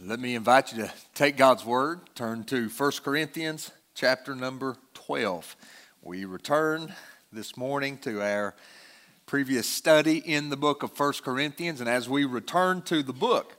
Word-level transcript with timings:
Let 0.00 0.20
me 0.20 0.36
invite 0.36 0.72
you 0.72 0.84
to 0.84 0.92
take 1.12 1.36
God's 1.36 1.64
word, 1.64 2.14
turn 2.14 2.44
to 2.44 2.68
1 2.68 2.92
Corinthians 3.02 3.72
chapter 3.96 4.36
number 4.36 4.76
12. 4.94 5.56
We 6.02 6.24
return 6.24 6.94
this 7.32 7.56
morning 7.56 7.98
to 8.02 8.22
our 8.22 8.54
previous 9.26 9.66
study 9.66 10.18
in 10.18 10.50
the 10.50 10.56
book 10.56 10.84
of 10.84 10.96
1 10.96 11.14
Corinthians, 11.24 11.80
and 11.80 11.90
as 11.90 12.08
we 12.08 12.24
return 12.24 12.82
to 12.82 13.02
the 13.02 13.12
book, 13.12 13.56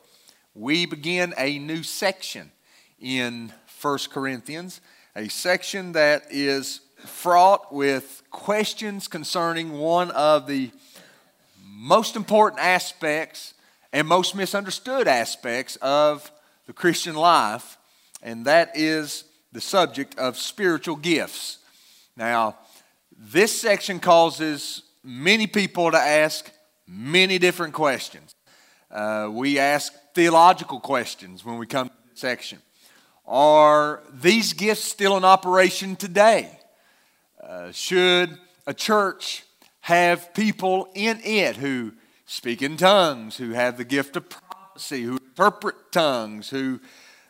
we 0.55 0.85
begin 0.85 1.33
a 1.37 1.59
new 1.59 1.83
section 1.83 2.53
in 3.01 3.51
1 3.81 3.99
Corinthians, 4.09 4.79
a 5.17 5.27
section 5.27 5.91
that 5.91 6.23
is 6.29 6.79
fraught 7.05 7.73
with 7.73 8.23
questions 8.31 9.09
concerning 9.09 9.73
one 9.73 10.09
of 10.11 10.47
the 10.47 10.71
most 11.65 12.15
important 12.15 12.61
aspects 12.61 13.55
and 13.91 14.07
most 14.07 14.35
misunderstood 14.35 15.07
aspects 15.07 15.75
of 15.77 16.31
the 16.65 16.73
Christian 16.73 17.15
life, 17.15 17.77
and 18.21 18.45
that 18.45 18.71
is 18.75 19.23
the 19.51 19.61
subject 19.61 20.17
of 20.19 20.37
spiritual 20.37 20.95
gifts. 20.95 21.57
Now, 22.15 22.57
this 23.17 23.59
section 23.59 23.99
causes 23.99 24.83
many 25.03 25.47
people 25.47 25.91
to 25.91 25.97
ask 25.97 26.51
many 26.87 27.39
different 27.39 27.73
questions. 27.73 28.35
Uh, 28.91 29.29
we 29.31 29.59
ask 29.59 29.93
theological 30.13 30.79
questions 30.79 31.43
when 31.45 31.57
we 31.57 31.65
come 31.65 31.87
to 31.89 31.93
this 32.09 32.19
section. 32.19 32.59
Are 33.25 34.01
these 34.11 34.53
gifts 34.53 34.83
still 34.83 35.17
in 35.17 35.23
operation 35.23 35.95
today? 35.95 36.59
Uh, 37.41 37.71
should 37.71 38.37
a 38.65 38.73
church 38.73 39.43
have 39.81 40.33
people 40.33 40.89
in 40.93 41.19
it 41.23 41.55
who 41.55 41.93
speak 42.29 42.61
in 42.61 42.77
tongues, 42.77 43.37
who 43.37 43.51
have 43.51 43.75
the 43.75 43.83
gift 43.83 44.15
of 44.15 44.29
prophecy, 44.29 45.01
who 45.01 45.13
interpret 45.13 45.91
tongues, 45.91 46.47
who, 46.51 46.79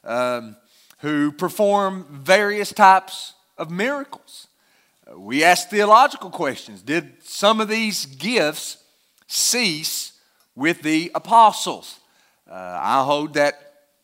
um, 0.04 0.58
who 0.98 1.32
perform 1.32 2.06
various 2.12 2.74
types 2.74 3.34
of 3.58 3.72
miracles. 3.72 4.48
Uh, 5.10 5.18
we 5.18 5.42
ask 5.42 5.70
theological 5.70 6.30
questions. 6.30 6.82
Did 6.82 7.14
some 7.24 7.62
of 7.62 7.70
these 7.70 8.08
gifts 8.08 8.84
cease 9.26 10.20
with 10.54 10.82
the 10.82 11.12
apostles? 11.16 12.02
Uh, 12.52 12.56
I 12.82 13.02
hold 13.06 13.36
that 13.36 13.54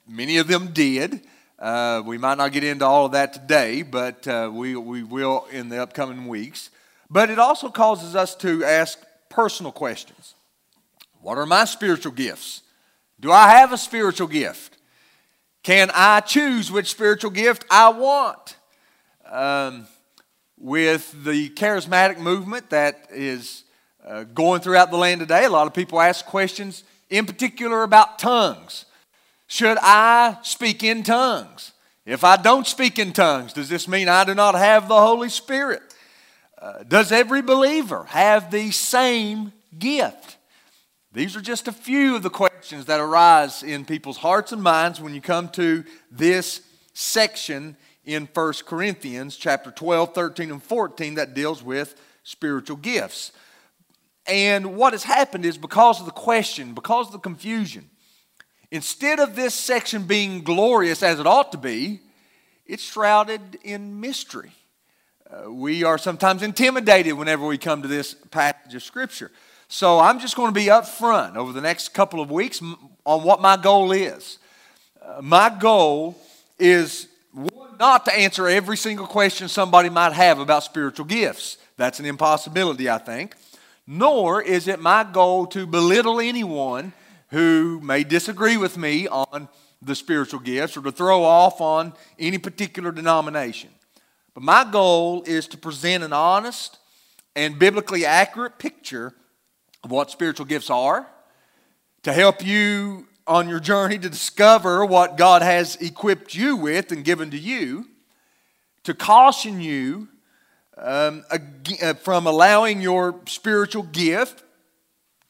many 0.08 0.38
of 0.38 0.48
them 0.48 0.68
did. 0.72 1.28
Uh, 1.60 2.04
we 2.06 2.18
might 2.18 2.38
not 2.38 2.54
get 2.54 2.64
into 2.64 2.86
all 2.86 3.08
of 3.08 3.12
that 3.12 3.34
today, 3.34 3.82
but 3.82 4.26
uh, 4.30 4.50
we, 4.52 4.78
we 4.78 5.04
will 5.04 5.46
in 5.52 5.68
the 5.68 5.84
upcoming 5.84 6.30
weeks. 6.30 6.70
But 7.10 7.30
it 7.30 7.38
also 7.38 7.68
causes 7.70 8.16
us 8.16 8.34
to 8.38 8.64
ask 8.64 8.98
personal 9.28 9.74
questions. 9.74 10.35
What 11.26 11.40
are 11.40 11.48
my 11.48 11.66
spiritual 11.66 12.12
gifts? 12.12 12.62
Do 13.20 13.32
I 13.32 13.50
have 13.50 13.74
a 13.74 13.80
spiritual 13.80 14.28
gift? 14.28 14.78
Can 15.64 15.90
I 15.92 16.20
choose 16.20 16.72
which 16.72 16.92
spiritual 16.92 17.32
gift 17.32 17.66
I 17.72 17.90
want? 17.90 18.58
Um, 19.28 19.88
with 20.56 21.24
the 21.24 21.50
charismatic 21.50 22.20
movement 22.20 22.70
that 22.70 23.08
is 23.10 23.64
uh, 24.06 24.26
going 24.26 24.62
throughout 24.62 24.92
the 24.92 24.98
land 24.98 25.20
today, 25.20 25.46
a 25.46 25.50
lot 25.50 25.66
of 25.66 25.74
people 25.74 26.00
ask 26.00 26.28
questions 26.28 26.84
in 27.10 27.26
particular 27.26 27.82
about 27.82 28.20
tongues. 28.20 28.86
Should 29.48 29.80
I 29.82 30.38
speak 30.44 30.84
in 30.84 31.02
tongues? 31.02 31.72
If 32.06 32.24
I 32.24 32.38
don't 32.38 32.68
speak 32.68 33.00
in 33.00 33.14
tongues, 33.14 33.52
does 33.52 33.68
this 33.68 33.88
mean 33.88 34.10
I 34.10 34.26
do 34.26 34.36
not 34.36 34.54
have 34.54 34.88
the 34.88 35.02
Holy 35.02 35.30
Spirit? 35.30 35.82
Uh, 36.62 36.84
does 36.88 37.12
every 37.12 37.42
believer 37.42 38.04
have 38.10 38.52
the 38.52 38.70
same 38.70 39.54
gift? 39.80 40.35
These 41.16 41.38
are 41.38 41.42
just 41.42 41.70
a 41.70 41.72
few 41.72 42.18
of 42.18 42.24
the 42.24 42.30
questions 42.30 42.88
that 42.88 43.00
arise 43.00 43.64
in 43.64 43.86
people's 43.86 44.18
hearts 44.18 44.52
and 44.52 44.62
minds 44.62 45.00
when 45.00 45.14
you 45.16 45.22
come 45.22 45.48
to 45.52 45.86
this 46.12 46.60
section 46.94 47.78
in 48.04 48.28
1 48.34 48.54
Corinthians 48.66 49.38
chapter 49.38 49.72
12, 49.72 50.14
13, 50.14 50.52
and 50.52 50.62
14 50.62 51.16
that 51.16 51.34
deals 51.34 51.64
with 51.64 51.96
spiritual 52.24 52.76
gifts. 52.76 53.32
And 54.28 54.76
what 54.76 54.92
has 54.92 55.06
happened 55.06 55.46
is 55.46 55.58
because 55.58 56.02
of 56.02 56.06
the 56.06 56.12
question, 56.12 56.74
because 56.74 57.06
of 57.08 57.14
the 57.14 57.20
confusion, 57.20 57.90
instead 58.70 59.20
of 59.22 59.38
this 59.38 59.54
section 59.54 60.04
being 60.04 60.44
glorious 60.44 61.02
as 61.02 61.18
it 61.18 61.26
ought 61.26 61.54
to 61.54 61.58
be, 61.58 62.02
it's 62.66 62.84
shrouded 62.84 63.58
in 63.64 64.02
mystery. 64.02 64.52
Uh, 65.30 65.50
we 65.50 65.86
are 65.86 65.98
sometimes 65.98 66.44
intimidated 66.44 67.14
whenever 67.14 67.48
we 67.48 67.58
come 67.58 67.82
to 67.84 67.88
this 67.88 68.16
passage 68.32 68.76
of 68.76 68.84
Scripture. 68.84 69.32
So 69.76 70.00
I'm 70.00 70.22
just 70.22 70.38
going 70.38 70.48
to 70.48 70.58
be 70.58 70.68
upfront 70.68 71.36
over 71.36 71.52
the 71.52 71.60
next 71.60 71.90
couple 71.90 72.22
of 72.22 72.32
weeks 72.32 72.62
on 73.06 73.24
what 73.24 73.42
my 73.42 73.58
goal 73.58 73.92
is. 73.92 74.40
Uh, 75.02 75.22
my 75.22 75.50
goal 75.50 76.18
is 76.58 77.10
not 77.78 78.06
to 78.06 78.18
answer 78.18 78.48
every 78.48 78.78
single 78.78 79.06
question 79.06 79.50
somebody 79.50 79.90
might 79.90 80.14
have 80.14 80.40
about 80.40 80.64
spiritual 80.64 81.06
gifts. 81.06 81.58
That's 81.76 82.00
an 82.00 82.06
impossibility, 82.06 82.90
I 82.90 83.00
think. 83.00 83.36
Nor 83.86 84.42
is 84.42 84.70
it 84.70 84.80
my 84.80 85.04
goal 85.04 85.46
to 85.48 85.68
belittle 85.68 86.22
anyone 86.22 86.94
who 87.32 87.82
may 87.84 88.06
disagree 88.06 88.56
with 88.56 88.78
me 88.78 89.10
on 89.10 89.50
the 89.82 89.94
spiritual 89.94 90.40
gifts 90.40 90.78
or 90.78 90.84
to 90.84 90.92
throw 90.94 91.22
off 91.22 91.60
on 91.60 91.92
any 92.18 92.38
particular 92.38 92.94
denomination. 92.94 93.72
But 94.36 94.44
my 94.44 94.64
goal 94.64 95.24
is 95.24 95.50
to 95.50 95.58
present 95.58 96.02
an 96.02 96.14
honest 96.14 96.78
and 97.36 97.60
biblically 97.60 98.06
accurate 98.06 98.58
picture 98.58 99.14
of 99.86 99.92
what 99.92 100.10
spiritual 100.10 100.48
gifts 100.48 100.72
are, 100.72 101.06
to 102.02 102.12
help 102.12 102.44
you 102.44 103.06
on 103.28 103.48
your 103.48 103.60
journey 103.60 104.00
to 104.00 104.10
discover 104.10 104.84
what 104.84 105.16
God 105.16 105.44
has 105.44 105.76
equipped 105.76 106.34
you 106.34 106.56
with 106.56 106.92
and 106.92 107.06
given 107.06 107.30
to 107.30 107.38
you, 107.38 107.86
to 108.84 108.96
caution 108.96 109.62
you 109.62 110.08
um, 110.76 111.24
uh, 111.30 111.94
from 111.94 112.26
allowing 112.26 112.82
your 112.82 113.22
spiritual 113.28 113.84
gift 113.84 114.44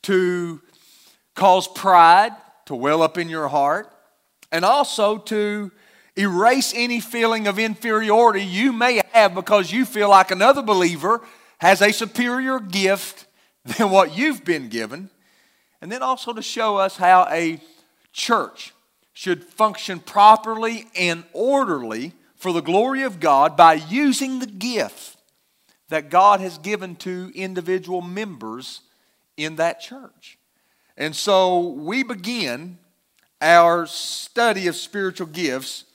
to 0.03 0.61
cause 1.35 1.67
pride 1.67 2.31
to 2.65 2.75
well 2.75 3.01
up 3.01 3.17
in 3.17 3.27
your 3.27 3.49
heart, 3.49 3.93
and 4.53 4.63
also 4.63 5.17
to 5.17 5.69
erase 6.17 6.71
any 6.73 7.01
feeling 7.01 7.45
of 7.45 7.59
inferiority 7.59 8.41
you 8.41 8.71
may 8.71 9.01
have 9.11 9.35
because 9.35 9.73
you 9.73 9.83
feel 9.83 10.07
like 10.07 10.31
another 10.31 10.61
believer 10.61 11.21
has 11.57 11.81
a 11.81 11.91
superior 11.91 12.61
gift 12.61 13.25
than 13.65 13.89
what 13.89 14.15
you've 14.15 14.45
been 14.45 14.69
given, 14.69 15.09
and 15.81 15.91
then 15.91 16.01
also 16.01 16.33
to 16.33 16.41
show 16.41 16.77
us 16.77 16.97
how 16.97 17.27
a 17.29 17.59
church 18.13 18.73
should 19.13 19.43
function 19.43 19.99
properly 19.99 20.85
and 20.95 21.23
orderly 21.33 22.13
for 22.35 22.53
the 22.53 22.61
glory 22.61 23.01
of 23.01 23.19
God 23.19 23.57
by 23.57 23.73
using 23.73 24.39
the 24.39 24.45
gift 24.45 25.17
that 25.89 26.09
God 26.09 26.39
has 26.39 26.57
given 26.57 26.95
to 26.97 27.31
individual 27.33 28.01
members 28.01 28.81
in 29.37 29.55
that 29.55 29.79
church. 29.79 30.37
And 30.97 31.15
so 31.15 31.59
we 31.69 32.03
begin 32.03 32.77
our 33.41 33.85
study 33.85 34.67
of 34.67 34.75
spiritual 34.75 35.27
gifts 35.27 35.85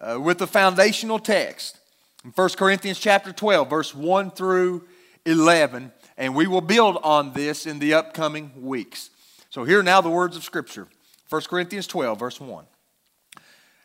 uh, 0.00 0.20
with 0.20 0.38
the 0.38 0.46
foundational 0.46 1.18
text 1.18 1.78
in 2.24 2.30
1 2.30 2.48
Corinthians 2.50 2.98
chapter 2.98 3.32
12 3.32 3.70
verse 3.70 3.94
1 3.94 4.30
through 4.30 4.86
11 5.24 5.92
and 6.16 6.34
we 6.34 6.46
will 6.46 6.60
build 6.60 6.98
on 7.02 7.32
this 7.32 7.66
in 7.66 7.78
the 7.78 7.94
upcoming 7.94 8.50
weeks. 8.62 9.10
So, 9.50 9.64
here 9.64 9.82
now 9.82 10.00
the 10.00 10.10
words 10.10 10.36
of 10.36 10.44
Scripture 10.44 10.88
1 11.28 11.42
Corinthians 11.42 11.86
12, 11.86 12.18
verse 12.18 12.40
1. 12.40 12.64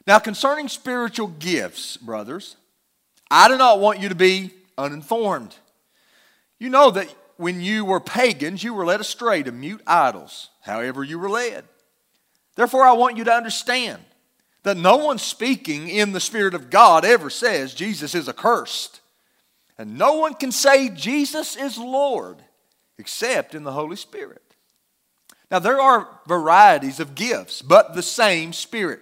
Now, 0.08 0.19
concerning 0.19 0.68
spiritual 0.68 1.28
gifts, 1.28 1.97
brothers, 1.97 2.56
I 3.30 3.47
do 3.47 3.58
not 3.58 3.80
want 3.80 4.00
you 4.00 4.09
to 4.09 4.16
be 4.16 4.52
uninformed. 4.78 5.56
You 6.59 6.70
know 6.70 6.91
that 6.91 7.14
when 7.38 7.62
you 7.62 7.86
were 7.86 8.00
pagans, 8.00 8.64
you 8.64 8.74
were 8.74 8.86
led 8.86 9.02
astray 9.02 9.44
to 9.44 9.52
mute 9.52 9.81
idols, 9.86 10.50
however, 10.62 11.03
you 11.03 11.18
were 11.20 11.30
led. 11.30 11.66
Therefore, 12.56 12.84
I 12.84 12.91
want 12.94 13.18
you 13.18 13.24
to 13.24 13.34
understand 13.34 14.03
that 14.64 14.78
no 14.78 14.97
one 14.97 15.17
speaking 15.17 15.88
in 15.88 16.11
the 16.11 16.20
Spirit 16.20 16.53
of 16.53 16.70
God 16.70 17.03
ever 17.03 17.29
says 17.29 17.73
Jesus 17.73 18.14
is 18.14 18.29
accursed. 18.29 19.01
And 19.82 19.98
no 19.98 20.14
one 20.14 20.36
can 20.36 20.52
say 20.52 20.90
Jesus 20.90 21.56
is 21.56 21.76
Lord 21.76 22.38
except 23.00 23.56
in 23.56 23.64
the 23.64 23.72
Holy 23.72 23.96
Spirit. 23.96 24.44
Now, 25.50 25.58
there 25.58 25.82
are 25.82 26.08
varieties 26.28 27.00
of 27.00 27.16
gifts, 27.16 27.64
but 27.64 27.96
the 27.96 28.04
same 28.04 28.54
Spirit. 28.54 29.00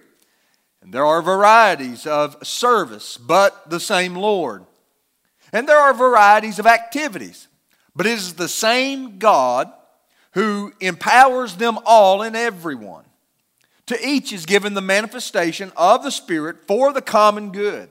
And 0.80 0.90
there 0.90 1.04
are 1.04 1.20
varieties 1.20 2.06
of 2.06 2.46
service, 2.46 3.18
but 3.18 3.68
the 3.68 3.78
same 3.78 4.14
Lord. 4.14 4.64
And 5.52 5.68
there 5.68 5.76
are 5.76 5.92
varieties 5.92 6.58
of 6.58 6.66
activities, 6.66 7.48
but 7.94 8.06
it 8.06 8.12
is 8.12 8.32
the 8.32 8.48
same 8.48 9.18
God 9.18 9.70
who 10.32 10.72
empowers 10.80 11.56
them 11.56 11.78
all 11.84 12.22
and 12.22 12.34
everyone. 12.34 13.04
To 13.88 13.98
each 14.02 14.32
is 14.32 14.46
given 14.46 14.72
the 14.72 14.80
manifestation 14.80 15.72
of 15.76 16.04
the 16.04 16.10
Spirit 16.10 16.66
for 16.66 16.94
the 16.94 17.02
common 17.02 17.52
good. 17.52 17.90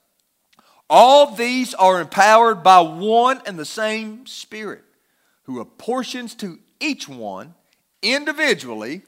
All 0.93 1.33
these 1.33 1.73
are 1.73 2.01
empowered 2.01 2.63
by 2.63 2.81
one 2.81 3.41
and 3.45 3.57
the 3.57 3.63
same 3.63 4.25
Spirit, 4.25 4.83
who 5.43 5.61
apportions 5.61 6.35
to 6.35 6.59
each 6.81 7.07
one 7.07 7.55
individually 8.01 9.03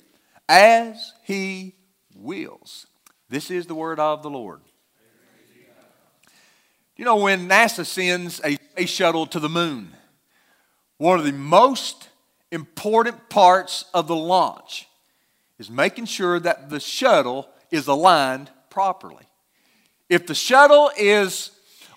as 0.47 1.11
he 1.23 1.75
wills. 2.15 2.87
This 3.27 3.51
is 3.51 3.65
the 3.65 3.75
word 3.75 3.99
of 3.99 4.23
the 4.23 4.29
Lord. 4.29 4.61
You 6.95 7.03
know, 7.03 7.17
when 7.17 7.49
NASA 7.49 7.85
sends 7.85 8.39
a 8.45 8.55
space 8.55 8.89
shuttle 8.89 9.27
to 9.27 9.41
the 9.41 9.49
moon, 9.49 9.91
one 10.99 11.19
of 11.19 11.25
the 11.25 11.33
most 11.33 12.07
important 12.49 13.27
parts 13.27 13.83
of 13.93 14.07
the 14.07 14.15
launch 14.15 14.87
is 15.59 15.69
making 15.69 16.05
sure 16.05 16.39
that 16.39 16.69
the 16.69 16.79
shuttle 16.79 17.49
is 17.71 17.87
aligned 17.87 18.51
properly. 18.69 19.25
If 20.07 20.27
the 20.27 20.35
shuttle 20.35 20.89
is 20.97 21.49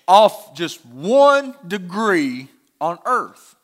off 0.07 0.55
just 0.55 0.85
one 0.85 1.55
degree 1.67 2.49
on 2.79 2.99
Earth, 3.05 3.55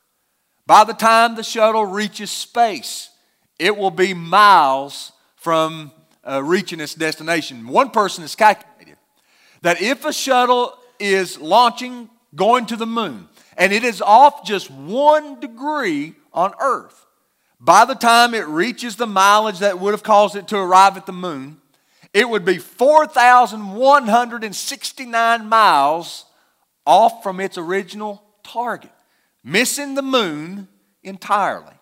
by 0.65 0.83
the 0.83 0.93
time 0.93 1.35
the 1.35 1.43
shuttle 1.43 1.85
reaches 1.85 2.31
space, 2.31 3.09
it 3.59 3.77
will 3.77 3.91
be 3.91 4.13
miles 4.13 5.11
from 5.35 5.91
uh, 6.23 6.41
reaching 6.43 6.79
its 6.79 6.95
destination. 6.95 7.67
One 7.67 7.89
person 7.89 8.23
has 8.23 8.35
calculated 8.35 8.97
that 9.61 9.81
if 9.81 10.05
a 10.05 10.13
shuttle 10.13 10.77
is 10.99 11.39
launching, 11.39 12.09
going 12.35 12.65
to 12.67 12.75
the 12.75 12.85
moon, 12.85 13.27
and 13.57 13.73
it 13.73 13.83
is 13.83 13.99
off 14.01 14.45
just 14.45 14.69
one 14.71 15.39
degree 15.39 16.13
on 16.33 16.53
Earth, 16.59 17.05
by 17.59 17.85
the 17.85 17.95
time 17.95 18.33
it 18.33 18.47
reaches 18.47 18.95
the 18.95 19.05
mileage 19.07 19.59
that 19.59 19.79
would 19.79 19.93
have 19.93 20.03
caused 20.03 20.35
it 20.35 20.47
to 20.49 20.57
arrive 20.57 20.97
at 20.97 21.05
the 21.05 21.13
moon, 21.13 21.61
it 22.13 22.29
would 22.29 22.45
be 22.45 22.57
4,169 22.57 25.49
miles 25.49 26.25
off 26.85 27.23
from 27.23 27.39
its 27.39 27.57
original 27.57 28.23
target, 28.43 28.91
missing 29.43 29.95
the 29.95 30.01
moon 30.01 30.67
entirely. 31.03 31.73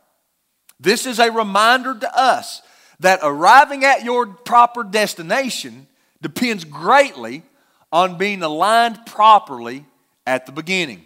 This 0.79 1.05
is 1.05 1.19
a 1.19 1.31
reminder 1.31 1.97
to 1.97 2.17
us 2.17 2.61
that 2.99 3.19
arriving 3.23 3.83
at 3.83 4.03
your 4.03 4.27
proper 4.27 4.83
destination 4.83 5.87
depends 6.21 6.63
greatly 6.63 7.43
on 7.91 8.17
being 8.17 8.41
aligned 8.41 9.05
properly 9.05 9.85
at 10.25 10.45
the 10.45 10.51
beginning. 10.51 11.03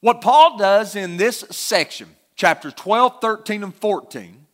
What 0.00 0.20
Paul 0.20 0.56
does 0.56 0.96
in 0.96 1.16
this 1.16 1.44
section, 1.50 2.08
chapters 2.34 2.74
12, 2.74 3.20
13, 3.20 3.64
and 3.64 3.74
14, 3.74 4.46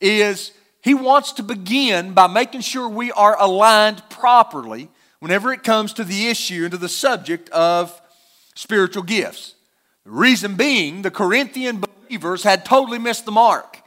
is 0.00 0.52
he 0.82 0.94
wants 0.94 1.32
to 1.32 1.42
begin 1.42 2.12
by 2.12 2.26
making 2.26 2.60
sure 2.60 2.88
we 2.88 3.10
are 3.12 3.40
aligned 3.40 4.02
properly 4.10 4.88
whenever 5.24 5.54
it 5.54 5.62
comes 5.62 5.94
to 5.94 6.04
the 6.04 6.26
issue 6.28 6.64
and 6.64 6.72
to 6.72 6.76
the 6.76 6.86
subject 6.86 7.48
of 7.48 7.98
spiritual 8.54 9.02
gifts. 9.02 9.54
The 10.04 10.10
reason 10.10 10.54
being, 10.54 11.00
the 11.00 11.10
Corinthian 11.10 11.80
believers 11.80 12.42
had 12.42 12.66
totally 12.66 12.98
missed 12.98 13.24
the 13.24 13.32
mark. 13.32 13.80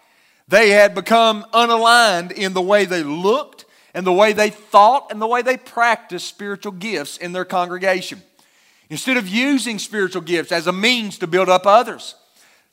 They 0.47 0.71
had 0.71 0.95
become 0.95 1.45
unaligned 1.53 2.31
in 2.31 2.53
the 2.53 2.61
way 2.63 2.85
they 2.85 3.03
looked 3.03 3.65
and 3.93 4.03
the 4.03 4.11
way 4.11 4.33
they 4.33 4.49
thought 4.49 5.11
and 5.11 5.21
the 5.21 5.27
way 5.27 5.43
they 5.43 5.57
practiced 5.57 6.27
spiritual 6.27 6.71
gifts 6.71 7.17
in 7.17 7.33
their 7.33 7.45
congregation. 7.45 8.23
Instead 8.89 9.17
of 9.17 9.27
using 9.27 9.77
spiritual 9.77 10.23
gifts 10.23 10.51
as 10.51 10.65
a 10.65 10.73
means 10.73 11.19
to 11.19 11.27
build 11.27 11.49
up 11.49 11.67
others, 11.67 12.15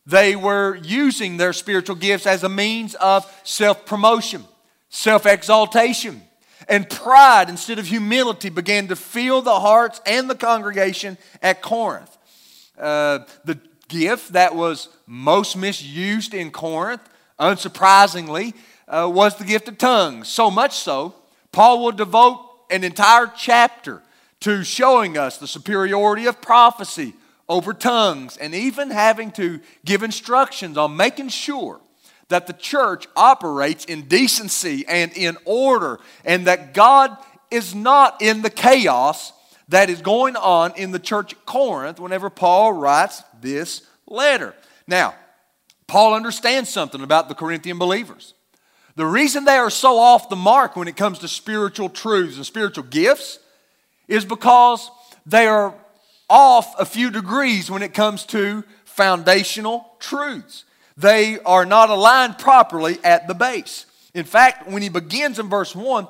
they 0.07 0.37
were 0.37 0.77
using 0.77 1.37
their 1.37 1.53
spiritual 1.53 1.97
gifts 1.97 2.27
as 2.27 2.43
a 2.45 2.49
means 2.49 2.95
of 2.95 3.31
self 3.45 3.85
promotion, 3.85 4.43
self 4.89 5.27
exaltation, 5.27 6.23
and 6.69 6.89
pride 6.89 7.49
instead 7.49 7.79
of 7.79 7.87
humility 7.87 8.49
began 8.49 8.89
to 8.89 8.97
fill 8.97 9.43
the 9.43 9.61
hearts 9.61 10.01
and 10.07 10.29
the 10.29 10.35
congregation 10.35 11.19
at 11.43 11.63
Corinth. 11.63 12.17
Uh, 12.79 13.21
the 13.45 13.59
gift 13.89 14.33
that 14.33 14.55
was 14.55 14.89
most 15.07 15.57
misused 15.57 16.35
in 16.35 16.51
Corinth, 16.51 17.03
unsurprisingly, 17.39 18.55
uh, 18.89 19.11
was 19.13 19.37
the 19.37 19.45
gift 19.45 19.69
of 19.69 19.79
tongues. 19.79 20.29
So 20.29 20.51
much 20.51 20.77
so, 20.77 21.15
Paul 21.53 21.83
will 21.83 21.93
devote 21.93 22.41
an 22.71 22.85
entire 22.85 23.31
chapter 23.37 24.03
to 24.41 24.65
showing 24.65 25.17
us 25.17 25.39
the 25.39 25.47
superiority 25.47 26.27
of 26.27 26.41
prophecy 26.41 27.15
over 27.49 27.73
tongues 27.73 28.37
and 28.37 28.55
even 28.55 28.91
having 28.91 29.31
to 29.33 29.61
give 29.85 30.03
instructions 30.03 30.77
on 30.77 30.97
making 30.97 31.29
sure 31.29 31.81
that 32.35 32.49
the 32.49 32.53
church 32.53 33.07
operates 33.15 33.85
in 33.85 34.09
decency 34.09 34.85
and 34.89 35.13
in 35.17 35.37
order 35.45 36.01
and 36.25 36.49
that 36.49 36.75
God 36.75 37.17
is 37.49 37.77
not 37.77 38.21
in 38.21 38.43
the 38.43 38.51
chaos 38.51 39.33
that 39.69 39.89
is 39.89 40.03
going 40.03 40.35
on 40.35 40.73
in 40.75 40.91
the 40.91 40.99
church 40.99 41.33
at 41.33 41.47
Corinth 41.47 42.01
whenever 42.01 42.29
Paul 42.31 42.73
writes 42.73 43.23
this 43.41 43.87
letter. 44.09 44.53
Now, 44.89 45.15
Paul 45.87 46.15
understands 46.15 46.71
something 46.71 47.03
about 47.03 47.29
the 47.29 47.37
Corinthian 47.37 47.79
believers. 47.79 48.35
The 48.97 49.07
reason 49.07 49.45
they 49.45 49.57
are 49.57 49.71
so 49.71 49.97
off 49.97 50.29
the 50.29 50.35
mark 50.35 50.75
when 50.75 50.89
it 50.89 50.97
comes 50.97 51.21
to 51.21 51.29
spiritual 51.29 51.89
truths 51.89 52.35
and 52.35 52.45
spiritual 52.45 52.83
gifts 52.83 53.39
is 54.09 54.25
because 54.25 54.91
they 55.25 55.47
are 55.47 55.73
off 56.29 56.75
a 56.81 56.85
few 56.85 57.13
degrees 57.13 57.71
when 57.71 57.85
it 57.85 57.95
comes 57.95 58.27
to 58.27 58.65
foundational 58.85 59.93
truths. 60.01 60.65
They 60.97 61.39
are 61.41 61.67
not 61.67 61.91
aligned 61.91 62.39
properly 62.39 62.99
at 63.03 63.27
the 63.27 63.35
base. 63.35 63.87
In 64.15 64.25
fact, 64.25 64.69
when 64.69 64.83
he 64.83 64.89
begins 64.89 65.39
in 65.39 65.49
verse 65.49 65.75
1, 65.75 66.07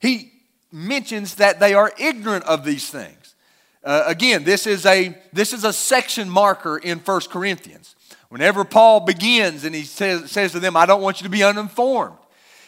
he 0.00 0.32
mentions 0.72 1.36
that 1.36 1.60
they 1.60 1.74
are 1.74 1.92
ignorant 1.98 2.44
of 2.44 2.64
these 2.64 2.90
things. 2.90 3.34
Uh, 3.82 4.02
again, 4.06 4.44
this 4.44 4.66
is, 4.66 4.84
a, 4.84 5.16
this 5.32 5.52
is 5.52 5.64
a 5.64 5.72
section 5.72 6.28
marker 6.28 6.76
in 6.76 6.98
1 6.98 7.20
Corinthians. 7.30 7.94
Whenever 8.28 8.64
Paul 8.64 9.00
begins 9.00 9.64
and 9.64 9.74
he 9.74 9.82
says, 9.82 10.30
says 10.30 10.52
to 10.52 10.60
them, 10.60 10.76
I 10.76 10.86
don't 10.86 11.02
want 11.02 11.20
you 11.20 11.24
to 11.24 11.30
be 11.30 11.42
uninformed, 11.42 12.16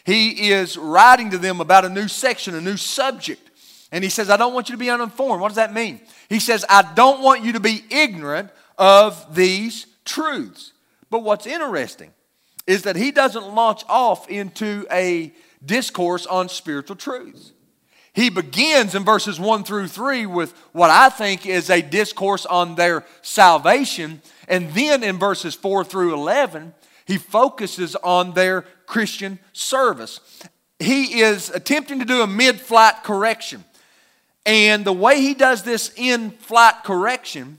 he 0.04 0.50
is 0.50 0.76
writing 0.76 1.30
to 1.30 1.38
them 1.38 1.60
about 1.60 1.84
a 1.84 1.88
new 1.88 2.08
section, 2.08 2.54
a 2.54 2.60
new 2.60 2.76
subject. 2.76 3.50
And 3.92 4.02
he 4.02 4.10
says, 4.10 4.30
I 4.30 4.36
don't 4.36 4.54
want 4.54 4.68
you 4.68 4.74
to 4.74 4.78
be 4.78 4.90
uninformed. 4.90 5.40
What 5.40 5.48
does 5.48 5.56
that 5.56 5.74
mean? 5.74 6.00
He 6.28 6.40
says, 6.40 6.64
I 6.68 6.82
don't 6.94 7.22
want 7.22 7.44
you 7.44 7.52
to 7.52 7.60
be 7.60 7.84
ignorant 7.90 8.50
of 8.78 9.34
these 9.34 9.86
truths. 10.04 10.71
But 11.12 11.24
what's 11.24 11.46
interesting 11.46 12.10
is 12.66 12.84
that 12.84 12.96
he 12.96 13.10
doesn't 13.10 13.54
launch 13.54 13.84
off 13.86 14.30
into 14.30 14.86
a 14.90 15.30
discourse 15.62 16.24
on 16.24 16.48
spiritual 16.48 16.96
truths. 16.96 17.52
He 18.14 18.30
begins 18.30 18.94
in 18.94 19.04
verses 19.04 19.38
1 19.38 19.64
through 19.64 19.88
3 19.88 20.24
with 20.24 20.52
what 20.72 20.88
I 20.88 21.10
think 21.10 21.44
is 21.44 21.68
a 21.68 21.82
discourse 21.82 22.46
on 22.46 22.76
their 22.76 23.04
salvation. 23.20 24.22
And 24.48 24.70
then 24.70 25.02
in 25.02 25.18
verses 25.18 25.54
4 25.54 25.84
through 25.84 26.14
11, 26.14 26.72
he 27.04 27.18
focuses 27.18 27.94
on 27.96 28.32
their 28.32 28.62
Christian 28.86 29.38
service. 29.52 30.18
He 30.78 31.20
is 31.20 31.50
attempting 31.50 31.98
to 31.98 32.06
do 32.06 32.22
a 32.22 32.26
mid 32.26 32.58
flight 32.58 33.04
correction. 33.04 33.64
And 34.46 34.82
the 34.82 34.94
way 34.94 35.20
he 35.20 35.34
does 35.34 35.62
this 35.62 35.92
in 35.94 36.30
flight 36.30 36.84
correction 36.84 37.58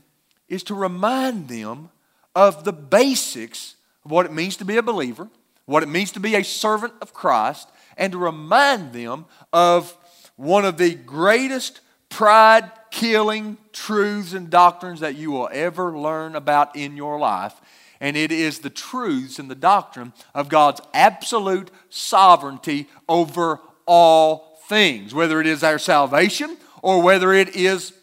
is 0.49 0.63
to 0.63 0.73
remind 0.73 1.49
them 1.49 1.89
of 2.35 2.63
the 2.63 2.73
basics 2.73 3.75
of 4.05 4.11
what 4.11 4.25
it 4.25 4.31
means 4.31 4.57
to 4.57 4.65
be 4.65 4.77
a 4.77 4.83
believer, 4.83 5.29
what 5.65 5.83
it 5.83 5.89
means 5.89 6.11
to 6.13 6.19
be 6.19 6.35
a 6.35 6.43
servant 6.43 6.93
of 7.01 7.13
Christ, 7.13 7.69
and 7.97 8.11
to 8.11 8.17
remind 8.17 8.93
them 8.93 9.25
of 9.51 9.95
one 10.35 10.65
of 10.65 10.77
the 10.77 10.95
greatest 10.95 11.81
pride 12.09 12.69
killing 12.91 13.57
truths 13.71 14.33
and 14.33 14.49
doctrines 14.49 14.99
that 14.99 15.15
you 15.15 15.31
will 15.31 15.49
ever 15.51 15.97
learn 15.97 16.35
about 16.35 16.75
in 16.75 16.97
your 16.97 17.17
life. 17.19 17.53
And 17.99 18.17
it 18.17 18.31
is 18.31 18.59
the 18.59 18.69
truths 18.69 19.39
and 19.39 19.49
the 19.49 19.55
doctrine 19.55 20.13
of 20.35 20.49
God's 20.49 20.81
absolute 20.93 21.71
sovereignty 21.89 22.89
over 23.07 23.59
all 23.85 24.59
things, 24.67 25.13
whether 25.13 25.39
it 25.39 25.47
is 25.47 25.63
our 25.63 25.79
salvation 25.79 26.57
or 26.81 27.01
whether 27.01 27.33
it 27.33 27.55
is 27.55 27.93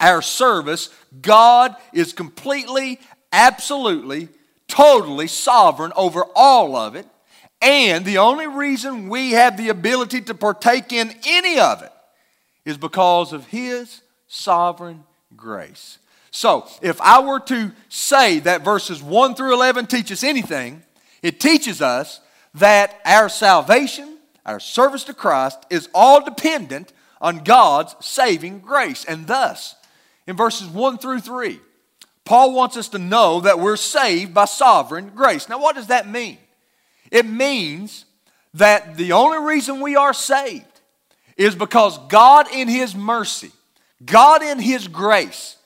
our 0.00 0.20
service, 0.20 0.90
God 1.20 1.76
is 1.92 2.12
completely, 2.12 2.98
absolutely, 3.32 4.28
totally 4.68 5.26
sovereign 5.26 5.92
over 5.96 6.24
all 6.34 6.76
of 6.76 6.94
it. 6.94 7.06
And 7.60 8.04
the 8.04 8.18
only 8.18 8.46
reason 8.46 9.08
we 9.08 9.32
have 9.32 9.56
the 9.56 9.68
ability 9.68 10.20
to 10.22 10.34
partake 10.34 10.92
in 10.92 11.14
any 11.26 11.58
of 11.58 11.82
it 11.82 11.92
is 12.64 12.76
because 12.76 13.32
of 13.32 13.46
His 13.46 14.02
sovereign 14.26 15.04
grace. 15.36 15.98
So, 16.30 16.66
if 16.80 17.00
I 17.00 17.20
were 17.20 17.40
to 17.40 17.72
say 17.88 18.38
that 18.40 18.64
verses 18.64 19.02
1 19.02 19.34
through 19.34 19.52
11 19.52 19.86
teach 19.86 20.10
us 20.10 20.24
anything, 20.24 20.82
it 21.22 21.40
teaches 21.40 21.82
us 21.82 22.20
that 22.54 23.00
our 23.04 23.28
salvation, 23.28 24.18
our 24.46 24.58
service 24.58 25.04
to 25.04 25.14
Christ, 25.14 25.58
is 25.70 25.88
all 25.94 26.24
dependent 26.24 26.92
on 27.20 27.44
God's 27.44 27.94
saving 28.00 28.60
grace. 28.60 29.04
And 29.04 29.26
thus, 29.26 29.76
in 30.26 30.36
verses 30.36 30.68
1 30.68 30.98
through 30.98 31.20
3, 31.20 31.60
Paul 32.24 32.52
wants 32.52 32.76
us 32.76 32.88
to 32.90 32.98
know 32.98 33.40
that 33.40 33.58
we're 33.58 33.76
saved 33.76 34.32
by 34.32 34.44
sovereign 34.44 35.10
grace. 35.14 35.48
Now, 35.48 35.60
what 35.60 35.74
does 35.74 35.88
that 35.88 36.08
mean? 36.08 36.38
It 37.10 37.26
means 37.26 38.04
that 38.54 38.96
the 38.96 39.12
only 39.12 39.38
reason 39.38 39.80
we 39.80 39.96
are 39.96 40.12
saved 40.12 40.64
is 41.36 41.54
because 41.54 41.98
God, 42.08 42.46
in 42.52 42.68
His 42.68 42.94
mercy, 42.94 43.50
God, 44.04 44.42
in 44.42 44.58
His 44.58 44.88
grace, 44.88 45.56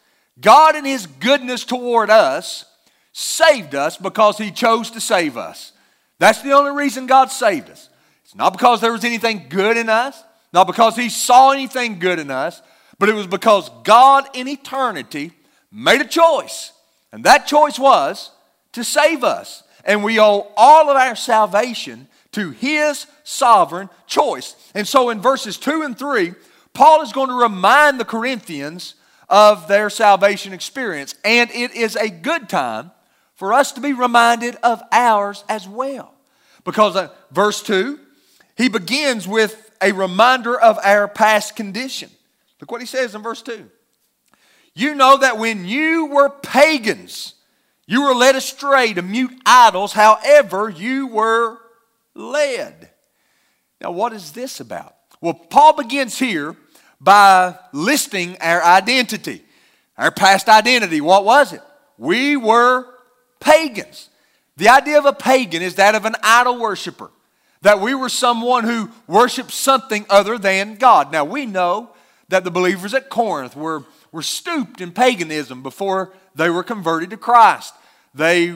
God, 0.40 0.76
in 0.76 0.84
His 0.84 1.06
goodness 1.06 1.64
toward 1.64 2.10
us, 2.10 2.64
saved 3.12 3.74
us 3.74 3.96
because 3.96 4.38
He 4.38 4.50
chose 4.50 4.90
to 4.92 5.00
save 5.00 5.36
us. 5.36 5.72
That's 6.18 6.42
the 6.42 6.52
only 6.52 6.72
reason 6.72 7.06
God 7.06 7.30
saved 7.30 7.68
us. 7.70 7.88
It's 8.24 8.34
not 8.34 8.52
because 8.52 8.80
there 8.80 8.92
was 8.92 9.04
anything 9.04 9.46
good 9.48 9.76
in 9.76 9.88
us, 9.88 10.22
not 10.52 10.66
because 10.66 10.96
He 10.96 11.08
saw 11.08 11.50
anything 11.50 11.98
good 11.98 12.18
in 12.18 12.30
us, 12.30 12.62
but 12.98 13.08
it 13.08 13.14
was 13.14 13.26
because 13.26 13.70
God 13.84 14.26
in 14.34 14.48
eternity 14.48 15.32
made 15.70 16.00
a 16.00 16.06
choice. 16.06 16.72
And 17.12 17.24
that 17.24 17.46
choice 17.46 17.78
was 17.78 18.30
to 18.72 18.84
save 18.84 19.24
us. 19.24 19.62
And 19.84 20.02
we 20.02 20.20
owe 20.20 20.52
all 20.56 20.90
of 20.90 20.96
our 20.96 21.16
salvation 21.16 22.08
to 22.32 22.50
His 22.50 23.06
sovereign 23.24 23.88
choice. 24.06 24.56
And 24.74 24.86
so 24.86 25.10
in 25.10 25.20
verses 25.20 25.58
2 25.58 25.82
and 25.82 25.98
3, 25.98 26.34
Paul 26.74 27.02
is 27.02 27.12
going 27.12 27.28
to 27.28 27.40
remind 27.40 27.98
the 27.98 28.04
Corinthians 28.04 28.94
of 29.28 29.68
their 29.68 29.88
salvation 29.88 30.52
experience. 30.52 31.14
And 31.24 31.50
it 31.50 31.74
is 31.74 31.96
a 31.96 32.10
good 32.10 32.48
time 32.48 32.90
for 33.34 33.52
us 33.52 33.72
to 33.72 33.80
be 33.80 33.92
reminded 33.92 34.56
of 34.62 34.82
ours 34.92 35.44
as 35.48 35.68
well. 35.68 36.12
Because 36.64 36.96
uh, 36.96 37.08
verse 37.30 37.62
2, 37.62 37.98
he 38.56 38.68
begins 38.68 39.28
with 39.28 39.70
a 39.80 39.92
reminder 39.92 40.58
of 40.58 40.78
our 40.82 41.06
past 41.06 41.54
condition. 41.54 42.10
Look 42.60 42.70
what 42.70 42.80
he 42.80 42.86
says 42.86 43.14
in 43.14 43.22
verse 43.22 43.42
2. 43.42 43.70
You 44.78 44.94
know 44.94 45.16
that 45.16 45.38
when 45.38 45.64
you 45.64 46.04
were 46.04 46.28
pagans, 46.28 47.34
you 47.86 48.02
were 48.02 48.14
led 48.14 48.36
astray 48.36 48.92
to 48.92 49.00
mute 49.00 49.32
idols, 49.46 49.94
however, 49.94 50.68
you 50.68 51.06
were 51.06 51.56
led. 52.14 52.90
Now, 53.80 53.92
what 53.92 54.12
is 54.12 54.32
this 54.32 54.60
about? 54.60 54.94
Well, 55.22 55.32
Paul 55.32 55.72
begins 55.72 56.18
here 56.18 56.56
by 57.00 57.58
listing 57.72 58.36
our 58.42 58.62
identity, 58.62 59.42
our 59.96 60.10
past 60.10 60.46
identity. 60.46 61.00
What 61.00 61.24
was 61.24 61.54
it? 61.54 61.62
We 61.96 62.36
were 62.36 62.86
pagans. 63.40 64.10
The 64.58 64.68
idea 64.68 64.98
of 64.98 65.06
a 65.06 65.14
pagan 65.14 65.62
is 65.62 65.76
that 65.76 65.94
of 65.94 66.04
an 66.04 66.16
idol 66.22 66.58
worshiper, 66.58 67.10
that 67.62 67.80
we 67.80 67.94
were 67.94 68.10
someone 68.10 68.64
who 68.64 68.90
worshiped 69.06 69.52
something 69.52 70.04
other 70.10 70.36
than 70.36 70.76
God. 70.76 71.12
Now, 71.12 71.24
we 71.24 71.46
know 71.46 71.90
that 72.28 72.44
the 72.44 72.50
believers 72.50 72.92
at 72.92 73.08
Corinth 73.08 73.56
were, 73.56 73.84
were 74.12 74.22
stooped 74.22 74.80
in 74.80 74.92
paganism 74.92 75.62
before 75.62 76.12
they 76.34 76.50
were 76.50 76.62
converted 76.62 77.10
to 77.10 77.16
Christ. 77.16 77.74
They, 78.14 78.54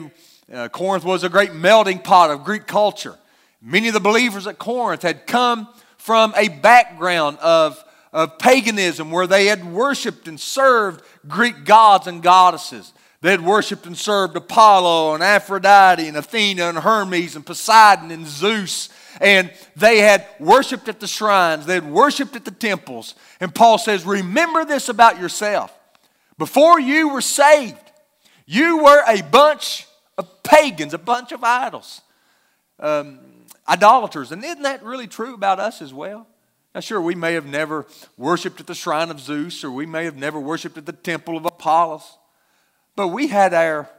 uh, 0.51 0.69
Corinth 0.69 1.03
was 1.03 1.23
a 1.23 1.29
great 1.29 1.53
melting 1.53 1.99
pot 1.99 2.31
of 2.31 2.43
Greek 2.43 2.67
culture. 2.67 3.17
Many 3.61 3.89
of 3.89 3.93
the 3.93 3.99
believers 3.99 4.47
at 4.47 4.57
Corinth 4.57 5.03
had 5.03 5.27
come 5.27 5.67
from 5.97 6.33
a 6.35 6.47
background 6.47 7.37
of, 7.39 7.83
of 8.11 8.39
paganism 8.39 9.11
where 9.11 9.27
they 9.27 9.45
had 9.45 9.71
worshiped 9.71 10.27
and 10.27 10.39
served 10.39 11.03
Greek 11.27 11.63
gods 11.63 12.07
and 12.07 12.23
goddesses. 12.23 12.91
They 13.21 13.29
had 13.29 13.45
worshiped 13.45 13.85
and 13.85 13.95
served 13.95 14.35
Apollo 14.35 15.13
and 15.13 15.21
Aphrodite 15.21 16.07
and 16.07 16.17
Athena 16.17 16.69
and 16.69 16.79
Hermes 16.79 17.35
and 17.35 17.45
Poseidon 17.45 18.09
and 18.09 18.25
Zeus. 18.25 18.89
And 19.19 19.51
they 19.75 19.99
had 19.99 20.25
worshiped 20.39 20.87
at 20.87 20.99
the 20.99 21.07
shrines, 21.07 21.65
they 21.65 21.75
had 21.75 21.89
worshiped 21.89 22.35
at 22.35 22.45
the 22.45 22.51
temples. 22.51 23.15
And 23.39 23.53
Paul 23.53 23.77
says, 23.77 24.05
Remember 24.05 24.65
this 24.65 24.89
about 24.89 25.19
yourself. 25.19 25.77
Before 26.37 26.79
you 26.79 27.09
were 27.09 27.21
saved, 27.21 27.75
you 28.45 28.83
were 28.83 29.03
a 29.07 29.21
bunch 29.21 29.87
of 30.17 30.43
pagans, 30.43 30.93
a 30.93 30.97
bunch 30.97 31.31
of 31.31 31.43
idols. 31.43 32.01
Um, 32.79 33.19
idolaters. 33.67 34.31
And 34.31 34.43
isn't 34.43 34.63
that 34.63 34.83
really 34.83 35.07
true 35.07 35.33
about 35.33 35.59
us 35.59 35.81
as 35.81 35.93
well? 35.93 36.27
Now, 36.73 36.81
sure, 36.81 37.01
we 37.01 37.15
may 37.15 37.33
have 37.33 37.45
never 37.45 37.85
worshiped 38.17 38.59
at 38.59 38.67
the 38.67 38.75
shrine 38.75 39.11
of 39.11 39.19
Zeus, 39.19 39.63
or 39.63 39.71
we 39.71 39.85
may 39.85 40.05
have 40.05 40.15
never 40.15 40.39
worshiped 40.39 40.77
at 40.77 40.85
the 40.85 40.93
temple 40.93 41.35
of 41.35 41.45
Apollos, 41.45 42.17
but 42.95 43.09
we 43.09 43.27
had 43.27 43.53
our 43.53 43.89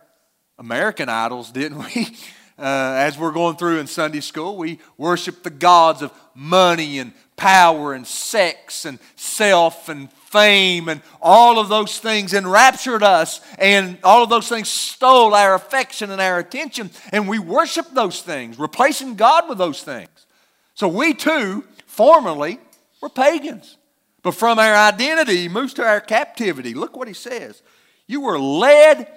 American 0.58 1.08
idols, 1.08 1.50
didn't 1.50 1.78
we? 1.78 2.16
Uh, 2.62 2.94
as 2.96 3.18
we're 3.18 3.32
going 3.32 3.56
through 3.56 3.80
in 3.80 3.88
Sunday 3.88 4.20
school, 4.20 4.56
we 4.56 4.78
worship 4.96 5.42
the 5.42 5.50
gods 5.50 6.00
of 6.00 6.12
money 6.32 7.00
and 7.00 7.12
power 7.34 7.92
and 7.92 8.06
sex 8.06 8.84
and 8.84 9.00
self 9.16 9.88
and 9.88 10.12
fame 10.12 10.88
and 10.88 11.02
all 11.20 11.58
of 11.58 11.68
those 11.68 11.98
things 11.98 12.32
enraptured 12.32 13.02
us, 13.02 13.40
and 13.58 13.98
all 14.04 14.22
of 14.22 14.30
those 14.30 14.48
things 14.48 14.68
stole 14.68 15.34
our 15.34 15.56
affection 15.56 16.12
and 16.12 16.20
our 16.20 16.38
attention, 16.38 16.88
and 17.10 17.28
we 17.28 17.40
worship 17.40 17.90
those 17.94 18.22
things, 18.22 18.60
replacing 18.60 19.16
God 19.16 19.48
with 19.48 19.58
those 19.58 19.82
things. 19.82 20.26
So 20.74 20.86
we 20.86 21.14
too, 21.14 21.64
formerly, 21.86 22.60
were 23.00 23.08
pagans. 23.08 23.76
But 24.22 24.36
from 24.36 24.60
our 24.60 24.76
identity, 24.76 25.36
he 25.38 25.48
moves 25.48 25.74
to 25.74 25.84
our 25.84 26.00
captivity. 26.00 26.74
Look 26.74 26.96
what 26.96 27.08
he 27.08 27.14
says. 27.14 27.60
You 28.06 28.20
were 28.20 28.38
led 28.38 29.08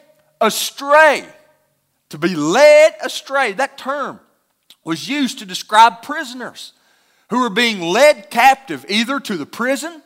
astray. 0.41 1.27
To 2.15 2.19
be 2.19 2.33
led 2.33 2.93
astray, 3.03 3.51
that 3.51 3.77
term 3.77 4.21
was 4.85 5.09
used 5.09 5.39
to 5.39 5.45
describe 5.45 6.01
prisoners 6.01 6.71
who 7.29 7.41
were 7.41 7.49
being 7.49 7.81
led 7.81 8.29
captive 8.29 8.85
either 8.87 9.19
to 9.19 9.35
the 9.35 9.45
prison 9.45 10.01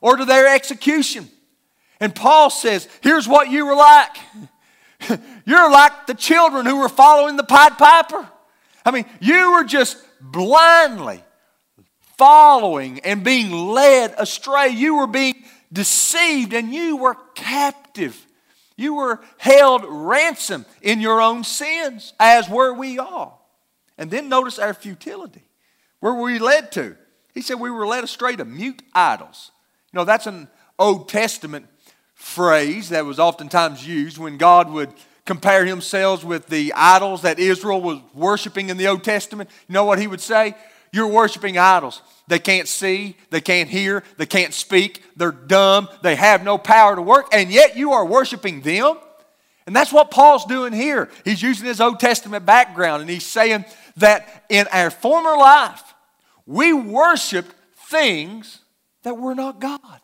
or 0.00 0.16
to 0.16 0.24
their 0.24 0.52
execution. 0.52 1.30
And 2.00 2.16
Paul 2.16 2.50
says, 2.50 2.88
Here's 3.00 3.28
what 3.28 3.48
you 3.48 3.64
were 3.64 3.76
like. 3.76 4.10
You're 5.46 5.70
like 5.70 6.08
the 6.08 6.14
children 6.14 6.66
who 6.66 6.80
were 6.80 6.88
following 6.88 7.36
the 7.36 7.44
Pied 7.44 7.78
Piper. 7.78 8.28
I 8.84 8.90
mean, 8.90 9.04
you 9.20 9.52
were 9.52 9.62
just 9.62 9.98
blindly 10.20 11.22
following 12.18 12.98
and 13.04 13.22
being 13.22 13.52
led 13.52 14.16
astray. 14.18 14.70
You 14.70 14.96
were 14.96 15.06
being 15.06 15.44
deceived 15.72 16.54
and 16.54 16.74
you 16.74 16.96
were 16.96 17.16
captive. 17.36 18.26
You 18.82 18.94
were 18.94 19.20
held 19.38 19.84
ransom 19.86 20.66
in 20.80 21.00
your 21.00 21.20
own 21.20 21.44
sins, 21.44 22.14
as 22.18 22.48
were 22.48 22.74
we 22.74 22.98
all. 22.98 23.48
And 23.96 24.10
then 24.10 24.28
notice 24.28 24.58
our 24.58 24.74
futility. 24.74 25.44
Where 26.00 26.12
were 26.12 26.24
we 26.24 26.40
led 26.40 26.72
to? 26.72 26.96
He 27.32 27.42
said 27.42 27.60
we 27.60 27.70
were 27.70 27.86
led 27.86 28.02
astray 28.02 28.34
to 28.34 28.44
mute 28.44 28.82
idols. 28.92 29.52
You 29.92 29.98
know, 29.98 30.04
that's 30.04 30.26
an 30.26 30.48
Old 30.80 31.08
Testament 31.08 31.66
phrase 32.14 32.88
that 32.88 33.04
was 33.04 33.20
oftentimes 33.20 33.86
used 33.86 34.18
when 34.18 34.36
God 34.36 34.68
would 34.68 34.92
compare 35.24 35.64
himself 35.64 36.24
with 36.24 36.48
the 36.48 36.72
idols 36.74 37.22
that 37.22 37.38
Israel 37.38 37.80
was 37.80 38.00
worshiping 38.12 38.68
in 38.68 38.78
the 38.78 38.88
Old 38.88 39.04
Testament. 39.04 39.48
You 39.68 39.74
know 39.74 39.84
what 39.84 40.00
he 40.00 40.08
would 40.08 40.20
say? 40.20 40.56
You're 40.92 41.08
worshiping 41.08 41.58
idols. 41.58 42.02
They 42.28 42.38
can't 42.38 42.68
see, 42.68 43.16
they 43.30 43.40
can't 43.40 43.68
hear, 43.68 44.04
they 44.16 44.26
can't 44.26 44.54
speak, 44.54 45.02
they're 45.16 45.32
dumb, 45.32 45.88
they 46.02 46.14
have 46.14 46.44
no 46.44 46.56
power 46.56 46.94
to 46.94 47.02
work, 47.02 47.26
and 47.32 47.50
yet 47.50 47.76
you 47.76 47.92
are 47.92 48.06
worshiping 48.06 48.60
them. 48.60 48.96
And 49.66 49.74
that's 49.74 49.92
what 49.92 50.10
Paul's 50.10 50.44
doing 50.44 50.72
here. 50.72 51.08
He's 51.24 51.42
using 51.42 51.66
his 51.66 51.80
Old 51.80 52.00
Testament 52.00 52.44
background 52.44 53.00
and 53.00 53.10
he's 53.10 53.26
saying 53.26 53.64
that 53.96 54.44
in 54.48 54.66
our 54.72 54.90
former 54.90 55.36
life, 55.36 55.94
we 56.46 56.72
worshiped 56.72 57.54
things 57.88 58.60
that 59.04 59.16
were 59.16 59.34
not 59.34 59.60
God. 59.60 60.00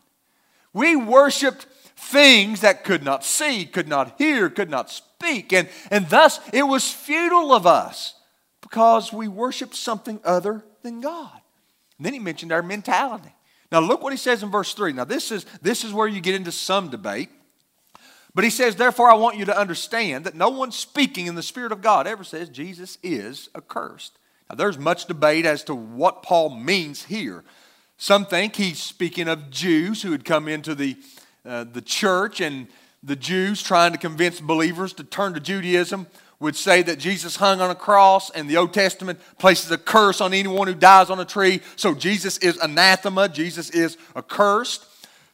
We 0.71 0.95
worshiped 0.95 1.65
things 1.95 2.61
that 2.61 2.85
could 2.85 3.03
not 3.03 3.25
see, 3.25 3.65
could 3.65 3.87
not 3.87 4.15
hear, 4.17 4.49
could 4.49 4.69
not 4.69 4.89
speak. 4.89 5.51
And, 5.51 5.67
and 5.91 6.07
thus 6.09 6.39
it 6.53 6.63
was 6.63 6.89
futile 6.89 7.53
of 7.53 7.67
us 7.67 8.13
because 8.69 9.11
we 9.11 9.27
worshiped 9.27 9.75
something 9.75 10.19
other 10.23 10.63
than 10.83 11.01
God. 11.01 11.41
And 11.97 12.05
then 12.05 12.13
he 12.13 12.19
mentioned 12.19 12.51
our 12.51 12.61
mentality. 12.61 13.33
Now 13.71 13.79
look 13.79 14.03
what 14.03 14.13
he 14.13 14.17
says 14.17 14.43
in 14.43 14.51
verse 14.51 14.73
3. 14.73 14.93
Now 14.93 15.05
this 15.05 15.31
is, 15.31 15.45
this 15.61 15.83
is 15.83 15.91
where 15.91 16.07
you 16.07 16.21
get 16.21 16.35
into 16.35 16.51
some 16.51 16.89
debate. 16.89 17.29
But 18.35 18.43
he 18.43 18.51
says, 18.51 18.75
Therefore, 18.75 19.09
I 19.09 19.15
want 19.15 19.37
you 19.37 19.45
to 19.45 19.57
understand 19.57 20.25
that 20.25 20.35
no 20.35 20.49
one 20.49 20.71
speaking 20.71 21.25
in 21.25 21.33
the 21.33 21.43
Spirit 21.43 21.71
of 21.71 21.81
God 21.81 22.05
ever 22.05 22.23
says 22.23 22.47
Jesus 22.47 22.99
is 23.01 23.49
accursed. 23.55 24.17
Now, 24.49 24.55
there's 24.55 24.77
much 24.77 25.07
debate 25.07 25.45
as 25.45 25.63
to 25.65 25.75
what 25.75 26.21
Paul 26.21 26.55
means 26.55 27.05
here. 27.05 27.43
Some 27.97 28.25
think 28.25 28.55
he's 28.55 28.81
speaking 28.81 29.27
of 29.27 29.49
Jews 29.49 30.03
who 30.03 30.11
had 30.11 30.25
come 30.25 30.47
into 30.47 30.75
the, 30.75 30.95
uh, 31.45 31.65
the 31.65 31.81
church, 31.81 32.39
and 32.39 32.67
the 33.03 33.15
Jews 33.15 33.63
trying 33.63 33.91
to 33.93 33.97
convince 33.97 34.39
believers 34.39 34.93
to 34.93 35.03
turn 35.03 35.33
to 35.33 35.39
Judaism 35.39 36.07
would 36.39 36.55
say 36.55 36.81
that 36.83 36.99
Jesus 36.99 37.35
hung 37.35 37.59
on 37.59 37.69
a 37.69 37.75
cross, 37.75 38.29
and 38.29 38.49
the 38.49 38.57
Old 38.57 38.73
Testament 38.73 39.19
places 39.37 39.71
a 39.71 39.77
curse 39.77 40.21
on 40.21 40.33
anyone 40.33 40.67
who 40.67 40.73
dies 40.73 41.09
on 41.09 41.19
a 41.19 41.25
tree. 41.25 41.61
So 41.75 41.93
Jesus 41.93 42.37
is 42.37 42.57
anathema, 42.57 43.27
Jesus 43.27 43.69
is 43.71 43.97
accursed. 44.15 44.85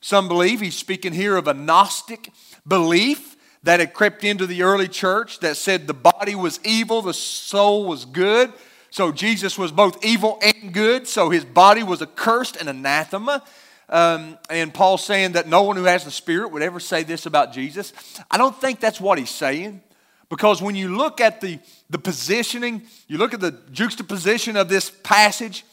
Some 0.01 0.27
believe 0.27 0.61
he's 0.61 0.75
speaking 0.75 1.13
here 1.13 1.35
of 1.37 1.47
a 1.47 1.53
Gnostic 1.53 2.31
belief 2.67 3.35
that 3.63 3.79
had 3.79 3.93
crept 3.93 4.23
into 4.23 4.45
the 4.45 4.61
early 4.63 4.87
church 4.87 5.39
that 5.39 5.57
said 5.57 5.87
the 5.87 5.93
body 5.93 6.35
was 6.35 6.59
evil, 6.63 7.01
the 7.01 7.13
soul 7.13 7.85
was 7.85 8.05
good. 8.05 8.53
So 8.91 9.11
Jesus 9.11 9.57
was 9.57 9.71
both 9.71 10.05
evil 10.05 10.39
and 10.41 10.73
good, 10.73 11.07
so 11.07 11.29
his 11.29 11.43
body 11.43 11.83
was 11.83 12.01
accursed 12.01 12.55
and 12.55 12.69
anathema. 12.69 13.43
um, 13.89 14.37
and 14.49 14.73
Paul 14.73 14.97
saying 14.97 15.33
that 15.33 15.47
no 15.47 15.63
one 15.63 15.75
who 15.75 15.83
has 15.83 16.05
the 16.05 16.11
Spirit 16.11 16.51
would 16.51 16.61
ever 16.61 16.79
say 16.79 17.03
this 17.03 17.25
about 17.25 17.53
Jesus. 17.53 17.93
I 18.31 18.37
don't 18.37 18.59
think 18.59 18.79
that's 18.79 19.01
what 19.01 19.17
he's 19.17 19.29
saying. 19.29 19.81
Because 20.29 20.61
when 20.61 20.75
you 20.75 20.95
look 20.95 21.21
at 21.21 21.41
the, 21.41 21.59
the 21.89 21.99
positioning, 21.99 22.83
you 23.07 23.17
look 23.17 23.33
at 23.33 23.39
the 23.39 23.59
juxtaposition 23.71 24.57
of 24.57 24.69
this 24.69 24.89
passage, 24.89 25.65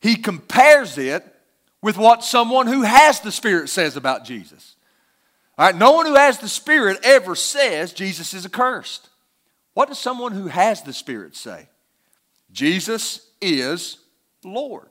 he 0.00 0.16
compares 0.16 0.96
it 0.96 1.24
with 1.82 1.96
what 1.96 2.24
someone 2.24 2.66
who 2.66 2.82
has 2.82 3.20
the 3.20 3.32
Spirit 3.32 3.68
says 3.68 3.96
about 3.96 4.24
Jesus. 4.24 4.76
All 5.58 5.66
right, 5.66 5.74
no 5.74 5.92
one 5.92 6.06
who 6.06 6.14
has 6.14 6.38
the 6.38 6.48
Spirit 6.48 6.98
ever 7.02 7.34
says 7.34 7.92
Jesus 7.92 8.34
is 8.34 8.44
accursed. 8.44 9.08
What 9.74 9.88
does 9.88 9.98
someone 9.98 10.32
who 10.32 10.48
has 10.48 10.82
the 10.82 10.92
Spirit 10.92 11.34
say? 11.34 11.68
Jesus 12.52 13.28
is 13.40 13.98
Lord. 14.44 14.88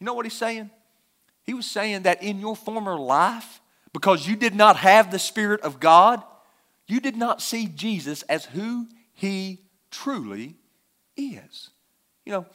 You 0.00 0.06
know 0.06 0.14
what 0.14 0.26
he's 0.26 0.32
saying? 0.32 0.70
He 1.44 1.54
was 1.54 1.66
saying 1.66 2.02
that 2.02 2.22
in 2.22 2.40
your 2.40 2.56
former 2.56 2.98
life, 2.98 3.60
because 3.92 4.26
you 4.26 4.34
did 4.34 4.54
not 4.54 4.76
have 4.76 5.10
the 5.10 5.18
Spirit 5.18 5.60
of 5.60 5.78
God, 5.78 6.22
you 6.86 7.00
did 7.00 7.16
not 7.16 7.40
see 7.40 7.66
Jesus 7.66 8.22
as 8.22 8.44
who 8.44 8.86
he 9.12 9.60
truly 9.90 10.56
is. 11.16 11.70
You 12.24 12.32
know, 12.32 12.46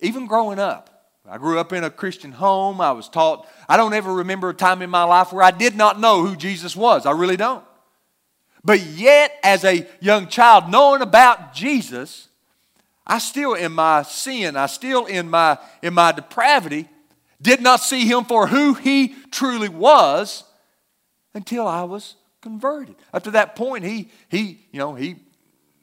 even 0.00 0.26
growing 0.26 0.58
up, 0.58 0.90
I 1.28 1.38
grew 1.38 1.58
up 1.58 1.72
in 1.72 1.84
a 1.84 1.90
Christian 1.90 2.32
home. 2.32 2.80
I 2.80 2.92
was 2.92 3.08
taught, 3.08 3.48
I 3.68 3.76
don't 3.76 3.94
ever 3.94 4.12
remember 4.12 4.50
a 4.50 4.54
time 4.54 4.82
in 4.82 4.90
my 4.90 5.04
life 5.04 5.32
where 5.32 5.42
I 5.42 5.50
did 5.50 5.74
not 5.74 5.98
know 5.98 6.24
who 6.24 6.36
Jesus 6.36 6.76
was. 6.76 7.06
I 7.06 7.12
really 7.12 7.36
don't. 7.36 7.64
But 8.62 8.80
yet, 8.82 9.32
as 9.42 9.64
a 9.64 9.86
young 10.00 10.26
child, 10.28 10.70
knowing 10.70 11.02
about 11.02 11.54
Jesus, 11.54 12.28
I 13.06 13.18
still, 13.18 13.54
in 13.54 13.72
my 13.72 14.02
sin, 14.02 14.56
I 14.56 14.66
still, 14.66 15.06
in 15.06 15.28
my, 15.28 15.58
in 15.82 15.94
my 15.94 16.12
depravity, 16.12 16.88
did 17.40 17.60
not 17.60 17.80
see 17.80 18.06
him 18.06 18.24
for 18.24 18.46
who 18.46 18.74
he 18.74 19.14
truly 19.30 19.68
was 19.68 20.44
until 21.34 21.66
I 21.66 21.82
was 21.82 22.16
converted. 22.44 22.94
Up 23.12 23.24
to 23.24 23.32
that 23.32 23.56
point, 23.56 23.84
he, 23.84 24.10
he, 24.28 24.60
you 24.70 24.78
know, 24.78 24.94
he, 24.94 25.16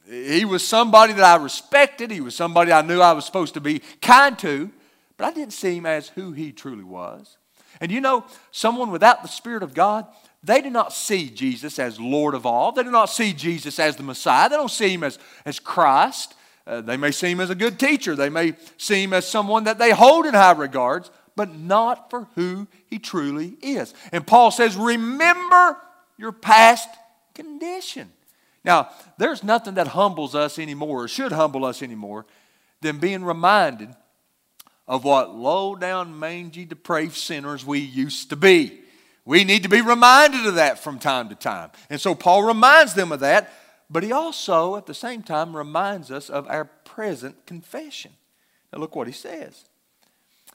he 0.08 0.44
was 0.44 0.66
somebody 0.66 1.12
that 1.12 1.24
I 1.24 1.42
respected. 1.42 2.10
He 2.10 2.20
was 2.20 2.34
somebody 2.34 2.72
I 2.72 2.82
knew 2.82 3.00
I 3.00 3.12
was 3.12 3.26
supposed 3.26 3.54
to 3.54 3.60
be 3.60 3.82
kind 4.00 4.38
to, 4.38 4.70
but 5.16 5.26
I 5.26 5.32
didn't 5.32 5.52
see 5.52 5.76
him 5.76 5.86
as 5.86 6.08
who 6.08 6.32
he 6.32 6.52
truly 6.52 6.84
was. 6.84 7.36
And 7.80 7.90
you 7.90 8.00
know, 8.00 8.24
someone 8.52 8.92
without 8.92 9.22
the 9.22 9.28
Spirit 9.28 9.64
of 9.64 9.74
God, 9.74 10.06
they 10.42 10.62
do 10.62 10.70
not 10.70 10.92
see 10.92 11.28
Jesus 11.28 11.78
as 11.80 11.98
Lord 11.98 12.34
of 12.34 12.46
all. 12.46 12.70
They 12.70 12.84
do 12.84 12.90
not 12.90 13.10
see 13.10 13.32
Jesus 13.32 13.78
as 13.78 13.96
the 13.96 14.04
Messiah. 14.04 14.48
They 14.48 14.56
don't 14.56 14.70
see 14.70 14.90
him 14.90 15.02
as, 15.02 15.18
as 15.44 15.58
Christ. 15.58 16.34
Uh, 16.64 16.80
they 16.80 16.96
may 16.96 17.10
see 17.10 17.32
him 17.32 17.40
as 17.40 17.50
a 17.50 17.56
good 17.56 17.78
teacher. 17.78 18.14
They 18.14 18.28
may 18.28 18.54
see 18.76 19.02
him 19.02 19.12
as 19.12 19.26
someone 19.26 19.64
that 19.64 19.78
they 19.78 19.90
hold 19.90 20.26
in 20.26 20.34
high 20.34 20.52
regards, 20.52 21.10
but 21.34 21.56
not 21.56 22.08
for 22.08 22.28
who 22.36 22.68
he 22.86 23.00
truly 23.00 23.56
is. 23.62 23.94
And 24.12 24.24
Paul 24.24 24.52
says, 24.52 24.76
Remember 24.76 25.76
your 26.22 26.32
past 26.32 26.88
condition. 27.34 28.10
Now, 28.64 28.90
there's 29.18 29.42
nothing 29.42 29.74
that 29.74 29.88
humbles 29.88 30.36
us 30.36 30.58
anymore, 30.58 31.02
or 31.04 31.08
should 31.08 31.32
humble 31.32 31.64
us 31.64 31.82
anymore, 31.82 32.26
than 32.80 32.98
being 32.98 33.24
reminded 33.24 33.90
of 34.86 35.04
what 35.04 35.34
low 35.34 35.74
down, 35.74 36.18
mangy, 36.18 36.64
depraved 36.64 37.16
sinners 37.16 37.66
we 37.66 37.80
used 37.80 38.30
to 38.30 38.36
be. 38.36 38.78
We 39.24 39.42
need 39.42 39.64
to 39.64 39.68
be 39.68 39.80
reminded 39.80 40.46
of 40.46 40.54
that 40.54 40.78
from 40.78 41.00
time 41.00 41.28
to 41.28 41.34
time. 41.34 41.70
And 41.90 42.00
so 42.00 42.14
Paul 42.14 42.44
reminds 42.44 42.94
them 42.94 43.10
of 43.10 43.20
that, 43.20 43.52
but 43.90 44.04
he 44.04 44.12
also, 44.12 44.76
at 44.76 44.86
the 44.86 44.94
same 44.94 45.22
time, 45.22 45.56
reminds 45.56 46.10
us 46.12 46.30
of 46.30 46.48
our 46.48 46.64
present 46.64 47.46
confession. 47.46 48.12
Now, 48.72 48.78
look 48.78 48.94
what 48.94 49.08
he 49.08 49.12
says. 49.12 49.64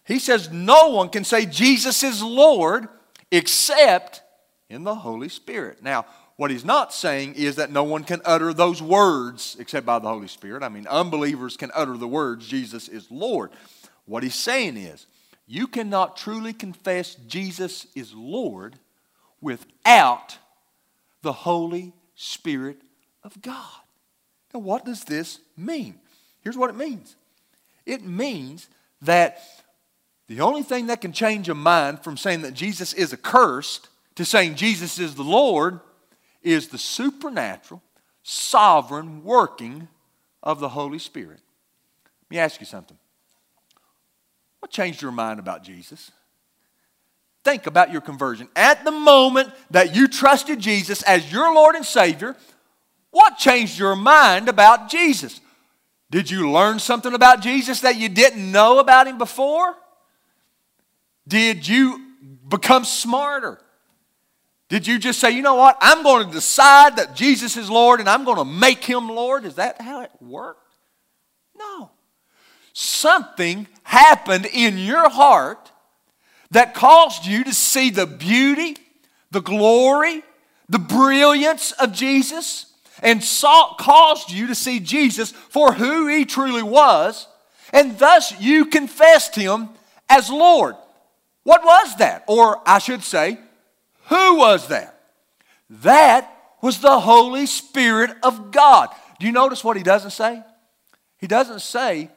He 0.05 0.19
says, 0.19 0.49
No 0.49 0.89
one 0.89 1.09
can 1.09 1.25
say 1.25 1.45
Jesus 1.45 2.03
is 2.03 2.23
Lord 2.23 2.87
except 3.31 4.21
in 4.69 4.83
the 4.83 4.95
Holy 4.95 5.29
Spirit. 5.29 5.81
Now, 5.81 6.05
what 6.35 6.51
he's 6.51 6.65
not 6.65 6.93
saying 6.93 7.35
is 7.35 7.55
that 7.55 7.71
no 7.71 7.83
one 7.83 8.03
can 8.03 8.21
utter 8.23 8.53
those 8.53 8.81
words 8.81 9.55
except 9.59 9.85
by 9.85 9.99
the 9.99 10.07
Holy 10.07 10.27
Spirit. 10.27 10.63
I 10.63 10.69
mean, 10.69 10.85
unbelievers 10.87 11.57
can 11.57 11.71
utter 11.73 11.97
the 11.97 12.07
words, 12.07 12.47
Jesus 12.47 12.87
is 12.87 13.09
Lord. 13.09 13.51
What 14.05 14.23
he's 14.23 14.35
saying 14.35 14.77
is, 14.77 15.07
you 15.47 15.67
cannot 15.67 16.17
truly 16.17 16.53
confess 16.53 17.15
Jesus 17.27 17.87
is 17.95 18.13
Lord 18.13 18.75
without 19.41 20.37
the 21.21 21.33
Holy 21.33 21.93
Spirit 22.15 22.81
of 23.23 23.41
God. 23.41 23.81
Now, 24.53 24.59
what 24.59 24.85
does 24.85 25.03
this 25.05 25.39
mean? 25.55 25.95
Here's 26.41 26.57
what 26.57 26.69
it 26.69 26.75
means 26.75 27.15
it 27.85 28.03
means 28.03 28.69
that 29.01 29.41
the 30.27 30.41
only 30.41 30.63
thing 30.63 30.87
that 30.87 31.01
can 31.01 31.13
change 31.13 31.47
a 31.49 31.55
mind 31.55 32.03
from 32.03 32.17
saying 32.17 32.41
that 32.41 32.53
Jesus 32.53 32.93
is 32.93 33.13
accursed 33.13 33.87
to 34.17 34.25
saying 34.25 34.55
Jesus 34.55 34.99
is 34.99 35.13
the 35.15 35.23
Lord 35.23 35.79
is 36.41 36.69
the 36.69 36.77
supernatural, 36.77 37.83
sovereign 38.23 39.23
working 39.23 39.87
of 40.41 40.59
the 40.59 40.69
Holy 40.69 40.97
Spirit. 40.97 41.39
Let 42.23 42.31
me 42.31 42.39
ask 42.39 42.59
you 42.59 42.65
something. 42.65 42.97
What 44.59 44.71
changed 44.71 45.03
your 45.03 45.11
mind 45.11 45.39
about 45.39 45.63
Jesus? 45.63 46.11
Think 47.43 47.67
about 47.67 47.91
your 47.91 48.01
conversion. 48.01 48.49
At 48.55 48.83
the 48.83 48.91
moment 48.91 49.51
that 49.69 49.95
you 49.95 50.07
trusted 50.07 50.59
Jesus 50.59 51.03
as 51.03 51.31
your 51.31 51.53
Lord 51.53 51.75
and 51.75 51.85
Savior, 51.85 52.35
what 53.11 53.37
changed 53.37 53.77
your 53.77 53.95
mind 53.95 54.49
about 54.49 54.89
Jesus? 54.89 55.39
Did 56.09 56.31
you 56.31 56.49
learn 56.49 56.79
something 56.79 57.13
about 57.13 57.41
Jesus 57.41 57.81
that 57.81 57.97
you 57.97 58.09
didn't 58.09 58.51
know 58.51 58.79
about 58.79 59.07
him 59.07 59.19
before? 59.19 59.75
Did 61.27 61.67
you 61.67 62.01
become 62.47 62.83
smarter? 62.83 63.59
Did 64.69 64.85
you 64.85 64.99
just 64.99 65.19
say, 65.19 65.31
you 65.31 65.41
know 65.41 65.55
what, 65.55 65.77
I'm 65.79 66.03
going 66.03 66.27
to 66.27 66.33
decide 66.33 66.97
that 66.97 67.15
Jesus 67.15 67.55
is 67.55 67.69
Lord 67.69 67.99
and 67.99 68.09
I'm 68.09 68.25
going 68.25 68.37
to 68.37 68.45
make 68.45 68.83
him 68.83 69.07
Lord? 69.07 69.45
Is 69.45 69.55
that 69.55 69.81
how 69.81 70.01
it 70.01 70.11
worked? 70.19 70.73
No. 71.57 71.91
Something 72.73 73.67
happened 73.83 74.45
in 74.45 74.77
your 74.77 75.09
heart 75.09 75.71
that 76.51 76.73
caused 76.73 77.25
you 77.25 77.43
to 77.45 77.53
see 77.53 77.89
the 77.89 78.05
beauty, 78.05 78.75
the 79.31 79.41
glory, 79.41 80.21
the 80.67 80.79
brilliance 80.79 81.71
of 81.73 81.93
Jesus, 81.93 82.73
and 83.01 83.23
saw, 83.23 83.73
caused 83.75 84.31
you 84.31 84.47
to 84.47 84.55
see 84.55 84.79
Jesus 84.79 85.31
for 85.31 85.73
who 85.73 86.07
he 86.07 86.25
truly 86.25 86.63
was, 86.63 87.27
and 87.71 87.97
thus 87.99 88.39
you 88.39 88.65
confessed 88.65 89.35
him 89.35 89.69
as 90.09 90.29
Lord. 90.29 90.75
What 91.43 91.63
was 91.63 91.95
that? 91.97 92.25
Or 92.27 92.61
I 92.65 92.79
should 92.79 93.03
say, 93.03 93.39
who 94.07 94.37
was 94.37 94.67
that? 94.69 94.99
That 95.69 96.31
was 96.61 96.79
the 96.79 96.99
Holy 96.99 97.45
Spirit 97.45 98.11
of 98.23 98.51
God. 98.51 98.89
Do 99.19 99.25
you 99.25 99.31
notice 99.31 99.63
what 99.63 99.77
he 99.77 99.83
doesn't 99.83 100.11
say? 100.11 100.43
He 101.17 101.27
doesn't 101.27 101.61
say 101.61 102.09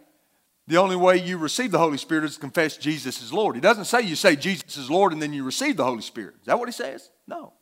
the 0.66 0.76
only 0.76 0.96
way 0.96 1.16
you 1.16 1.36
receive 1.36 1.72
the 1.72 1.78
Holy 1.78 1.98
Spirit 1.98 2.24
is 2.24 2.34
to 2.34 2.40
confess 2.40 2.76
Jesus 2.76 3.20
is 3.20 3.32
Lord. 3.32 3.56
He 3.56 3.60
doesn't 3.60 3.86
say 3.86 4.02
you 4.02 4.14
say 4.14 4.36
Jesus 4.36 4.76
is 4.76 4.90
Lord 4.90 5.12
and 5.12 5.20
then 5.20 5.32
you 5.32 5.42
receive 5.42 5.76
the 5.76 5.84
Holy 5.84 6.02
Spirit. 6.02 6.34
Is 6.40 6.46
that 6.46 6.58
what 6.58 6.68
he 6.68 6.72
says? 6.72 7.10
No. 7.26 7.54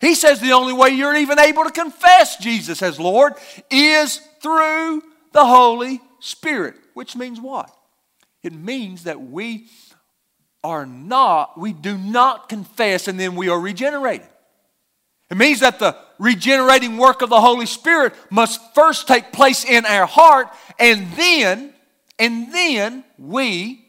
He 0.00 0.14
says 0.14 0.40
the 0.40 0.52
only 0.52 0.72
way 0.72 0.90
you're 0.90 1.14
even 1.14 1.38
able 1.38 1.64
to 1.64 1.70
confess 1.70 2.36
Jesus 2.36 2.82
as 2.82 2.98
Lord 2.98 3.34
is 3.70 4.16
through 4.42 5.02
the 5.32 5.44
Holy 5.44 6.00
Spirit, 6.18 6.74
which 6.94 7.14
means 7.14 7.40
what? 7.40 7.70
It 8.42 8.52
means 8.52 9.04
that 9.04 9.20
we 9.20 9.68
are 10.64 10.86
not, 10.86 11.58
we 11.60 11.72
do 11.72 11.96
not 11.96 12.48
confess 12.48 13.06
and 13.06 13.20
then 13.20 13.36
we 13.36 13.48
are 13.48 13.60
regenerated. 13.60 14.26
It 15.30 15.36
means 15.36 15.60
that 15.60 15.78
the 15.78 15.96
regenerating 16.18 16.96
work 16.96 17.22
of 17.22 17.30
the 17.30 17.40
Holy 17.40 17.66
Spirit 17.66 18.14
must 18.30 18.74
first 18.74 19.06
take 19.06 19.32
place 19.32 19.64
in 19.64 19.84
our 19.84 20.06
heart 20.06 20.48
and 20.78 21.12
then, 21.12 21.72
and 22.18 22.52
then 22.52 23.04
we 23.18 23.84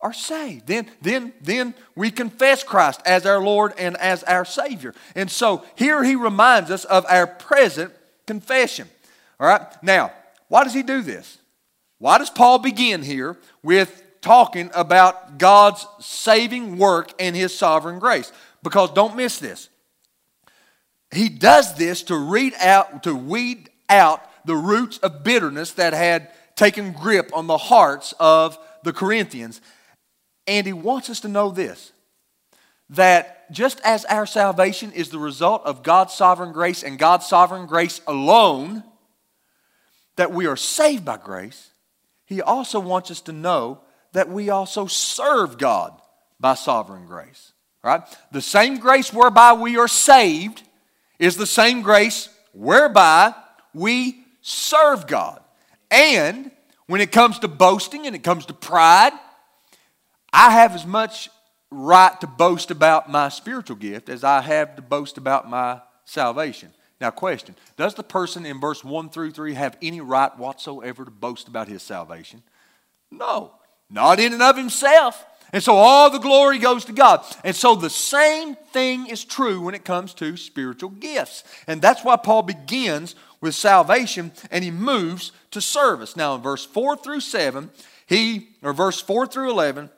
are 0.00 0.12
saved. 0.12 0.66
Then, 0.66 0.88
then, 1.02 1.32
then 1.40 1.74
we 1.94 2.10
confess 2.10 2.62
Christ 2.62 3.00
as 3.04 3.26
our 3.26 3.40
Lord 3.40 3.72
and 3.78 3.96
as 3.96 4.22
our 4.24 4.44
Savior. 4.44 4.94
And 5.14 5.30
so 5.30 5.64
here 5.74 6.02
he 6.04 6.14
reminds 6.16 6.70
us 6.70 6.84
of 6.84 7.04
our 7.08 7.26
present 7.26 7.92
confession. 8.26 8.88
All 9.40 9.48
right, 9.48 9.66
now, 9.82 10.12
why 10.48 10.64
does 10.64 10.74
he 10.74 10.82
do 10.82 11.02
this? 11.02 11.38
Why 11.98 12.18
does 12.18 12.30
Paul 12.30 12.58
begin 12.58 13.02
here 13.02 13.36
with 13.62 14.02
talking 14.26 14.72
about 14.74 15.38
God's 15.38 15.86
saving 16.00 16.78
work 16.78 17.12
and 17.20 17.36
His 17.36 17.56
sovereign 17.56 18.00
grace. 18.00 18.32
Because 18.60 18.90
don't 18.90 19.14
miss 19.14 19.38
this. 19.38 19.68
He 21.12 21.28
does 21.28 21.76
this 21.76 22.02
to 22.04 22.16
read 22.16 22.52
out, 22.60 23.04
to 23.04 23.14
weed 23.14 23.70
out 23.88 24.20
the 24.44 24.56
roots 24.56 24.98
of 24.98 25.22
bitterness 25.22 25.74
that 25.74 25.92
had 25.92 26.32
taken 26.56 26.90
grip 26.90 27.30
on 27.34 27.46
the 27.46 27.56
hearts 27.56 28.14
of 28.18 28.58
the 28.82 28.92
Corinthians. 28.92 29.60
And 30.48 30.66
he 30.66 30.72
wants 30.72 31.08
us 31.08 31.20
to 31.20 31.28
know 31.28 31.50
this 31.50 31.92
that 32.90 33.50
just 33.52 33.80
as 33.84 34.04
our 34.06 34.26
salvation 34.26 34.90
is 34.92 35.10
the 35.10 35.18
result 35.18 35.64
of 35.64 35.84
God's 35.84 36.14
sovereign 36.14 36.52
grace 36.52 36.82
and 36.82 36.98
God's 36.98 37.26
sovereign 37.26 37.66
grace 37.66 38.00
alone, 38.08 38.82
that 40.16 40.32
we 40.32 40.46
are 40.46 40.56
saved 40.56 41.04
by 41.04 41.16
grace, 41.16 41.70
he 42.24 42.42
also 42.42 42.80
wants 42.80 43.10
us 43.12 43.20
to 43.22 43.32
know 43.32 43.82
that 44.16 44.30
we 44.30 44.48
also 44.48 44.86
serve 44.86 45.58
God 45.58 45.92
by 46.40 46.54
sovereign 46.54 47.04
grace. 47.04 47.52
Right? 47.84 48.00
The 48.32 48.40
same 48.40 48.78
grace 48.78 49.12
whereby 49.12 49.52
we 49.52 49.76
are 49.76 49.86
saved 49.86 50.62
is 51.18 51.36
the 51.36 51.46
same 51.46 51.82
grace 51.82 52.30
whereby 52.54 53.34
we 53.74 54.24
serve 54.40 55.06
God. 55.06 55.42
And 55.90 56.50
when 56.86 57.02
it 57.02 57.12
comes 57.12 57.40
to 57.40 57.48
boasting 57.48 58.06
and 58.06 58.16
it 58.16 58.24
comes 58.24 58.46
to 58.46 58.54
pride, 58.54 59.12
I 60.32 60.50
have 60.50 60.74
as 60.74 60.86
much 60.86 61.28
right 61.70 62.18
to 62.22 62.26
boast 62.26 62.70
about 62.70 63.10
my 63.10 63.28
spiritual 63.28 63.76
gift 63.76 64.08
as 64.08 64.24
I 64.24 64.40
have 64.40 64.76
to 64.76 64.82
boast 64.82 65.18
about 65.18 65.50
my 65.50 65.82
salvation. 66.06 66.72
Now, 67.02 67.10
question 67.10 67.54
Does 67.76 67.92
the 67.92 68.02
person 68.02 68.46
in 68.46 68.60
verse 68.60 68.82
1 68.82 69.10
through 69.10 69.32
3 69.32 69.52
have 69.52 69.76
any 69.82 70.00
right 70.00 70.34
whatsoever 70.38 71.04
to 71.04 71.10
boast 71.10 71.48
about 71.48 71.68
his 71.68 71.82
salvation? 71.82 72.42
No, 73.10 73.52
not 73.90 74.20
in 74.20 74.32
and 74.32 74.42
of 74.42 74.56
himself. 74.56 75.24
And 75.52 75.62
so 75.62 75.76
all 75.76 76.10
the 76.10 76.18
glory 76.18 76.58
goes 76.58 76.84
to 76.86 76.92
God. 76.92 77.24
And 77.44 77.54
so 77.54 77.74
the 77.74 77.90
same 77.90 78.56
thing 78.56 79.06
is 79.06 79.24
true 79.24 79.62
when 79.62 79.74
it 79.74 79.84
comes 79.84 80.12
to 80.14 80.36
spiritual 80.36 80.90
gifts. 80.90 81.44
And 81.66 81.80
that's 81.80 82.04
why 82.04 82.16
Paul 82.16 82.42
begins 82.42 83.14
with 83.40 83.54
salvation 83.54 84.32
and 84.50 84.64
he 84.64 84.70
moves 84.70 85.32
to 85.52 85.60
service. 85.60 86.16
Now, 86.16 86.34
in 86.34 86.42
verse 86.42 86.64
4 86.64 86.96
through 86.96 87.20
7, 87.20 87.70
he, 88.06 88.48
or 88.62 88.72
verse 88.72 89.00
4 89.00 89.26
through 89.26 89.50
11, 89.50 89.88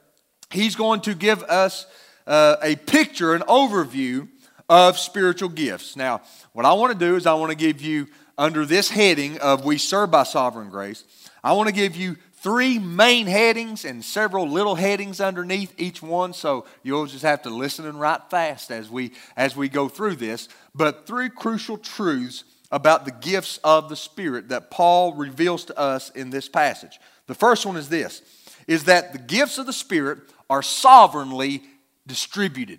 he's 0.50 0.76
going 0.76 1.00
to 1.02 1.14
give 1.14 1.42
us 1.44 1.86
uh, 2.26 2.56
a 2.62 2.76
picture, 2.76 3.34
an 3.34 3.42
overview 3.42 4.28
of 4.68 4.98
spiritual 4.98 5.48
gifts. 5.48 5.96
Now, 5.96 6.20
what 6.52 6.66
I 6.66 6.74
want 6.74 6.92
to 6.92 6.98
do 6.98 7.16
is 7.16 7.26
I 7.26 7.34
want 7.34 7.50
to 7.50 7.56
give 7.56 7.80
you, 7.80 8.06
under 8.36 8.64
this 8.64 8.90
heading 8.90 9.38
of 9.38 9.64
We 9.64 9.78
Serve 9.78 10.10
by 10.10 10.22
Sovereign 10.22 10.70
Grace, 10.70 11.04
I 11.42 11.54
want 11.54 11.68
to 11.68 11.74
give 11.74 11.96
you 11.96 12.16
three 12.40 12.78
main 12.78 13.26
headings 13.26 13.84
and 13.84 14.04
several 14.04 14.48
little 14.48 14.76
headings 14.76 15.20
underneath 15.20 15.74
each 15.76 16.02
one 16.02 16.32
so 16.32 16.66
you'll 16.82 17.06
just 17.06 17.24
have 17.24 17.42
to 17.42 17.50
listen 17.50 17.84
and 17.86 17.98
write 17.98 18.30
fast 18.30 18.70
as 18.70 18.88
we 18.88 19.12
as 19.36 19.56
we 19.56 19.68
go 19.68 19.88
through 19.88 20.16
this. 20.16 20.48
But 20.74 21.06
three 21.06 21.28
crucial 21.28 21.78
truths 21.78 22.44
about 22.70 23.04
the 23.04 23.10
gifts 23.10 23.58
of 23.64 23.88
the 23.88 23.96
spirit 23.96 24.50
that 24.50 24.70
paul 24.70 25.14
reveals 25.14 25.64
to 25.66 25.78
us 25.78 26.10
in 26.10 26.30
this 26.30 26.48
passage. 26.48 27.00
The 27.26 27.34
first 27.34 27.66
one 27.66 27.76
is 27.76 27.88
this 27.88 28.22
is 28.66 28.84
that 28.84 29.12
the 29.12 29.18
gifts 29.18 29.58
of 29.58 29.66
the 29.66 29.72
spirit 29.72 30.18
are 30.48 30.62
sovereignly 30.62 31.62
distributed. 32.06 32.78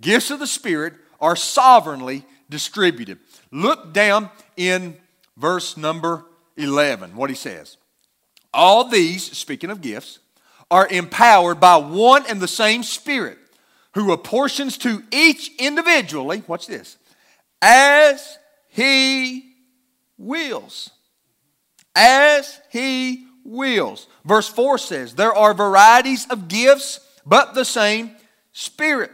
Gifts 0.00 0.30
of 0.30 0.38
the 0.38 0.46
spirit 0.46 0.94
are 1.20 1.36
sovereignly 1.36 2.24
distributed. 2.48 3.18
Look 3.50 3.92
down 3.92 4.30
in 4.56 4.96
verse 5.36 5.76
number 5.76 6.24
11 6.56 7.16
what 7.16 7.30
he 7.30 7.36
says 7.36 7.76
all 8.52 8.88
these, 8.88 9.24
speaking 9.36 9.70
of 9.70 9.80
gifts, 9.80 10.18
are 10.70 10.86
empowered 10.88 11.60
by 11.60 11.76
one 11.76 12.24
and 12.28 12.40
the 12.40 12.48
same 12.48 12.82
Spirit 12.82 13.38
who 13.94 14.12
apportions 14.12 14.78
to 14.78 15.02
each 15.12 15.52
individually, 15.58 16.42
watch 16.46 16.66
this, 16.66 16.96
as 17.60 18.38
he 18.68 19.54
wills. 20.16 20.90
As 21.94 22.60
he 22.70 23.26
wills. 23.44 24.06
Verse 24.24 24.48
4 24.48 24.78
says, 24.78 25.14
There 25.14 25.34
are 25.34 25.52
varieties 25.52 26.26
of 26.30 26.48
gifts, 26.48 27.00
but 27.26 27.54
the 27.54 27.64
same 27.64 28.12
Spirit. 28.52 29.10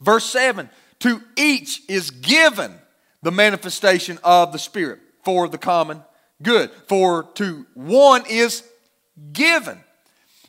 Verse 0.00 0.24
7 0.24 0.70
To 1.00 1.20
each 1.36 1.82
is 1.88 2.10
given 2.10 2.74
the 3.22 3.30
manifestation 3.30 4.18
of 4.24 4.52
the 4.52 4.58
Spirit 4.58 5.00
for 5.24 5.48
the 5.48 5.58
common 5.58 6.02
good. 6.42 6.70
For 6.88 7.24
to 7.34 7.66
one 7.74 8.24
is 8.28 8.64
given. 9.32 9.78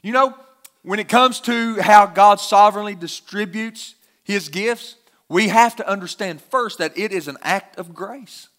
You 0.02 0.13
know, 0.13 0.36
when 0.84 0.99
it 0.99 1.08
comes 1.08 1.39
to 1.41 1.82
how 1.82 2.06
God 2.06 2.39
sovereignly 2.39 2.95
distributes 2.95 3.95
his 4.23 4.49
gifts, 4.49 4.95
we 5.30 5.47
have 5.47 5.76
to 5.78 5.88
understand 5.88 6.41
first 6.41 6.78
that 6.78 6.97
it 6.97 7.12
is 7.12 7.28
an 7.28 7.38
act 7.41 7.78
of 7.78 7.93
grace. 7.93 8.49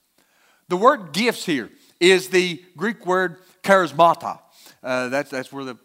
The 0.68 0.76
word 0.76 1.12
gifts 1.12 1.44
here 1.44 1.70
is 2.00 2.28
the 2.28 2.62
Greek 2.76 3.06
word 3.06 3.36
charismata. 3.62 4.40
Uh, 4.82 5.08
that's, 5.08 5.30
that's 5.30 5.52
where 5.52 5.64
the 5.64 5.78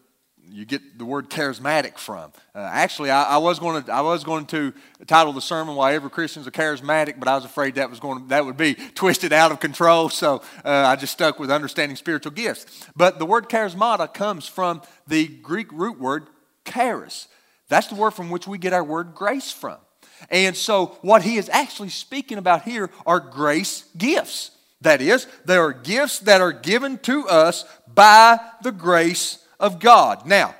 you 0.50 0.64
get 0.64 0.98
the 0.98 1.04
word 1.04 1.30
charismatic 1.30 1.96
from. 1.96 2.32
Uh, 2.54 2.58
actually, 2.58 3.10
I, 3.10 3.22
I, 3.22 3.36
was 3.38 3.58
going 3.58 3.82
to 3.84 3.92
I 3.92 4.00
was 4.00 4.24
going 4.24 4.46
to 4.46 4.72
title 5.06 5.32
the 5.32 5.40
sermon 5.40 5.76
"Why 5.76 5.94
Every 5.94 6.10
Christian's 6.10 6.46
a 6.46 6.50
Charismatic," 6.50 7.18
but 7.18 7.28
I 7.28 7.36
was 7.36 7.44
afraid 7.44 7.76
that 7.76 7.88
was 7.88 8.00
going 8.00 8.22
to, 8.22 8.28
that 8.28 8.44
would 8.44 8.56
be 8.56 8.74
twisted 8.74 9.32
out 9.32 9.52
of 9.52 9.60
control. 9.60 10.08
So 10.08 10.42
uh, 10.64 10.70
I 10.70 10.96
just 10.96 11.12
stuck 11.12 11.38
with 11.38 11.50
understanding 11.50 11.96
spiritual 11.96 12.32
gifts. 12.32 12.86
But 12.96 13.18
the 13.18 13.26
word 13.26 13.48
charismata 13.48 14.12
comes 14.12 14.46
from 14.46 14.82
the 15.06 15.28
Greek 15.28 15.70
root 15.72 16.00
word 16.00 16.26
charis. 16.64 17.28
That's 17.68 17.86
the 17.86 17.94
word 17.94 18.12
from 18.12 18.30
which 18.30 18.48
we 18.48 18.58
get 18.58 18.72
our 18.72 18.84
word 18.84 19.14
grace 19.14 19.52
from. 19.52 19.78
And 20.30 20.56
so, 20.56 20.98
what 21.02 21.22
he 21.22 21.36
is 21.36 21.48
actually 21.48 21.88
speaking 21.90 22.38
about 22.38 22.62
here 22.62 22.90
are 23.06 23.20
grace 23.20 23.84
gifts. 23.96 24.50
That 24.82 25.02
is, 25.02 25.26
there 25.44 25.62
are 25.64 25.74
gifts 25.74 26.20
that 26.20 26.40
are 26.40 26.52
given 26.52 26.98
to 26.98 27.28
us 27.28 27.64
by 27.86 28.38
the 28.62 28.72
grace 28.72 29.39
of 29.60 29.78
God. 29.78 30.26
Now, 30.26 30.54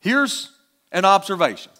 here's 0.00 0.50
an 0.90 1.04
observation. 1.04 1.70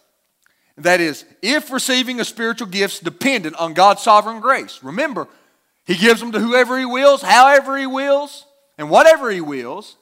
That 0.77 1.01
is, 1.01 1.25
if 1.42 1.70
receiving 1.70 2.20
a 2.20 2.25
spiritual 2.25 2.68
gift 2.68 2.94
is 2.94 3.01
dependent 3.01 3.57
on 3.57 3.75
God's 3.75 4.03
sovereign 4.03 4.40
grace, 4.40 4.81
remember, 4.83 5.27
He 5.85 5.96
gives 5.96 6.20
them 6.20 6.33
to 6.33 6.38
whoever 6.38 6.79
He 6.79 6.87
wills, 6.87 7.23
however 7.23 7.77
He 7.77 7.87
wills, 7.87 8.46
and 8.79 8.88
whatever 8.88 9.31
He 9.31 9.40
wills, 9.40 9.96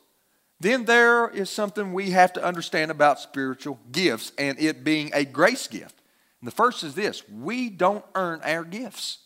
then 0.61 0.85
there 0.85 1.29
is 1.29 1.51
something 1.51 1.93
we 1.93 2.11
have 2.11 2.33
to 2.35 2.45
understand 2.45 2.91
about 2.91 3.21
spiritual 3.21 3.79
gifts 3.93 4.33
and 4.39 4.59
it 4.59 4.85
being 4.85 5.11
a 5.15 5.25
grace 5.25 5.67
gift. 5.69 5.95
And 6.41 6.47
the 6.47 6.55
first 6.55 6.85
is 6.85 6.95
this 6.95 7.23
we 7.29 7.71
don't 7.71 8.05
earn 8.15 8.41
our 8.45 8.65
gifts. 8.65 9.19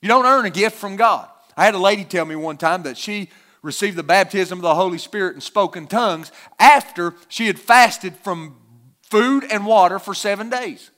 You 0.00 0.08
don't 0.08 0.26
earn 0.26 0.44
a 0.44 0.50
gift 0.50 0.76
from 0.76 0.96
God. 0.96 1.28
I 1.56 1.64
had 1.64 1.74
a 1.74 1.78
lady 1.78 2.04
tell 2.04 2.24
me 2.24 2.34
one 2.34 2.56
time 2.56 2.82
that 2.84 2.96
she 2.96 3.28
received 3.62 3.96
the 3.96 4.02
baptism 4.02 4.58
of 4.58 4.62
the 4.62 4.74
Holy 4.74 4.98
Spirit 4.98 5.34
and 5.34 5.42
spoke 5.42 5.76
in 5.76 5.86
tongues 5.86 6.32
after 6.58 7.14
she 7.28 7.46
had 7.46 7.58
fasted 7.58 8.16
from 8.16 8.56
food 9.02 9.44
and 9.50 9.64
water 9.64 9.98
for 9.98 10.14
seven 10.14 10.50
days. 10.50 10.90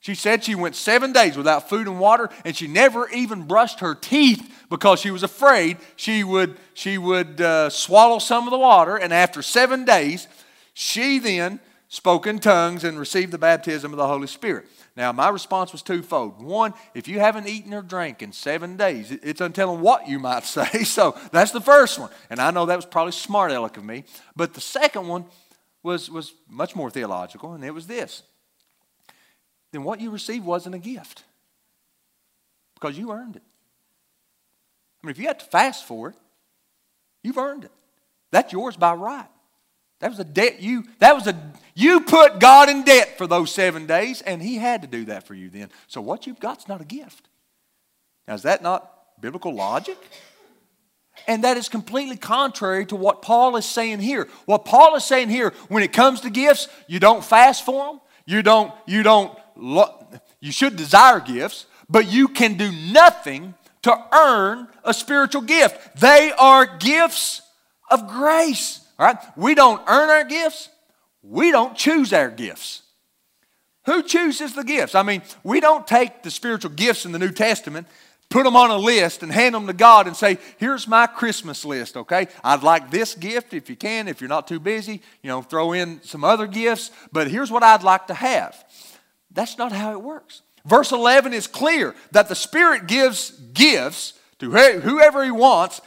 She 0.00 0.14
said 0.14 0.42
she 0.42 0.54
went 0.54 0.76
seven 0.76 1.12
days 1.12 1.36
without 1.36 1.68
food 1.68 1.86
and 1.86 2.00
water, 2.00 2.30
and 2.44 2.56
she 2.56 2.66
never 2.66 3.08
even 3.10 3.46
brushed 3.46 3.80
her 3.80 3.94
teeth 3.94 4.64
because 4.70 4.98
she 5.00 5.10
was 5.10 5.22
afraid 5.22 5.76
she 5.96 6.24
would, 6.24 6.56
she 6.72 6.96
would 6.96 7.38
uh, 7.40 7.68
swallow 7.68 8.18
some 8.18 8.46
of 8.46 8.50
the 8.50 8.58
water. 8.58 8.96
And 8.96 9.12
after 9.12 9.42
seven 9.42 9.84
days, 9.84 10.26
she 10.72 11.18
then 11.18 11.60
spoke 11.90 12.28
in 12.28 12.38
tongues 12.38 12.84
and 12.84 12.98
received 12.98 13.32
the 13.32 13.38
baptism 13.38 13.92
of 13.92 13.98
the 13.98 14.06
Holy 14.06 14.28
Spirit. 14.28 14.66
Now, 14.96 15.10
my 15.10 15.28
response 15.28 15.72
was 15.72 15.82
twofold. 15.82 16.40
One, 16.40 16.72
if 16.94 17.08
you 17.08 17.18
haven't 17.18 17.48
eaten 17.48 17.74
or 17.74 17.82
drank 17.82 18.22
in 18.22 18.32
seven 18.32 18.76
days, 18.76 19.10
it's 19.10 19.40
untelling 19.40 19.80
what 19.80 20.08
you 20.08 20.20
might 20.20 20.44
say. 20.44 20.84
So 20.84 21.18
that's 21.32 21.50
the 21.50 21.60
first 21.60 21.98
one. 21.98 22.10
And 22.30 22.40
I 22.40 22.52
know 22.52 22.64
that 22.66 22.76
was 22.76 22.86
probably 22.86 23.12
smart 23.12 23.50
aleck 23.50 23.76
of 23.76 23.84
me. 23.84 24.04
But 24.36 24.54
the 24.54 24.60
second 24.60 25.08
one 25.08 25.26
was, 25.82 26.08
was 26.08 26.32
much 26.48 26.76
more 26.76 26.90
theological, 26.90 27.54
and 27.54 27.64
it 27.64 27.74
was 27.74 27.88
this. 27.88 28.22
Then 29.72 29.82
what 29.82 30.00
you 30.00 30.10
received 30.10 30.44
wasn't 30.44 30.76
a 30.76 30.78
gift 30.78 31.24
because 32.74 32.96
you 32.96 33.10
earned 33.10 33.34
it. 33.34 33.42
I 35.02 35.06
mean, 35.06 35.10
if 35.10 35.18
you 35.18 35.26
had 35.26 35.40
to 35.40 35.46
fast 35.46 35.84
for 35.86 36.10
it, 36.10 36.16
you've 37.24 37.38
earned 37.38 37.64
it. 37.64 37.72
That's 38.30 38.52
yours 38.52 38.76
by 38.76 38.94
right. 38.94 39.26
That 40.00 40.10
was 40.10 40.18
a 40.18 40.24
debt 40.24 40.60
you 40.60 40.84
that 40.98 41.14
was 41.14 41.26
a 41.26 41.52
you 41.74 42.00
put 42.00 42.40
God 42.40 42.68
in 42.68 42.82
debt 42.84 43.16
for 43.16 43.26
those 43.26 43.52
seven 43.52 43.86
days, 43.86 44.22
and 44.22 44.42
He 44.42 44.56
had 44.56 44.82
to 44.82 44.88
do 44.88 45.04
that 45.06 45.26
for 45.26 45.34
you 45.34 45.48
then. 45.48 45.70
So 45.86 46.00
what 46.00 46.26
you've 46.26 46.40
got's 46.40 46.68
not 46.68 46.80
a 46.80 46.84
gift. 46.84 47.28
Now, 48.26 48.34
is 48.34 48.42
that 48.42 48.62
not 48.62 48.90
biblical 49.20 49.54
logic? 49.54 49.98
And 51.26 51.44
that 51.44 51.56
is 51.56 51.68
completely 51.68 52.16
contrary 52.16 52.86
to 52.86 52.96
what 52.96 53.22
Paul 53.22 53.56
is 53.56 53.66
saying 53.66 54.00
here. 54.00 54.28
What 54.46 54.64
Paul 54.64 54.96
is 54.96 55.04
saying 55.04 55.28
here, 55.28 55.52
when 55.68 55.82
it 55.82 55.92
comes 55.92 56.22
to 56.22 56.30
gifts, 56.30 56.68
you 56.86 56.98
don't 56.98 57.24
fast 57.24 57.64
for 57.64 57.86
them. 57.86 58.00
You 58.24 58.42
don't, 58.42 58.72
you 58.86 59.02
don't, 59.02 59.36
you 60.40 60.52
should 60.52 60.76
desire 60.76 61.20
gifts, 61.20 61.66
but 61.88 62.10
you 62.10 62.28
can 62.28 62.54
do 62.54 62.70
nothing 62.92 63.54
to 63.82 63.98
earn 64.12 64.68
a 64.84 64.94
spiritual 64.94 65.42
gift. 65.42 65.96
They 65.96 66.32
are 66.38 66.78
gifts 66.78 67.42
of 67.90 68.08
grace. 68.08 68.79
All 69.00 69.06
right? 69.06 69.16
We 69.34 69.54
don't 69.54 69.80
earn 69.88 70.10
our 70.10 70.24
gifts, 70.24 70.68
we 71.22 71.50
don't 71.50 71.74
choose 71.74 72.12
our 72.12 72.30
gifts. 72.30 72.82
Who 73.86 74.02
chooses 74.02 74.52
the 74.54 74.62
gifts? 74.62 74.94
I 74.94 75.02
mean, 75.02 75.22
we 75.42 75.58
don't 75.58 75.86
take 75.86 76.22
the 76.22 76.30
spiritual 76.30 76.72
gifts 76.72 77.06
in 77.06 77.12
the 77.12 77.18
New 77.18 77.32
Testament, 77.32 77.86
put 78.28 78.44
them 78.44 78.54
on 78.54 78.70
a 78.70 78.76
list, 78.76 79.22
and 79.22 79.32
hand 79.32 79.54
them 79.54 79.66
to 79.68 79.72
God 79.72 80.06
and 80.06 80.14
say, 80.14 80.36
Here's 80.58 80.86
my 80.86 81.06
Christmas 81.06 81.64
list, 81.64 81.96
okay? 81.96 82.28
I'd 82.44 82.62
like 82.62 82.90
this 82.90 83.14
gift 83.14 83.54
if 83.54 83.70
you 83.70 83.76
can, 83.76 84.06
if 84.06 84.20
you're 84.20 84.28
not 84.28 84.46
too 84.46 84.60
busy, 84.60 85.00
you 85.22 85.28
know, 85.28 85.40
throw 85.40 85.72
in 85.72 86.02
some 86.02 86.22
other 86.22 86.46
gifts, 86.46 86.90
but 87.10 87.28
here's 87.28 87.50
what 87.50 87.62
I'd 87.62 87.82
like 87.82 88.06
to 88.08 88.14
have. 88.14 88.62
That's 89.30 89.56
not 89.56 89.72
how 89.72 89.92
it 89.92 90.02
works. 90.02 90.42
Verse 90.66 90.92
11 90.92 91.32
is 91.32 91.46
clear 91.46 91.94
that 92.10 92.28
the 92.28 92.34
Spirit 92.34 92.86
gives 92.86 93.30
gifts 93.30 94.12
to 94.40 94.50
whoever 94.50 95.24
He 95.24 95.30
wants 95.30 95.80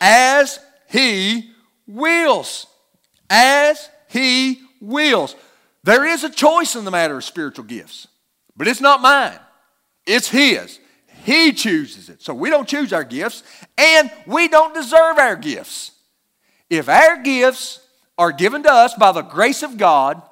as 0.00 0.58
He 0.88 1.52
wills. 1.88 2.66
As 3.28 3.90
he 4.08 4.60
wills. 4.80 5.34
There 5.84 6.06
is 6.06 6.24
a 6.24 6.30
choice 6.30 6.74
in 6.76 6.84
the 6.84 6.90
matter 6.90 7.16
of 7.16 7.24
spiritual 7.24 7.64
gifts, 7.64 8.08
but 8.56 8.68
it's 8.68 8.80
not 8.80 9.00
mine, 9.00 9.38
it's 10.06 10.28
His. 10.28 10.80
He 11.24 11.52
chooses 11.52 12.08
it. 12.08 12.22
So 12.22 12.32
we 12.32 12.48
don't 12.48 12.68
choose 12.68 12.92
our 12.92 13.04
gifts, 13.04 13.42
and 13.76 14.10
we 14.26 14.48
don't 14.48 14.74
deserve 14.74 15.18
our 15.18 15.36
gifts. 15.36 15.92
If 16.70 16.88
our 16.88 17.22
gifts 17.22 17.80
are 18.16 18.32
given 18.32 18.62
to 18.62 18.72
us 18.72 18.94
by 18.94 19.12
the 19.12 19.22
grace 19.22 19.62
of 19.62 19.76
God, 19.76 20.22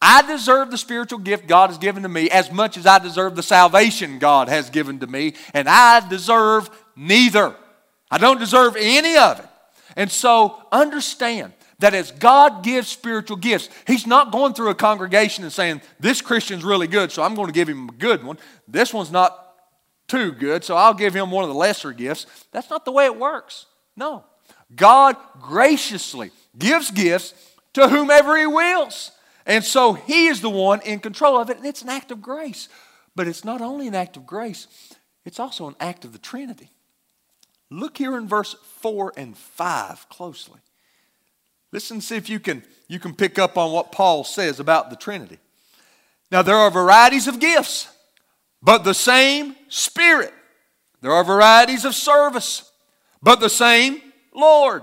I 0.00 0.22
deserve 0.22 0.70
the 0.70 0.78
spiritual 0.78 1.18
gift 1.18 1.48
God 1.48 1.70
has 1.70 1.78
given 1.78 2.02
to 2.02 2.08
me 2.08 2.30
as 2.30 2.52
much 2.52 2.76
as 2.76 2.86
I 2.86 2.98
deserve 2.98 3.34
the 3.34 3.42
salvation 3.42 4.18
God 4.18 4.48
has 4.48 4.70
given 4.70 5.00
to 5.00 5.06
me, 5.06 5.34
and 5.52 5.68
I 5.68 6.06
deserve 6.08 6.70
neither. 6.94 7.54
I 8.10 8.18
don't 8.18 8.38
deserve 8.38 8.76
any 8.78 9.16
of 9.16 9.40
it. 9.40 9.46
And 9.96 10.10
so 10.10 10.62
understand 10.70 11.54
that 11.78 11.94
as 11.94 12.10
God 12.10 12.62
gives 12.62 12.88
spiritual 12.88 13.36
gifts, 13.36 13.68
He's 13.86 14.06
not 14.06 14.30
going 14.30 14.54
through 14.54 14.70
a 14.70 14.74
congregation 14.74 15.44
and 15.44 15.52
saying, 15.52 15.80
This 15.98 16.22
Christian's 16.22 16.64
really 16.64 16.86
good, 16.86 17.10
so 17.10 17.22
I'm 17.22 17.34
going 17.34 17.48
to 17.48 17.52
give 17.52 17.68
him 17.68 17.88
a 17.88 17.92
good 17.92 18.22
one. 18.22 18.38
This 18.68 18.92
one's 18.94 19.10
not 19.10 19.42
too 20.06 20.32
good, 20.32 20.64
so 20.64 20.76
I'll 20.76 20.94
give 20.94 21.14
him 21.14 21.30
one 21.30 21.44
of 21.44 21.48
the 21.48 21.56
lesser 21.56 21.92
gifts. 21.92 22.26
That's 22.52 22.70
not 22.70 22.84
the 22.84 22.92
way 22.92 23.06
it 23.06 23.18
works. 23.18 23.66
No. 23.96 24.24
God 24.74 25.16
graciously 25.40 26.30
gives 26.58 26.90
gifts 26.90 27.34
to 27.74 27.88
whomever 27.88 28.36
He 28.36 28.46
wills. 28.46 29.12
And 29.44 29.64
so 29.64 29.92
He 29.94 30.26
is 30.26 30.40
the 30.40 30.50
one 30.50 30.80
in 30.82 31.00
control 31.00 31.38
of 31.38 31.50
it, 31.50 31.56
and 31.56 31.66
it's 31.66 31.82
an 31.82 31.88
act 31.88 32.10
of 32.10 32.20
grace. 32.20 32.68
But 33.14 33.28
it's 33.28 33.44
not 33.44 33.60
only 33.60 33.88
an 33.88 33.94
act 33.94 34.16
of 34.16 34.26
grace, 34.26 34.66
it's 35.24 35.40
also 35.40 35.68
an 35.68 35.76
act 35.80 36.04
of 36.04 36.12
the 36.12 36.18
Trinity. 36.18 36.70
Look 37.70 37.98
here 37.98 38.16
in 38.16 38.28
verse 38.28 38.54
4 38.80 39.14
and 39.16 39.36
5 39.36 40.08
closely. 40.08 40.60
Listen, 41.72 42.00
see 42.00 42.16
if 42.16 42.30
you 42.30 42.38
can, 42.38 42.62
you 42.88 43.00
can 43.00 43.14
pick 43.14 43.38
up 43.38 43.58
on 43.58 43.72
what 43.72 43.92
Paul 43.92 44.24
says 44.24 44.60
about 44.60 44.90
the 44.90 44.96
Trinity. 44.96 45.38
Now, 46.30 46.42
there 46.42 46.56
are 46.56 46.70
varieties 46.70 47.26
of 47.28 47.40
gifts, 47.40 47.88
but 48.62 48.84
the 48.84 48.94
same 48.94 49.56
Spirit. 49.68 50.32
There 51.00 51.12
are 51.12 51.24
varieties 51.24 51.84
of 51.84 51.94
service, 51.94 52.70
but 53.22 53.40
the 53.40 53.50
same 53.50 54.00
Lord. 54.34 54.82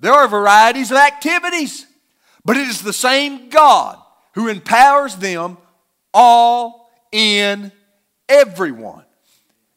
There 0.00 0.12
are 0.12 0.28
varieties 0.28 0.90
of 0.90 0.96
activities, 0.96 1.86
but 2.44 2.56
it 2.56 2.68
is 2.68 2.82
the 2.82 2.92
same 2.92 3.48
God 3.48 3.98
who 4.34 4.48
empowers 4.48 5.16
them 5.16 5.56
all 6.12 6.90
in 7.12 7.72
everyone. 8.28 9.04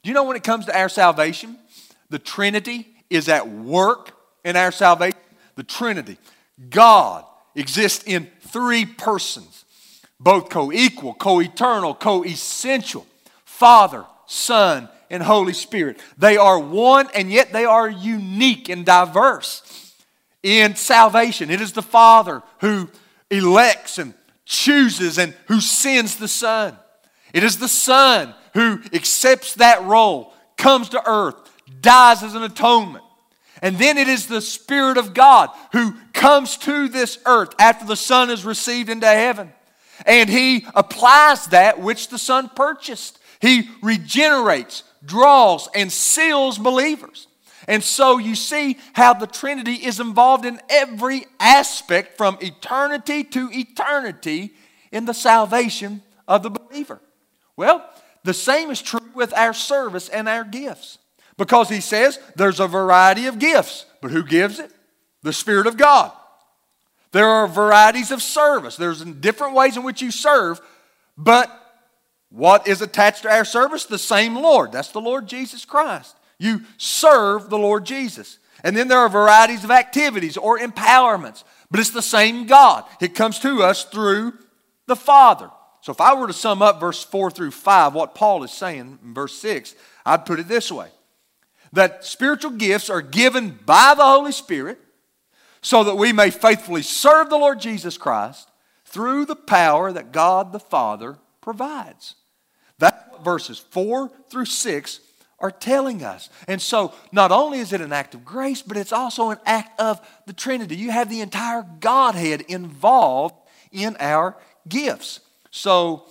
Do 0.03 0.09
you 0.09 0.13
know 0.13 0.23
when 0.23 0.35
it 0.35 0.43
comes 0.43 0.65
to 0.65 0.77
our 0.77 0.89
salvation, 0.89 1.57
the 2.09 2.19
Trinity 2.19 2.87
is 3.09 3.29
at 3.29 3.49
work 3.49 4.11
in 4.43 4.55
our 4.55 4.71
salvation? 4.71 5.19
The 5.55 5.63
Trinity. 5.63 6.17
God 6.69 7.25
exists 7.55 8.03
in 8.05 8.29
three 8.41 8.85
persons, 8.85 9.65
both 10.19 10.49
co 10.49 10.71
equal, 10.71 11.13
co 11.13 11.39
eternal, 11.41 11.93
co 11.93 12.23
essential 12.23 13.05
Father, 13.45 14.05
Son, 14.25 14.89
and 15.09 15.23
Holy 15.23 15.53
Spirit. 15.53 15.99
They 16.17 16.37
are 16.37 16.59
one 16.59 17.07
and 17.13 17.31
yet 17.31 17.51
they 17.51 17.65
are 17.65 17.89
unique 17.89 18.69
and 18.69 18.85
diverse 18.85 19.93
in 20.43 20.75
salvation. 20.75 21.49
It 21.49 21.61
is 21.61 21.73
the 21.73 21.81
Father 21.81 22.41
who 22.59 22.89
elects 23.29 23.97
and 23.97 24.13
chooses 24.45 25.17
and 25.17 25.35
who 25.47 25.59
sends 25.59 26.15
the 26.15 26.27
Son. 26.27 26.77
It 27.33 27.43
is 27.43 27.57
the 27.57 27.67
Son 27.67 28.33
who 28.53 28.81
accepts 28.93 29.55
that 29.55 29.83
role, 29.83 30.33
comes 30.57 30.89
to 30.89 31.09
earth, 31.09 31.35
dies 31.81 32.23
as 32.23 32.35
an 32.35 32.43
atonement. 32.43 33.03
And 33.61 33.77
then 33.77 33.97
it 33.97 34.07
is 34.07 34.27
the 34.27 34.41
Spirit 34.41 34.97
of 34.97 35.13
God 35.13 35.49
who 35.73 35.93
comes 36.13 36.57
to 36.59 36.87
this 36.87 37.19
earth 37.25 37.53
after 37.59 37.85
the 37.85 37.95
Son 37.95 38.29
is 38.29 38.45
received 38.45 38.89
into 38.89 39.07
heaven. 39.07 39.51
And 40.05 40.29
He 40.29 40.65
applies 40.75 41.47
that 41.47 41.79
which 41.79 42.07
the 42.07 42.17
Son 42.17 42.49
purchased. 42.55 43.19
He 43.41 43.69
regenerates, 43.81 44.83
draws, 45.05 45.67
and 45.75 45.91
seals 45.91 46.57
believers. 46.57 47.27
And 47.67 47.83
so 47.83 48.17
you 48.17 48.35
see 48.35 48.77
how 48.93 49.13
the 49.13 49.27
Trinity 49.27 49.73
is 49.73 49.99
involved 49.99 50.45
in 50.45 50.61
every 50.69 51.25
aspect 51.39 52.17
from 52.17 52.37
eternity 52.41 53.23
to 53.25 53.49
eternity 53.51 54.51
in 54.91 55.05
the 55.05 55.13
salvation 55.13 56.01
of 56.27 56.43
the 56.43 56.49
believer. 56.49 57.01
Well, 57.57 57.87
the 58.23 58.33
same 58.33 58.71
is 58.71 58.81
true 58.81 59.09
with 59.13 59.33
our 59.33 59.53
service 59.53 60.07
and 60.07 60.29
our 60.29 60.43
gifts. 60.43 60.98
Because 61.39 61.69
he 61.69 61.79
says 61.79 62.19
there's 62.35 62.59
a 62.59 62.67
variety 62.67 63.25
of 63.25 63.39
gifts, 63.39 63.85
but 64.01 64.11
who 64.11 64.23
gives 64.23 64.59
it? 64.59 64.71
The 65.23 65.31
Spirit 65.31 65.67
of 65.67 65.77
God. 65.77 66.11
There 67.13 67.27
are 67.27 67.47
varieties 67.47 68.11
of 68.11 68.21
service. 68.21 68.75
There's 68.75 69.01
different 69.05 69.55
ways 69.55 69.77
in 69.77 69.83
which 69.83 70.01
you 70.01 70.11
serve, 70.11 70.59
but 71.17 71.49
what 72.29 72.67
is 72.67 72.81
attached 72.81 73.23
to 73.23 73.31
our 73.31 73.45
service? 73.45 73.85
The 73.85 73.97
same 73.97 74.35
Lord. 74.35 74.73
That's 74.73 74.91
the 74.91 74.99
Lord 74.99 75.27
Jesus 75.27 75.63
Christ. 75.63 76.15
You 76.39 76.61
serve 76.77 77.49
the 77.49 77.57
Lord 77.57 77.85
Jesus. 77.85 78.37
And 78.61 78.75
then 78.75 78.89
there 78.89 78.99
are 78.99 79.09
varieties 79.09 79.63
of 79.63 79.71
activities 79.71 80.35
or 80.35 80.59
empowerments, 80.59 81.45
but 81.71 81.79
it's 81.79 81.89
the 81.89 82.01
same 82.01 82.47
God. 82.47 82.83
It 82.99 83.15
comes 83.15 83.39
to 83.39 83.63
us 83.63 83.85
through 83.85 84.33
the 84.87 84.97
Father. 84.97 85.49
So 85.81 85.93
if 85.93 86.01
I 86.01 86.13
were 86.13 86.27
to 86.27 86.33
sum 86.33 86.61
up 86.61 86.81
verse 86.81 87.01
4 87.01 87.31
through 87.31 87.51
5, 87.51 87.93
what 87.93 88.13
Paul 88.13 88.43
is 88.43 88.51
saying 88.51 88.99
in 89.01 89.13
verse 89.13 89.39
6, 89.39 89.73
I'd 90.05 90.25
put 90.25 90.41
it 90.41 90.49
this 90.49 90.69
way 90.69 90.89
that 91.73 92.05
spiritual 92.05 92.51
gifts 92.51 92.89
are 92.89 93.01
given 93.01 93.59
by 93.65 93.93
the 93.95 94.03
Holy 94.03 94.31
Spirit 94.31 94.79
so 95.61 95.83
that 95.83 95.95
we 95.95 96.13
may 96.13 96.29
faithfully 96.29 96.81
serve 96.81 97.29
the 97.29 97.37
Lord 97.37 97.59
Jesus 97.59 97.97
Christ 97.97 98.49
through 98.85 99.25
the 99.25 99.35
power 99.35 99.91
that 99.91 100.11
God 100.11 100.51
the 100.51 100.59
Father 100.59 101.17
provides. 101.41 102.15
That's 102.79 103.11
what 103.11 103.23
verses 103.23 103.59
4 103.59 104.11
through 104.29 104.45
6 104.45 104.99
are 105.39 105.51
telling 105.51 106.03
us. 106.03 106.29
And 106.47 106.61
so, 106.61 106.93
not 107.11 107.31
only 107.31 107.59
is 107.59 107.71
it 107.71 107.81
an 107.81 107.93
act 107.93 108.13
of 108.13 108.25
grace, 108.25 108.61
but 108.61 108.77
it's 108.77 108.91
also 108.91 109.29
an 109.29 109.37
act 109.45 109.79
of 109.79 110.05
the 110.25 110.33
Trinity. 110.33 110.75
You 110.75 110.91
have 110.91 111.09
the 111.09 111.21
entire 111.21 111.65
Godhead 111.79 112.41
involved 112.41 113.35
in 113.71 113.95
our 113.99 114.35
gifts. 114.67 115.21
So, 115.51 116.05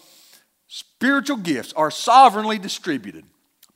spiritual 0.66 1.38
gifts 1.38 1.72
are 1.74 1.90
sovereignly 1.90 2.58
distributed. 2.58 3.24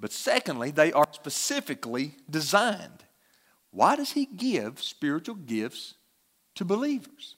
But 0.02 0.12
secondly, 0.12 0.72
they 0.72 0.92
are 0.92 1.06
specifically 1.12 2.16
designed. 2.28 3.04
Why 3.70 3.94
does 3.94 4.10
he 4.10 4.26
give 4.26 4.82
spiritual 4.82 5.36
gifts 5.36 5.94
to 6.56 6.64
believers? 6.64 7.36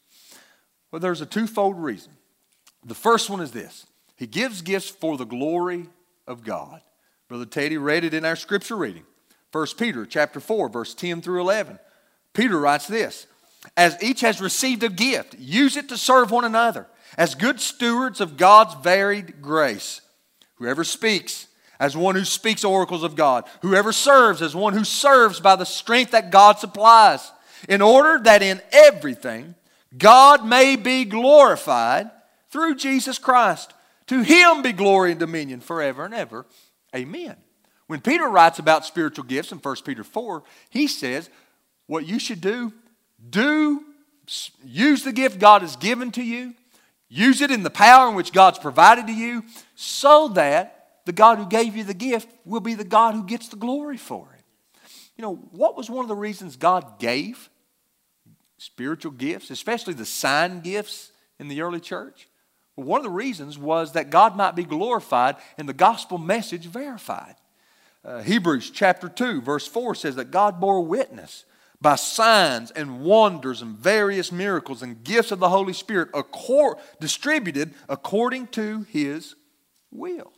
Well, 0.91 0.99
there's 0.99 1.21
a 1.21 1.27
twofold 1.27 1.79
reason. 1.79 2.13
The 2.83 2.95
first 2.95 3.29
one 3.29 3.41
is 3.41 3.51
this 3.51 3.87
He 4.17 4.27
gives 4.27 4.63
gifts 4.63 4.89
for 4.89 5.19
the 5.19 5.27
glory 5.27 5.91
of 6.27 6.43
God. 6.43 6.81
Brother 7.29 7.45
Teddy 7.45 7.77
read 7.77 8.03
it 8.03 8.15
in 8.15 8.25
our 8.25 8.35
scripture 8.35 8.77
reading. 8.77 9.05
1 9.53 9.67
Peter 9.77 10.07
chapter 10.07 10.41
4, 10.41 10.71
verse 10.71 10.95
10 10.95 11.21
through 11.21 11.43
11. 11.43 11.79
Peter 12.33 12.59
writes 12.59 12.87
this 12.87 13.27
As 13.77 14.03
each 14.03 14.23
has 14.23 14.41
received 14.41 14.83
a 14.83 14.89
gift, 14.89 15.37
use 15.39 15.77
it 15.77 15.91
to 15.91 15.99
serve 15.99 16.31
one 16.31 16.47
another 16.47 16.87
as 17.19 17.35
good 17.35 17.61
stewards 17.61 18.23
of 18.23 18.39
God's 18.39 18.75
varied 18.83 19.43
grace. 19.43 20.01
Whoever 20.55 20.83
speaks, 20.83 21.49
as 21.79 21.97
one 21.97 22.15
who 22.15 22.25
speaks 22.25 22.65
oracles 22.65 23.03
of 23.03 23.17
God. 23.17 23.45
Whoever 23.63 23.93
serves 23.93 24.43
as 24.43 24.55
one 24.55 24.73
who 24.75 24.85
serves 24.85 25.41
by 25.41 25.57
the 25.57 25.67
strength 25.67 26.13
that 26.13 26.31
God 26.31 26.59
supplies, 26.59 27.33
in 27.69 27.83
order 27.83 28.23
that 28.25 28.43
in 28.43 28.61
everything 28.73 29.55
God 29.97 30.45
may 30.45 30.77
be 30.77 31.05
glorified 31.05 32.11
through 32.51 32.77
Jesus 32.77 33.19
Christ. 33.19 33.73
To 34.09 34.23
him 34.23 34.63
be 34.63 34.73
glory 34.73 35.11
and 35.11 35.21
dominion 35.21 35.61
forever 35.61 36.05
and 36.05 36.15
ever. 36.15 36.47
Amen. 36.95 37.37
When 37.87 38.01
Peter 38.01 38.29
writes 38.29 38.59
about 38.59 38.85
spiritual 38.85 39.25
gifts 39.25 39.53
in 39.53 39.59
1 39.59 39.77
Peter 39.85 40.05
4, 40.05 40.43
he 40.71 40.87
says, 40.87 41.31
What 41.87 42.07
you 42.07 42.19
should 42.19 42.41
do, 42.41 42.73
do 43.31 43.85
use 44.65 45.05
the 45.05 45.13
gift 45.13 45.39
God 45.39 45.63
has 45.63 45.77
given 45.77 46.11
to 46.13 46.23
you, 46.23 46.55
use 47.09 47.41
it 47.41 47.51
in 47.51 47.63
the 47.63 47.71
power 47.71 48.09
in 48.09 48.15
which 48.15 48.33
God's 48.33 48.59
provided 48.59 49.07
to 49.07 49.13
you, 49.13 49.45
so 49.75 50.29
that 50.29 50.84
the 51.05 51.13
God 51.13 51.39
who 51.39 51.47
gave 51.47 51.77
you 51.77 51.85
the 51.85 51.95
gift 51.95 52.29
will 52.45 52.61
be 52.61 52.75
the 52.75 52.85
God 52.85 53.15
who 53.15 53.25
gets 53.25 53.49
the 53.49 53.57
glory 53.57 53.97
for 53.97 54.29
it. 54.39 54.45
You 55.17 55.23
know, 55.23 55.37
what 55.53 55.77
was 55.77 55.91
one 55.91 56.05
of 56.05 56.09
the 56.09 56.17
reasons 56.17 56.57
God 56.57 56.99
gave 56.99 57.51
spiritual 58.59 59.13
gifts, 59.13 59.51
especially 59.51 59.95
the 59.95 60.07
sign 60.07 60.61
gifts 60.61 61.13
in 61.39 61.49
the 61.49 61.61
early 61.61 61.81
church? 61.81 62.29
Well, 62.75 62.87
one 62.87 63.01
of 63.01 63.05
the 63.05 63.11
reasons 63.11 63.59
was 63.59 63.93
that 63.93 64.11
God 64.11 64.37
might 64.37 64.57
be 64.57 64.65
glorified 64.65 65.37
and 65.59 65.69
the 65.69 65.75
gospel 65.75 66.19
message 66.19 66.67
verified. 66.67 67.37
Uh, 68.05 68.23
Hebrews 68.23 68.71
chapter 68.71 69.09
2, 69.09 69.41
verse 69.43 69.67
4 69.67 69.95
says 69.95 70.17
that 70.17 70.31
God 70.31 70.59
bore 70.59 70.83
witness 70.83 71.45
by 71.81 71.97
signs 71.97 72.71
and 72.71 73.03
wonders 73.03 73.63
and 73.63 73.77
various 73.77 74.33
miracles 74.33 74.83
and 74.83 75.05
gifts 75.05 75.33
of 75.33 75.39
the 75.39 75.51
Holy 75.51 75.73
Spirit 75.73 76.11
distributed 76.99 77.75
according 77.89 78.47
to 78.49 78.83
his 78.91 79.37
will 79.91 80.33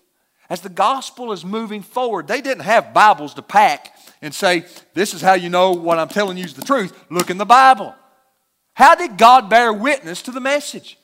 as 0.48 0.61
the 0.61 0.68
gospel 0.68 1.32
is 1.32 1.44
moving 1.44 1.82
forward, 1.82 2.28
they 2.28 2.40
didn't 2.40 2.64
have 2.64 2.94
Bibles 2.94 3.35
to 3.35 3.42
pack 3.42 3.96
and 4.22 4.35
say, 4.35 4.64
This 4.94 5.14
is 5.14 5.20
how 5.20 5.35
you 5.35 5.48
know 5.48 5.72
what 5.72 5.98
I'm 5.98 6.09
telling 6.09 6.37
you 6.37 6.44
is 6.44 6.54
the 6.54 6.64
truth. 6.64 6.96
Look 7.11 7.30
in 7.30 7.38
the 7.38 7.44
Bible. 7.44 7.94
How 8.74 8.94
did 8.94 9.16
God 9.16 9.48
bear 9.48 9.72
witness 9.72 10.22
to 10.22 10.30
the 10.30 10.40
message? 10.40 10.98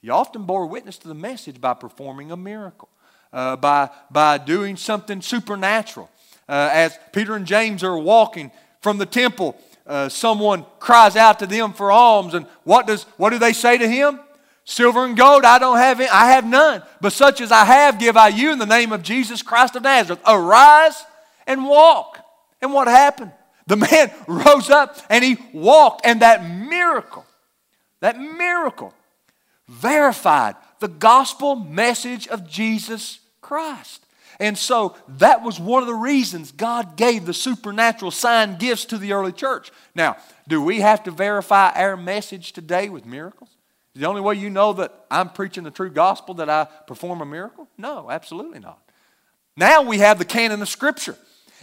He 0.00 0.10
often 0.10 0.44
bore 0.44 0.66
witness 0.66 0.98
to 0.98 1.08
the 1.08 1.14
message 1.14 1.60
by 1.60 1.74
performing 1.74 2.30
a 2.30 2.36
miracle, 2.36 2.88
uh, 3.32 3.56
by, 3.56 3.90
by 4.10 4.38
doing 4.38 4.76
something 4.76 5.20
supernatural. 5.20 6.08
Uh, 6.48 6.70
as 6.72 6.96
Peter 7.12 7.34
and 7.34 7.44
James 7.44 7.82
are 7.82 7.98
walking 7.98 8.52
from 8.80 8.98
the 8.98 9.06
temple, 9.06 9.56
uh, 9.86 10.08
someone 10.08 10.64
cries 10.78 11.16
out 11.16 11.40
to 11.40 11.46
them 11.46 11.72
for 11.72 11.90
alms, 11.90 12.34
and 12.34 12.46
what, 12.62 12.86
does, 12.86 13.02
what 13.16 13.30
do 13.30 13.38
they 13.38 13.52
say 13.52 13.76
to 13.76 13.88
him? 13.88 14.20
Silver 14.68 15.04
and 15.04 15.16
gold 15.16 15.44
I 15.44 15.60
don't 15.60 15.78
have 15.78 16.00
any, 16.00 16.08
I 16.08 16.32
have 16.32 16.44
none, 16.44 16.82
but 17.00 17.12
such 17.12 17.40
as 17.40 17.52
I 17.52 17.64
have 17.64 18.00
give 18.00 18.16
I 18.16 18.28
you 18.28 18.50
in 18.50 18.58
the 18.58 18.66
name 18.66 18.92
of 18.92 19.02
Jesus 19.02 19.40
Christ 19.40 19.76
of 19.76 19.84
Nazareth. 19.84 20.20
Arise 20.26 21.04
and 21.46 21.64
walk. 21.64 22.18
And 22.60 22.72
what 22.72 22.88
happened? 22.88 23.30
The 23.68 23.76
man 23.76 24.10
rose 24.26 24.68
up 24.68 24.98
and 25.08 25.24
he 25.24 25.38
walked, 25.52 26.04
and 26.04 26.20
that 26.20 26.44
miracle, 26.50 27.24
that 28.00 28.18
miracle 28.18 28.92
verified 29.68 30.56
the 30.80 30.88
gospel 30.88 31.54
message 31.54 32.26
of 32.26 32.48
Jesus 32.48 33.20
Christ. 33.40 34.04
And 34.40 34.58
so 34.58 34.96
that 35.06 35.42
was 35.42 35.60
one 35.60 35.82
of 35.82 35.86
the 35.86 35.94
reasons 35.94 36.50
God 36.50 36.96
gave 36.96 37.24
the 37.24 37.32
supernatural 37.32 38.10
sign 38.10 38.58
gifts 38.58 38.84
to 38.86 38.98
the 38.98 39.12
early 39.12 39.32
church. 39.32 39.70
Now, 39.94 40.16
do 40.48 40.60
we 40.60 40.80
have 40.80 41.04
to 41.04 41.12
verify 41.12 41.70
our 41.70 41.96
message 41.96 42.52
today 42.52 42.88
with 42.88 43.06
miracles? 43.06 43.55
The 43.96 44.06
only 44.06 44.20
way 44.20 44.34
you 44.34 44.50
know 44.50 44.74
that 44.74 45.06
I'm 45.10 45.30
preaching 45.30 45.64
the 45.64 45.70
true 45.70 45.90
gospel 45.90 46.34
that 46.34 46.50
I 46.50 46.66
perform 46.86 47.22
a 47.22 47.26
miracle? 47.26 47.66
No, 47.78 48.10
absolutely 48.10 48.58
not. 48.58 48.78
Now 49.56 49.82
we 49.82 49.98
have 49.98 50.18
the 50.18 50.24
canon 50.26 50.60
of 50.60 50.68
Scripture. 50.68 51.16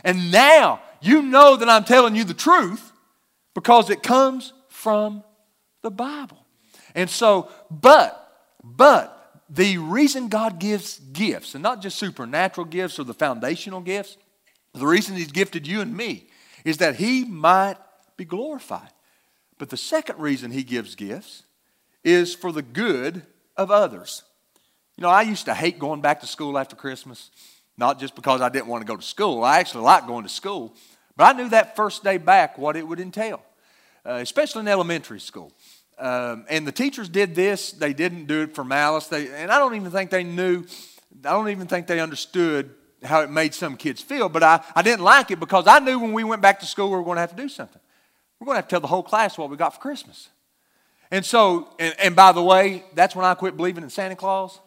And 0.04 0.32
now 0.32 0.82
you 1.00 1.22
know 1.22 1.56
that 1.56 1.70
I'm 1.70 1.84
telling 1.84 2.16
you 2.16 2.24
the 2.24 2.34
truth 2.34 2.92
because 3.54 3.92
it 3.92 4.02
comes 4.02 4.52
from 4.68 5.24
the 5.84 5.92
Bible. 5.92 6.44
And 6.96 7.08
so, 7.08 7.50
but, 7.70 8.20
but, 8.64 9.20
the 9.48 9.78
reason 9.78 10.30
God 10.30 10.58
gives 10.58 10.98
gifts, 10.98 11.54
and 11.54 11.62
not 11.62 11.82
just 11.82 12.00
supernatural 12.00 12.66
gifts 12.66 12.98
or 12.98 13.04
the 13.04 13.14
foundational 13.14 13.82
gifts, 13.82 14.18
the 14.74 14.88
reason 14.88 15.16
He's 15.16 15.32
gifted 15.32 15.68
you 15.68 15.82
and 15.82 15.96
me 15.96 16.28
is 16.66 16.78
that 16.78 16.96
He 16.96 17.26
might 17.26 17.78
be 18.18 18.26
glorified. 18.26 18.90
But 19.60 19.70
the 19.70 19.78
second 19.78 20.18
reason 20.18 20.50
He 20.50 20.64
gives 20.64 20.96
gifts 20.96 21.44
is 22.04 22.36
for 22.36 22.52
the 22.52 22.62
good 22.62 23.24
of 23.56 23.72
others. 23.72 24.24
You 24.98 25.04
know, 25.04 25.10
I 25.10 25.24
used 25.24 25.46
to 25.46 25.54
hate 25.54 25.80
going 25.80 26.02
back 26.02 26.22
to 26.22 26.28
school 26.28 26.58
after 26.58 26.76
Christmas, 26.76 27.32
not 27.78 28.00
just 28.00 28.16
because 28.16 28.42
I 28.42 28.50
didn't 28.50 28.68
want 28.68 28.86
to 28.86 28.88
go 28.88 28.96
to 28.96 29.04
school. 29.04 29.44
I 29.44 29.60
actually 29.60 29.84
liked 29.84 30.08
going 30.08 30.24
to 30.24 30.30
school, 30.30 30.76
but 31.16 31.24
I 31.36 31.38
knew 31.38 31.50
that 31.50 31.76
first 31.76 32.04
day 32.04 32.18
back 32.18 32.58
what 32.58 32.76
it 32.76 32.88
would 32.88 33.00
entail, 33.00 33.42
uh, 34.06 34.14
especially 34.16 34.62
in 34.62 34.68
elementary 34.68 35.20
school. 35.20 35.52
Um, 35.98 36.46
and 36.50 36.68
the 36.68 36.72
teachers 36.72 37.10
did 37.10 37.36
this, 37.36 37.72
they 37.72 37.94
didn't 37.94 38.26
do 38.26 38.42
it 38.42 38.56
for 38.56 38.64
malice. 38.64 39.08
They, 39.08 39.30
and 39.30 39.52
I 39.52 39.60
don't 39.60 39.76
even 39.76 39.92
think 39.92 40.10
they 40.10 40.24
knew, 40.24 40.66
I 41.24 41.32
don't 41.32 41.50
even 41.50 41.68
think 41.68 41.88
they 41.88 42.00
understood 42.00 42.72
how 43.04 43.22
it 43.22 43.30
made 43.30 43.54
some 43.54 43.78
kids 43.78 44.02
feel, 44.02 44.30
but 44.30 44.44
I, 44.44 44.64
I 44.76 44.82
didn't 44.82 45.04
like 45.04 45.32
it 45.32 45.40
because 45.40 45.68
I 45.68 45.80
knew 45.80 46.00
when 46.00 46.14
we 46.14 46.24
went 46.24 46.42
back 46.42 46.60
to 46.62 46.66
school 46.66 46.90
we 46.90 46.98
were 46.98 47.04
going 47.04 47.16
to 47.16 47.22
have 47.22 47.36
to 47.36 47.42
do 47.42 47.50
something. 47.50 47.82
We're 48.40 48.46
going 48.46 48.56
to 48.56 48.58
have 48.60 48.68
to 48.68 48.70
tell 48.72 48.80
the 48.80 48.88
whole 48.88 49.04
class 49.04 49.38
what 49.38 49.50
we 49.50 49.58
got 49.58 49.76
for 49.76 49.80
Christmas. 49.80 50.30
And 51.12 51.26
so, 51.26 51.70
and, 51.80 51.96
and 52.00 52.16
by 52.16 52.32
the 52.32 52.44
way, 52.44 52.84
that's 52.96 53.16
when 53.16 53.26
I 53.26 53.34
quit 53.36 53.56
believing 53.56 53.84
in 53.84 53.90
Santa 53.90 54.16
Claus. 54.16 54.60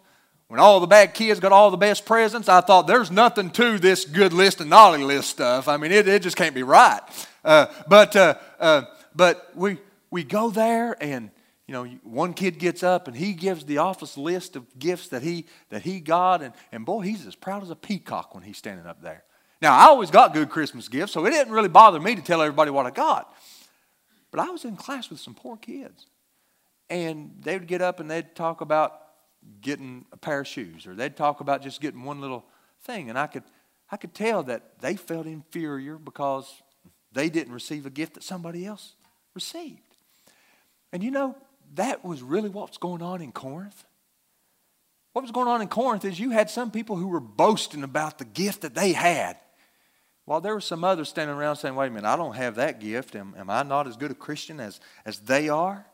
When 0.48 0.60
all 0.60 0.78
the 0.78 0.86
bad 0.86 1.12
kids 1.12 1.40
got 1.40 1.50
all 1.50 1.72
the 1.72 1.76
best 1.76 2.06
presents, 2.06 2.48
I 2.48 2.60
thought 2.60 2.86
there's 2.86 3.10
nothing 3.10 3.50
to 3.50 3.78
this 3.78 4.04
good 4.04 4.32
list 4.32 4.60
and 4.60 4.70
naughty 4.70 5.02
list 5.02 5.30
stuff. 5.30 5.66
I 5.66 5.76
mean, 5.76 5.90
it, 5.90 6.06
it 6.06 6.22
just 6.22 6.36
can't 6.36 6.54
be 6.54 6.62
right. 6.62 7.00
Uh, 7.44 7.66
but 7.88 8.14
uh, 8.14 8.34
uh, 8.60 8.82
but 9.14 9.50
we 9.56 9.78
we 10.10 10.22
go 10.22 10.50
there 10.50 10.96
and 11.02 11.30
you 11.66 11.72
know 11.72 11.84
one 12.04 12.32
kid 12.32 12.60
gets 12.60 12.84
up 12.84 13.08
and 13.08 13.16
he 13.16 13.32
gives 13.32 13.64
the 13.64 13.78
office 13.78 14.16
list 14.16 14.54
of 14.54 14.66
gifts 14.78 15.08
that 15.08 15.22
he 15.22 15.46
that 15.70 15.82
he 15.82 15.98
got 15.98 16.42
and, 16.42 16.54
and 16.70 16.86
boy 16.86 17.00
he's 17.00 17.26
as 17.26 17.34
proud 17.34 17.64
as 17.64 17.70
a 17.70 17.76
peacock 17.76 18.32
when 18.32 18.44
he's 18.44 18.56
standing 18.56 18.86
up 18.86 19.02
there. 19.02 19.24
Now 19.60 19.76
I 19.76 19.86
always 19.86 20.12
got 20.12 20.32
good 20.32 20.48
Christmas 20.48 20.86
gifts, 20.86 21.12
so 21.12 21.26
it 21.26 21.30
didn't 21.30 21.52
really 21.52 21.68
bother 21.68 21.98
me 21.98 22.14
to 22.14 22.22
tell 22.22 22.40
everybody 22.40 22.70
what 22.70 22.86
I 22.86 22.90
got. 22.90 23.34
But 24.30 24.40
I 24.40 24.50
was 24.50 24.64
in 24.64 24.76
class 24.76 25.10
with 25.10 25.18
some 25.18 25.34
poor 25.34 25.56
kids 25.56 26.06
and 26.88 27.32
they 27.40 27.58
would 27.58 27.66
get 27.66 27.82
up 27.82 28.00
and 28.00 28.10
they'd 28.10 28.34
talk 28.34 28.60
about 28.60 29.00
getting 29.60 30.04
a 30.12 30.16
pair 30.16 30.40
of 30.40 30.46
shoes 30.46 30.86
or 30.86 30.94
they'd 30.94 31.16
talk 31.16 31.40
about 31.40 31.62
just 31.62 31.80
getting 31.80 32.02
one 32.02 32.20
little 32.20 32.44
thing. 32.82 33.10
And 33.10 33.18
i 33.18 33.26
could 33.26 33.44
i 33.90 33.96
could 33.96 34.14
tell 34.14 34.42
that 34.44 34.80
they 34.80 34.96
felt 34.96 35.26
inferior 35.26 35.96
because 35.96 36.62
they 37.12 37.28
didn't 37.28 37.52
receive 37.52 37.86
a 37.86 37.90
gift 37.90 38.14
that 38.14 38.22
somebody 38.22 38.66
else 38.66 38.94
received. 39.34 39.80
And 40.92 41.02
you 41.02 41.10
know 41.10 41.36
that 41.74 42.04
was 42.04 42.22
really 42.22 42.48
what's 42.48 42.78
going 42.78 43.02
on 43.02 43.20
in 43.20 43.32
corinth. 43.32 43.84
What 45.12 45.22
was 45.22 45.30
going 45.30 45.48
on 45.48 45.62
in 45.62 45.68
corinth 45.68 46.04
is 46.04 46.20
you 46.20 46.30
had 46.30 46.50
some 46.50 46.70
people 46.70 46.96
who 46.96 47.08
were 47.08 47.20
boasting 47.20 47.82
about 47.82 48.18
the 48.18 48.24
gift 48.24 48.62
that 48.62 48.74
they 48.74 48.92
had 48.92 49.38
while 50.26 50.40
there 50.40 50.54
were 50.54 50.60
some 50.60 50.84
others 50.84 51.08
standing 51.08 51.34
around 51.34 51.56
saying 51.56 51.74
wait 51.74 51.86
a 51.86 51.90
minute 51.90 52.06
i 52.06 52.16
don't 52.16 52.36
have 52.36 52.56
that 52.56 52.80
gift. 52.80 53.16
Am, 53.16 53.34
am 53.38 53.48
i 53.48 53.62
not 53.62 53.86
as 53.86 53.96
good 53.96 54.10
a 54.10 54.14
christian 54.14 54.60
as, 54.60 54.80
as 55.04 55.20
they 55.20 55.48
are 55.48 55.86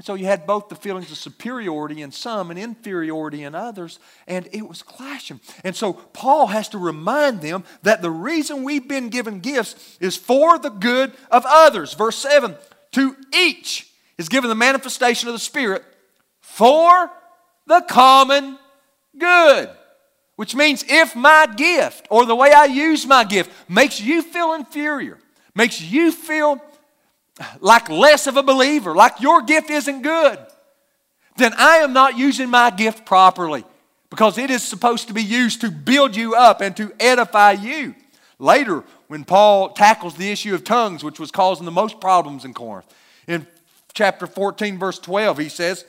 and 0.00 0.06
so 0.06 0.14
you 0.14 0.24
had 0.24 0.46
both 0.46 0.70
the 0.70 0.76
feelings 0.76 1.10
of 1.10 1.18
superiority 1.18 2.00
in 2.00 2.10
some 2.10 2.50
and 2.50 2.58
inferiority 2.58 3.42
in 3.42 3.54
others, 3.54 3.98
and 4.26 4.48
it 4.50 4.66
was 4.66 4.82
clashing. 4.82 5.40
And 5.62 5.76
so 5.76 5.92
Paul 5.92 6.46
has 6.46 6.70
to 6.70 6.78
remind 6.78 7.42
them 7.42 7.64
that 7.82 8.00
the 8.00 8.10
reason 8.10 8.62
we've 8.62 8.88
been 8.88 9.10
given 9.10 9.40
gifts 9.40 9.98
is 10.00 10.16
for 10.16 10.58
the 10.58 10.70
good 10.70 11.12
of 11.30 11.44
others. 11.46 11.92
Verse 11.92 12.16
7 12.16 12.56
To 12.92 13.14
each 13.34 13.92
is 14.16 14.30
given 14.30 14.48
the 14.48 14.54
manifestation 14.54 15.28
of 15.28 15.34
the 15.34 15.38
Spirit 15.38 15.84
for 16.40 17.10
the 17.66 17.82
common 17.86 18.58
good. 19.18 19.68
Which 20.36 20.54
means 20.54 20.82
if 20.88 21.14
my 21.14 21.46
gift 21.58 22.06
or 22.08 22.24
the 22.24 22.34
way 22.34 22.52
I 22.52 22.64
use 22.64 23.06
my 23.06 23.24
gift 23.24 23.52
makes 23.68 24.00
you 24.00 24.22
feel 24.22 24.54
inferior, 24.54 25.18
makes 25.54 25.78
you 25.78 26.10
feel 26.10 26.58
like 27.60 27.88
less 27.88 28.26
of 28.26 28.36
a 28.36 28.42
believer, 28.42 28.94
like 28.94 29.20
your 29.20 29.42
gift 29.42 29.70
isn't 29.70 30.02
good, 30.02 30.38
then 31.36 31.52
I 31.56 31.78
am 31.78 31.92
not 31.92 32.18
using 32.18 32.50
my 32.50 32.70
gift 32.70 33.06
properly 33.06 33.64
because 34.10 34.38
it 34.38 34.50
is 34.50 34.62
supposed 34.62 35.08
to 35.08 35.14
be 35.14 35.22
used 35.22 35.60
to 35.62 35.70
build 35.70 36.16
you 36.16 36.34
up 36.34 36.60
and 36.60 36.76
to 36.76 36.92
edify 37.00 37.52
you. 37.52 37.94
Later, 38.38 38.84
when 39.08 39.24
Paul 39.24 39.70
tackles 39.70 40.16
the 40.16 40.30
issue 40.30 40.54
of 40.54 40.64
tongues, 40.64 41.04
which 41.04 41.20
was 41.20 41.30
causing 41.30 41.64
the 41.64 41.70
most 41.70 42.00
problems 42.00 42.44
in 42.44 42.54
Corinth, 42.54 42.86
in 43.26 43.46
chapter 43.92 44.26
14, 44.26 44.78
verse 44.78 44.98
12, 44.98 45.38
he 45.38 45.48
says, 45.48 45.84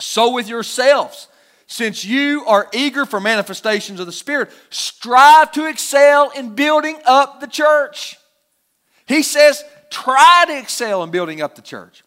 So 0.00 0.32
with 0.32 0.48
yourselves, 0.48 1.28
since 1.66 2.04
you 2.04 2.44
are 2.46 2.68
eager 2.72 3.06
for 3.06 3.20
manifestations 3.20 3.98
of 3.98 4.06
the 4.06 4.12
Spirit, 4.12 4.50
strive 4.70 5.50
to 5.52 5.66
excel 5.66 6.30
in 6.30 6.54
building 6.54 6.98
up 7.06 7.40
the 7.40 7.46
church. 7.46 8.16
He 9.06 9.22
says, 9.22 9.64
try 9.90 10.44
to 10.46 10.58
excel 10.58 11.02
in 11.02 11.10
building 11.10 11.40
up 11.40 11.54
the 11.54 11.62
church. 11.62 12.02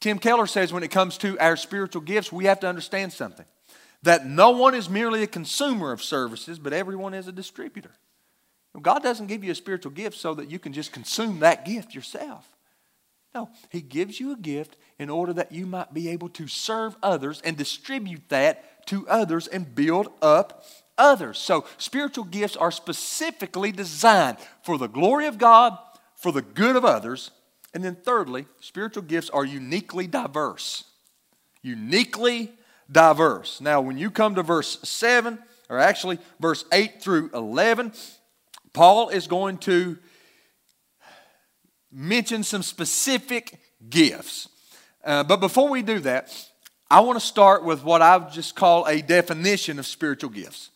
Tim 0.00 0.18
Keller 0.18 0.46
says 0.46 0.72
when 0.72 0.82
it 0.82 0.90
comes 0.90 1.18
to 1.18 1.38
our 1.38 1.56
spiritual 1.56 2.02
gifts, 2.02 2.30
we 2.30 2.44
have 2.44 2.60
to 2.60 2.68
understand 2.68 3.12
something 3.12 3.46
that 4.02 4.26
no 4.26 4.50
one 4.50 4.74
is 4.74 4.88
merely 4.88 5.22
a 5.22 5.26
consumer 5.26 5.92
of 5.92 6.02
services, 6.02 6.58
but 6.58 6.72
everyone 6.72 7.14
is 7.14 7.28
a 7.28 7.32
distributor. 7.32 7.90
God 8.80 9.02
doesn't 9.02 9.26
give 9.26 9.42
you 9.42 9.52
a 9.52 9.54
spiritual 9.54 9.92
gift 9.92 10.18
so 10.18 10.34
that 10.34 10.50
you 10.50 10.58
can 10.58 10.72
just 10.72 10.92
consume 10.92 11.40
that 11.40 11.64
gift 11.64 11.94
yourself. 11.94 12.48
No, 13.34 13.50
He 13.70 13.80
gives 13.80 14.20
you 14.20 14.32
a 14.32 14.36
gift 14.36 14.76
in 14.98 15.10
order 15.10 15.32
that 15.32 15.52
you 15.52 15.66
might 15.66 15.92
be 15.92 16.08
able 16.08 16.28
to 16.30 16.46
serve 16.46 16.96
others 17.02 17.40
and 17.44 17.56
distribute 17.56 18.28
that 18.28 18.86
to 18.86 19.08
others 19.08 19.46
and 19.46 19.74
build 19.74 20.08
up 20.22 20.64
others. 20.96 21.38
So, 21.38 21.64
spiritual 21.78 22.24
gifts 22.24 22.56
are 22.56 22.70
specifically 22.70 23.72
designed 23.72 24.38
for 24.62 24.78
the 24.78 24.88
glory 24.88 25.26
of 25.26 25.38
God 25.38 25.76
for 26.26 26.32
the 26.32 26.42
good 26.42 26.74
of 26.74 26.84
others. 26.84 27.30
And 27.72 27.84
then, 27.84 27.94
thirdly, 27.94 28.46
spiritual 28.58 29.04
gifts 29.04 29.30
are 29.30 29.44
uniquely 29.44 30.08
diverse. 30.08 30.82
Uniquely 31.62 32.50
diverse. 32.90 33.60
Now, 33.60 33.80
when 33.80 33.96
you 33.96 34.10
come 34.10 34.34
to 34.34 34.42
verse 34.42 34.80
7, 34.82 35.38
or 35.70 35.78
actually 35.78 36.18
verse 36.40 36.64
8 36.72 37.00
through 37.00 37.30
11, 37.32 37.92
Paul 38.72 39.10
is 39.10 39.28
going 39.28 39.58
to 39.58 39.98
mention 41.92 42.42
some 42.42 42.64
specific 42.64 43.60
gifts. 43.88 44.48
Uh, 45.04 45.22
but 45.22 45.36
before 45.36 45.68
we 45.68 45.80
do 45.80 46.00
that, 46.00 46.34
I 46.90 46.98
want 47.02 47.20
to 47.20 47.24
start 47.24 47.62
with 47.62 47.84
what 47.84 48.02
I 48.02 48.16
would 48.16 48.32
just 48.32 48.56
call 48.56 48.84
a 48.86 49.00
definition 49.00 49.78
of 49.78 49.86
spiritual 49.86 50.30
gifts. 50.30 50.70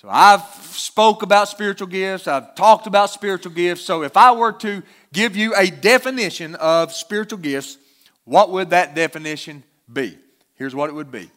So 0.00 0.08
I've 0.08 0.40
spoke 0.62 1.22
about 1.22 1.50
spiritual 1.50 1.86
gifts, 1.86 2.26
I've 2.26 2.54
talked 2.54 2.86
about 2.86 3.10
spiritual 3.10 3.52
gifts. 3.52 3.82
So 3.82 4.02
if 4.02 4.16
I 4.16 4.32
were 4.32 4.52
to 4.52 4.82
give 5.12 5.36
you 5.36 5.54
a 5.54 5.70
definition 5.70 6.54
of 6.54 6.94
spiritual 6.94 7.38
gifts, 7.38 7.76
what 8.24 8.48
would 8.50 8.70
that 8.70 8.94
definition 8.94 9.62
be? 9.92 10.16
Here's 10.54 10.74
what 10.74 10.88
it 10.88 10.94
would 10.94 11.12
be. 11.12 11.30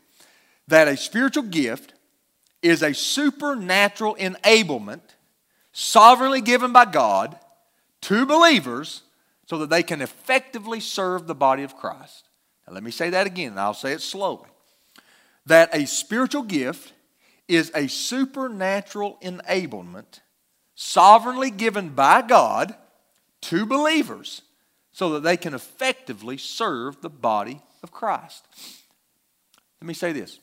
That 0.70 0.88
a 0.88 0.96
spiritual 0.96 1.44
gift 1.44 1.94
is 2.62 2.84
a 2.84 2.94
supernatural 2.94 4.16
enablement 4.16 5.02
sovereignly 5.74 6.40
given 6.40 6.72
by 6.72 6.86
God 6.86 7.38
to 8.04 8.26
believers 8.26 9.02
so 9.46 9.58
that 9.58 9.70
they 9.70 9.84
can 9.84 10.02
effectively 10.02 10.80
serve 10.80 11.28
the 11.28 11.36
body 11.36 11.64
of 11.64 11.76
Christ. 11.76 12.30
Now, 12.66 12.76
let 12.76 12.84
me 12.84 12.92
say 12.92 13.10
that 13.10 13.28
again, 13.28 13.52
and 13.52 13.60
I'll 13.60 13.74
say 13.74 13.92
it 13.92 14.02
slowly. 14.02 14.48
that 15.46 15.76
a 15.76 15.86
spiritual 15.86 16.44
gift 16.44 16.93
is 17.48 17.72
a 17.76 17.88
supernatural 17.88 19.18
enablement 19.22 20.20
sovereignly 20.76 21.52
given 21.52 21.90
by 21.90 22.22
God 22.22 22.76
to 23.42 23.66
believers 23.66 24.42
so 24.92 25.12
that 25.12 25.24
they 25.24 25.38
can 25.38 25.54
effectively 25.54 26.38
serve 26.38 27.02
the 27.02 27.10
body 27.10 27.62
of 27.82 27.92
Christ. 27.92 28.46
Let 29.82 29.88
me 29.88 29.94
say 29.94 30.14
this 30.14 30.40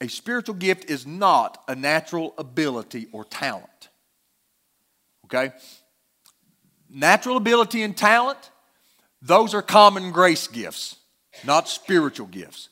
a 0.00 0.08
spiritual 0.08 0.56
gift 0.56 0.90
is 0.90 1.06
not 1.06 1.62
a 1.68 1.74
natural 1.74 2.34
ability 2.36 3.06
or 3.12 3.24
talent. 3.24 3.88
Okay? 5.26 5.52
Natural 6.90 7.36
ability 7.36 7.82
and 7.82 7.96
talent, 7.96 8.50
those 9.22 9.54
are 9.54 9.62
common 9.62 10.12
grace 10.12 10.46
gifts, 10.46 10.96
not 11.44 11.68
spiritual 11.68 12.26
gifts. 12.26 12.68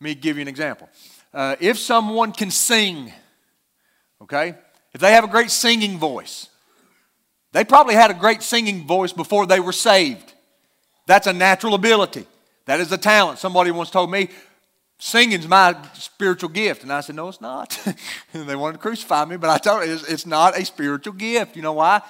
Let 0.00 0.04
me 0.04 0.14
give 0.14 0.36
you 0.36 0.42
an 0.42 0.48
example. 0.48 0.88
Uh, 1.36 1.54
if 1.60 1.78
someone 1.78 2.32
can 2.32 2.50
sing, 2.50 3.12
okay, 4.22 4.54
if 4.94 5.02
they 5.02 5.12
have 5.12 5.22
a 5.22 5.28
great 5.28 5.50
singing 5.50 5.98
voice, 5.98 6.48
they 7.52 7.62
probably 7.62 7.94
had 7.94 8.10
a 8.10 8.14
great 8.14 8.42
singing 8.42 8.86
voice 8.86 9.12
before 9.12 9.44
they 9.44 9.60
were 9.60 9.70
saved. 9.70 10.32
That's 11.06 11.26
a 11.26 11.34
natural 11.34 11.74
ability. 11.74 12.24
That 12.64 12.80
is 12.80 12.90
a 12.90 12.96
talent. 12.96 13.38
Somebody 13.38 13.70
once 13.70 13.90
told 13.90 14.10
me, 14.10 14.30
singing's 14.98 15.46
my 15.46 15.76
spiritual 15.92 16.48
gift. 16.48 16.84
And 16.84 16.90
I 16.90 17.02
said, 17.02 17.16
no, 17.16 17.28
it's 17.28 17.42
not. 17.42 17.78
and 18.32 18.48
they 18.48 18.56
wanted 18.56 18.78
to 18.78 18.78
crucify 18.78 19.26
me, 19.26 19.36
but 19.36 19.50
I 19.50 19.58
told 19.58 19.82
them 19.82 19.90
it's, 19.90 20.08
it's 20.08 20.24
not 20.24 20.58
a 20.58 20.64
spiritual 20.64 21.12
gift. 21.12 21.54
You 21.54 21.60
know 21.60 21.74
why? 21.74 22.00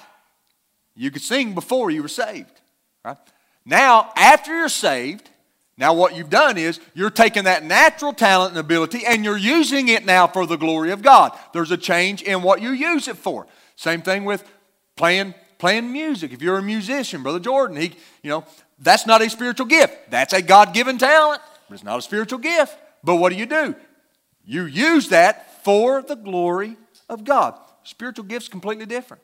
You 0.94 1.10
could 1.10 1.22
sing 1.22 1.52
before 1.52 1.90
you 1.90 2.02
were 2.02 2.08
saved. 2.08 2.60
Right? 3.04 3.18
Now, 3.64 4.12
after 4.14 4.56
you're 4.56 4.68
saved, 4.68 5.28
now 5.78 5.92
what 5.92 6.16
you've 6.16 6.30
done 6.30 6.56
is 6.56 6.80
you're 6.94 7.10
taking 7.10 7.44
that 7.44 7.62
natural 7.62 8.12
talent 8.12 8.52
and 8.52 8.58
ability 8.58 9.04
and 9.06 9.24
you're 9.24 9.36
using 9.36 9.88
it 9.88 10.06
now 10.06 10.26
for 10.26 10.46
the 10.46 10.56
glory 10.56 10.90
of 10.90 11.02
God. 11.02 11.38
There's 11.52 11.70
a 11.70 11.76
change 11.76 12.22
in 12.22 12.42
what 12.42 12.62
you 12.62 12.70
use 12.70 13.08
it 13.08 13.16
for. 13.16 13.46
Same 13.76 14.02
thing 14.02 14.24
with 14.24 14.42
playing 14.96 15.34
playing 15.58 15.90
music. 15.92 16.32
If 16.32 16.42
you're 16.42 16.58
a 16.58 16.62
musician, 16.62 17.22
Brother 17.22 17.40
Jordan, 17.40 17.76
he, 17.76 17.92
you 18.22 18.30
know, 18.30 18.44
that's 18.78 19.06
not 19.06 19.22
a 19.22 19.30
spiritual 19.30 19.66
gift. 19.66 20.10
That's 20.10 20.32
a 20.32 20.42
God-given 20.42 20.98
talent, 20.98 21.40
but 21.68 21.74
it's 21.74 21.84
not 21.84 21.98
a 21.98 22.02
spiritual 22.02 22.38
gift. 22.38 22.76
But 23.02 23.16
what 23.16 23.32
do 23.32 23.38
you 23.38 23.46
do? 23.46 23.74
You 24.44 24.64
use 24.64 25.08
that 25.08 25.64
for 25.64 26.02
the 26.02 26.14
glory 26.14 26.76
of 27.08 27.24
God. 27.24 27.58
Spiritual 27.84 28.26
gift's 28.26 28.48
completely 28.48 28.86
different. 28.86 29.22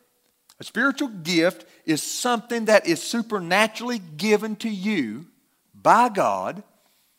A 0.58 0.64
spiritual 0.64 1.08
gift 1.08 1.66
is 1.84 2.02
something 2.02 2.66
that 2.66 2.86
is 2.86 3.02
supernaturally 3.02 3.98
given 3.98 4.56
to 4.56 4.68
you 4.68 5.26
by 5.82 6.08
God, 6.08 6.56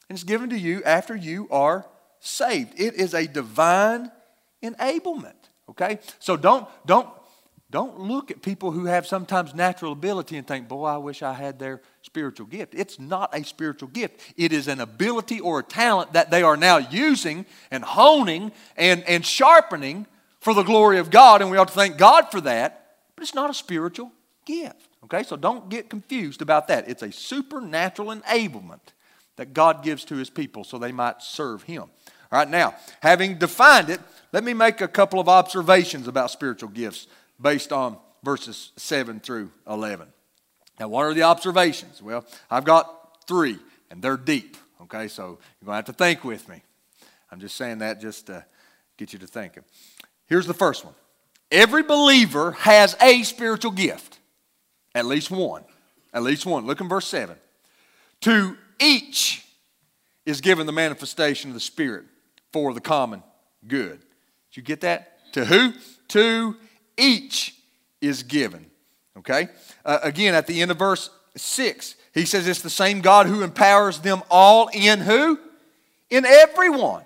and 0.10 0.16
it's 0.16 0.24
given 0.24 0.50
to 0.50 0.58
you 0.58 0.84
after 0.84 1.16
you 1.16 1.48
are 1.52 1.86
saved. 2.20 2.80
It 2.80 2.96
is 2.96 3.14
a 3.14 3.28
divine 3.28 4.12
enablement. 4.64 5.34
Okay? 5.70 6.00
So 6.20 6.38
don't 6.38 6.68
don't 6.86 7.10
don't 7.72 8.00
look 8.00 8.30
at 8.30 8.44
people 8.44 8.72
who 8.72 8.86
have 8.86 9.08
sometimes 9.08 9.56
natural 9.56 9.94
ability 9.94 10.38
and 10.38 10.46
think, 10.46 10.68
boy, 10.68 10.86
I 10.86 10.98
wish 10.98 11.24
I 11.24 11.34
had 11.34 11.58
their 11.58 11.82
spiritual 12.04 12.46
gift. 12.46 12.76
It's 12.76 13.00
not 13.00 13.36
a 13.36 13.44
spiritual 13.44 13.90
gift. 13.90 14.34
It 14.38 14.54
is 14.54 14.68
an 14.68 14.80
ability 14.80 15.40
or 15.40 15.60
a 15.60 15.64
talent 15.64 16.14
that 16.14 16.30
they 16.30 16.44
are 16.44 16.56
now 16.56 16.78
using 16.78 17.48
and 17.72 17.84
honing 17.84 18.52
and, 18.78 19.04
and 19.06 19.26
sharpening 19.26 20.06
for 20.40 20.54
the 20.54 20.62
glory 20.62 21.00
of 21.00 21.10
God, 21.10 21.42
and 21.42 21.50
we 21.50 21.58
ought 21.58 21.70
to 21.70 21.74
thank 21.74 21.98
God 21.98 22.30
for 22.30 22.42
that 22.42 22.84
but 23.16 23.24
it's 23.24 23.36
not 23.36 23.50
a 23.50 23.54
spiritual 23.54 24.12
gift. 24.46 24.93
Okay, 25.04 25.24
so 25.24 25.36
don't 25.36 25.70
get 25.70 25.90
confused 25.90 26.42
about 26.42 26.68
that. 26.70 26.88
It's 26.88 27.04
a 27.04 27.12
supernatural 27.12 28.16
enablement 28.16 28.80
that 29.36 29.54
God 29.54 29.84
gives 29.84 30.06
to 30.06 30.16
his 30.16 30.30
people 30.30 30.64
so 30.64 30.78
they 30.78 30.92
might 30.92 31.22
serve 31.22 31.64
him. 31.64 31.84
All 32.32 32.40
right, 32.40 32.50
now, 32.50 32.76
having 33.02 33.38
defined 33.38 33.90
it, 33.90 34.00
let 34.32 34.44
me 34.44 34.54
make 34.54 34.82
a 34.82 34.88
couple 34.88 35.20
of 35.20 35.30
observations 35.30 36.08
about 36.08 36.32
spiritual 36.32 36.70
gifts 36.70 37.08
based 37.40 37.72
on 37.72 37.98
verses 38.24 38.72
7 38.78 39.20
through 39.20 39.52
11. 39.68 40.08
Now, 40.80 40.88
what 40.88 41.04
are 41.04 41.14
the 41.14 41.24
observations? 41.24 42.02
Well, 42.02 42.26
I've 42.50 42.64
got 42.64 43.28
three, 43.28 43.60
and 43.92 44.02
they're 44.02 44.18
deep. 44.18 44.58
Okay, 44.84 45.08
so 45.08 45.24
you're 45.62 45.66
going 45.66 45.74
to 45.74 45.76
have 45.76 45.86
to 45.86 45.94
think 45.94 46.24
with 46.24 46.48
me. 46.50 46.64
I'm 47.32 47.40
just 47.40 47.56
saying 47.56 47.80
that 47.80 48.02
just 48.02 48.28
to 48.28 48.46
get 48.98 49.14
you 49.14 49.20
to 49.20 49.28
thinking. 49.28 49.64
Here's 50.28 50.48
the 50.48 50.54
first 50.54 50.86
one 50.86 50.96
Every 51.52 51.84
believer 51.84 52.54
has 52.54 52.96
a 53.02 53.24
spiritual 53.24 53.72
gift, 53.72 54.20
at 54.96 55.06
least 55.06 55.32
one. 55.32 55.64
At 56.14 56.24
least 56.24 56.46
one. 56.46 56.66
Look 56.66 56.82
in 56.82 56.88
verse 56.88 57.08
7. 57.08 57.36
To 58.22 58.58
each 58.80 59.46
is 60.26 60.42
given 60.42 60.66
the 60.66 60.72
manifestation 60.72 61.50
of 61.50 61.56
the 61.56 61.60
Spirit 61.60 62.06
for 62.52 62.74
the 62.74 62.82
common 62.82 63.24
good. 63.68 64.00
Did 64.00 64.58
you 64.58 64.64
get 64.64 64.82
that? 64.82 65.34
To 65.34 65.46
who? 65.46 65.74
To 66.10 66.56
each 66.98 67.56
is 68.02 68.24
given. 68.24 68.70
Okay? 69.18 69.48
Uh, 69.84 70.00
again, 70.04 70.36
at 70.36 70.48
the 70.48 70.62
end 70.62 70.72
of 70.72 70.78
verse 70.78 71.10
6, 71.36 71.96
he 72.14 72.26
says 72.26 72.48
it's 72.48 72.62
the 72.62 72.70
same 72.70 73.02
God 73.02 73.26
who 73.26 73.42
empowers 73.42 74.00
them 74.00 74.22
all 74.30 74.70
in 74.74 75.00
who? 75.00 75.40
In 76.10 76.26
everyone. 76.26 77.04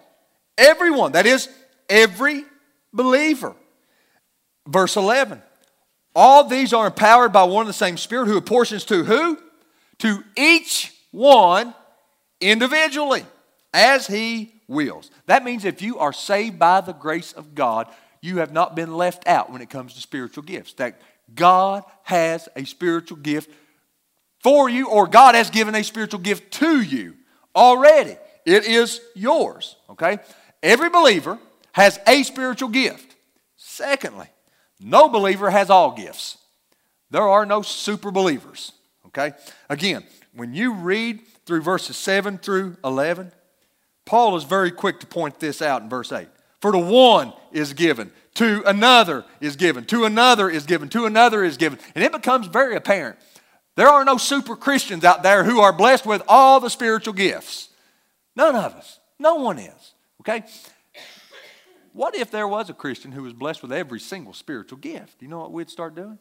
Everyone. 0.58 1.14
That 1.14 1.26
is, 1.26 1.48
every 1.90 2.44
believer. 2.92 3.56
Verse 4.68 4.98
11. 4.98 5.42
All 6.20 6.44
these 6.44 6.74
are 6.74 6.88
empowered 6.88 7.32
by 7.32 7.44
one 7.44 7.62
and 7.62 7.70
the 7.70 7.74
same 7.74 7.96
Spirit 7.96 8.26
who 8.26 8.38
apportions 8.38 8.84
to 8.86 9.04
who? 9.04 9.38
To 10.00 10.24
each 10.36 10.92
one 11.12 11.76
individually 12.42 13.24
as 13.72 14.08
he 14.08 14.52
wills. 14.68 15.12
That 15.28 15.44
means 15.44 15.64
if 15.64 15.80
you 15.84 16.00
are 16.00 16.12
saved 16.12 16.58
by 16.58 16.82
the 16.82 16.94
grace 16.94 17.34
of 17.34 17.54
God, 17.54 17.88
you 18.20 18.38
have 18.40 18.52
not 18.52 18.76
been 18.76 18.98
left 18.98 19.28
out 19.28 19.52
when 19.52 19.62
it 19.62 19.70
comes 19.70 19.94
to 19.94 20.02
spiritual 20.02 20.42
gifts. 20.42 20.74
That 20.74 21.00
God 21.36 21.84
has 22.02 22.50
a 22.56 22.66
spiritual 22.66 23.18
gift 23.18 23.52
for 24.42 24.68
you, 24.68 24.90
or 24.90 25.06
God 25.06 25.36
has 25.36 25.52
given 25.52 25.76
a 25.76 25.84
spiritual 25.84 26.20
gift 26.20 26.52
to 26.54 26.82
you 26.82 27.14
already. 27.56 28.18
It 28.44 28.66
is 28.66 29.02
yours, 29.14 29.76
okay? 29.92 30.18
Every 30.64 30.90
believer 30.90 31.38
has 31.74 32.00
a 32.08 32.24
spiritual 32.24 32.70
gift. 32.70 33.16
Secondly, 33.56 34.30
no 34.80 35.10
believer 35.10 35.50
has 35.50 35.70
all 35.70 35.92
gifts. 35.92 36.38
There 37.10 37.28
are 37.28 37.46
no 37.46 37.62
super 37.62 38.12
believers. 38.12 38.74
Okay? 39.08 39.32
Again, 39.70 40.04
when 40.34 40.54
you 40.54 40.74
read 40.74 41.22
through 41.46 41.62
verses 41.62 41.98
7 41.98 42.38
through 42.38 42.78
11, 42.84 43.32
Paul 44.06 44.36
is 44.38 44.44
very 44.44 44.72
quick 44.72 45.00
to 45.00 45.08
point 45.08 45.40
this 45.40 45.62
out 45.62 45.82
in 45.82 45.90
verse 45.90 46.12
8. 46.12 46.28
For 46.62 46.72
to 46.72 46.78
one 46.78 47.34
is 47.52 47.74
given, 47.74 48.12
to 48.36 48.64
another 48.66 49.26
is 49.42 49.56
given, 49.56 49.86
to 49.86 50.06
another 50.06 50.50
is 50.50 50.66
given, 50.66 50.90
to 50.90 51.06
another 51.06 51.44
is 51.44 51.58
given. 51.58 51.80
And 51.96 52.04
it 52.04 52.12
becomes 52.12 52.48
very 52.48 52.76
apparent. 52.76 53.18
There 53.76 53.88
are 53.88 54.04
no 54.04 54.18
super 54.18 54.56
Christians 54.56 55.04
out 55.04 55.24
there 55.24 55.44
who 55.44 55.60
are 55.60 55.72
blessed 55.72 56.06
with 56.06 56.24
all 56.28 56.60
the 56.60 56.70
spiritual 56.70 57.14
gifts. 57.14 57.70
None 58.36 58.56
of 58.56 58.74
us. 58.74 59.00
No 59.20 59.36
one 59.36 59.60
is. 59.60 59.94
Okay? 60.22 60.44
What 61.98 62.16
if 62.16 62.30
there 62.30 62.48
was 62.48 62.70
a 62.70 62.76
Christian 62.76 63.12
who 63.12 63.24
was 63.24 63.34
blessed 63.34 63.64
with 63.64 63.74
every 63.74 64.00
single 64.00 64.32
spiritual 64.32 64.78
gift? 64.78 65.20
You 65.20 65.28
know 65.28 65.40
what 65.40 65.52
we'd 65.52 65.68
start 65.68 65.96
doing? 65.96 66.20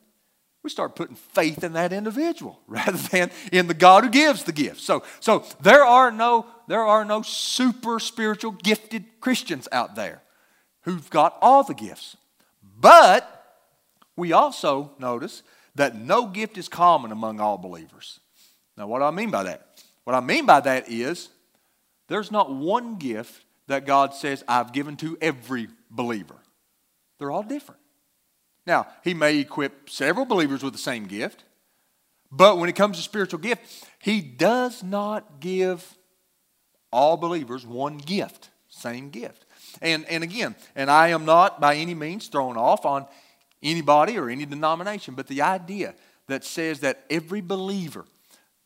We 0.62 0.70
start 0.70 0.96
putting 0.96 1.16
faith 1.16 1.62
in 1.62 1.74
that 1.74 1.92
individual 1.92 2.60
rather 2.66 2.96
than 2.96 3.30
in 3.52 3.66
the 3.66 3.74
God 3.74 4.04
who 4.04 4.08
gives 4.08 4.44
the 4.44 4.52
gift. 4.52 4.80
So, 4.80 5.02
so 5.20 5.44
there 5.60 5.84
are 5.84 6.10
no 6.10 6.46
there 6.66 6.80
are 6.80 7.04
no 7.04 7.20
super 7.20 8.00
spiritual 8.00 8.52
gifted 8.52 9.04
Christians 9.20 9.68
out 9.70 9.96
there 9.96 10.22
who've 10.80 11.10
got 11.10 11.36
all 11.42 11.62
the 11.62 11.74
gifts. 11.74 12.16
But 12.80 13.30
we 14.16 14.32
also 14.32 14.92
notice 14.98 15.42
that 15.74 15.94
no 15.94 16.24
gift 16.24 16.56
is 16.56 16.70
common 16.70 17.12
among 17.12 17.38
all 17.38 17.58
believers. 17.58 18.18
Now, 18.78 18.86
what 18.86 19.00
do 19.00 19.04
I 19.04 19.10
mean 19.10 19.30
by 19.30 19.42
that? 19.42 19.84
What 20.04 20.16
I 20.16 20.20
mean 20.20 20.46
by 20.46 20.60
that 20.60 20.90
is 20.90 21.28
there's 22.08 22.32
not 22.32 22.50
one 22.50 22.96
gift 22.96 23.42
that 23.68 23.86
God 23.86 24.14
says, 24.14 24.44
I've 24.46 24.72
given 24.72 24.96
to 24.98 25.18
every 25.20 25.68
believer. 25.90 26.36
They're 27.18 27.30
all 27.30 27.42
different. 27.42 27.80
Now, 28.66 28.88
He 29.04 29.14
may 29.14 29.38
equip 29.38 29.88
several 29.90 30.26
believers 30.26 30.62
with 30.62 30.72
the 30.72 30.78
same 30.78 31.06
gift, 31.06 31.44
but 32.30 32.58
when 32.58 32.68
it 32.68 32.76
comes 32.76 32.96
to 32.96 33.02
spiritual 33.02 33.40
gift, 33.40 33.88
He 33.98 34.20
does 34.20 34.82
not 34.82 35.40
give 35.40 35.96
all 36.92 37.16
believers 37.16 37.66
one 37.66 37.98
gift, 37.98 38.50
same 38.68 39.10
gift. 39.10 39.44
And, 39.82 40.04
and 40.06 40.24
again, 40.24 40.56
and 40.74 40.90
I 40.90 41.08
am 41.08 41.24
not 41.24 41.60
by 41.60 41.76
any 41.76 41.94
means 41.94 42.28
thrown 42.28 42.56
off 42.56 42.86
on 42.86 43.06
anybody 43.62 44.18
or 44.18 44.30
any 44.30 44.46
denomination, 44.46 45.14
but 45.14 45.26
the 45.26 45.42
idea 45.42 45.94
that 46.28 46.44
says 46.44 46.80
that 46.80 47.04
every 47.10 47.40
believer 47.40 48.04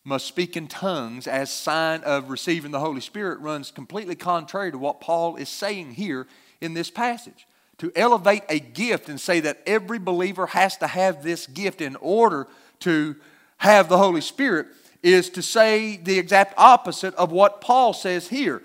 must 0.05 0.27
speak 0.27 0.57
in 0.57 0.67
tongues 0.67 1.27
as 1.27 1.53
sign 1.53 2.03
of 2.03 2.31
receiving 2.31 2.71
the 2.71 2.81
Holy 2.81 3.01
Spirit 3.01 3.41
runs 3.41 3.71
completely 3.71 4.15
contrary 4.15 4.71
to 4.71 4.79
what 4.79 5.01
Paul 5.01 5.37
is 5.37 5.49
saying 5.49 5.93
here 5.93 6.27
in 6.61 6.75
this 6.75 6.91
passage. 6.91 7.47
To 7.79 7.93
elevate 7.97 8.43
a 8.49 8.61
gift 8.61 9.09
and 9.09 9.21
say 9.21 9.41
that 9.41 9.63
every 9.67 9.99
believer 9.99 10.47
has 10.47 10.77
to 10.79 10.87
have 10.87 11.23
this 11.23 11.47
gift 11.47 11.81
in 11.81 11.97
order 11.97 12.47
to 12.81 13.17
have 13.59 13.89
the 13.89 13.99
Holy 13.99 14.21
Spirit 14.21 14.67
is 15.03 15.31
to 15.31 15.43
say 15.43 15.97
the 15.97 16.19
exact 16.19 16.55
opposite 16.59 17.15
of 17.15 17.33
what 17.33 17.61
Paul 17.61 17.93
says 17.93 18.29
here. 18.29 18.63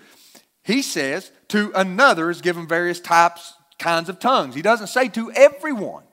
he 0.63 0.81
says 0.81 1.31
to 1.49 1.71
another 1.75 2.29
is 2.29 2.41
given 2.41 2.67
various 2.67 2.99
types, 2.99 3.53
kinds 3.77 4.09
of 4.09 4.19
tongues. 4.19 4.55
He 4.55 4.61
doesn't 4.61 4.87
say 4.87 5.09
to 5.09 5.31
everyone. 5.31 6.03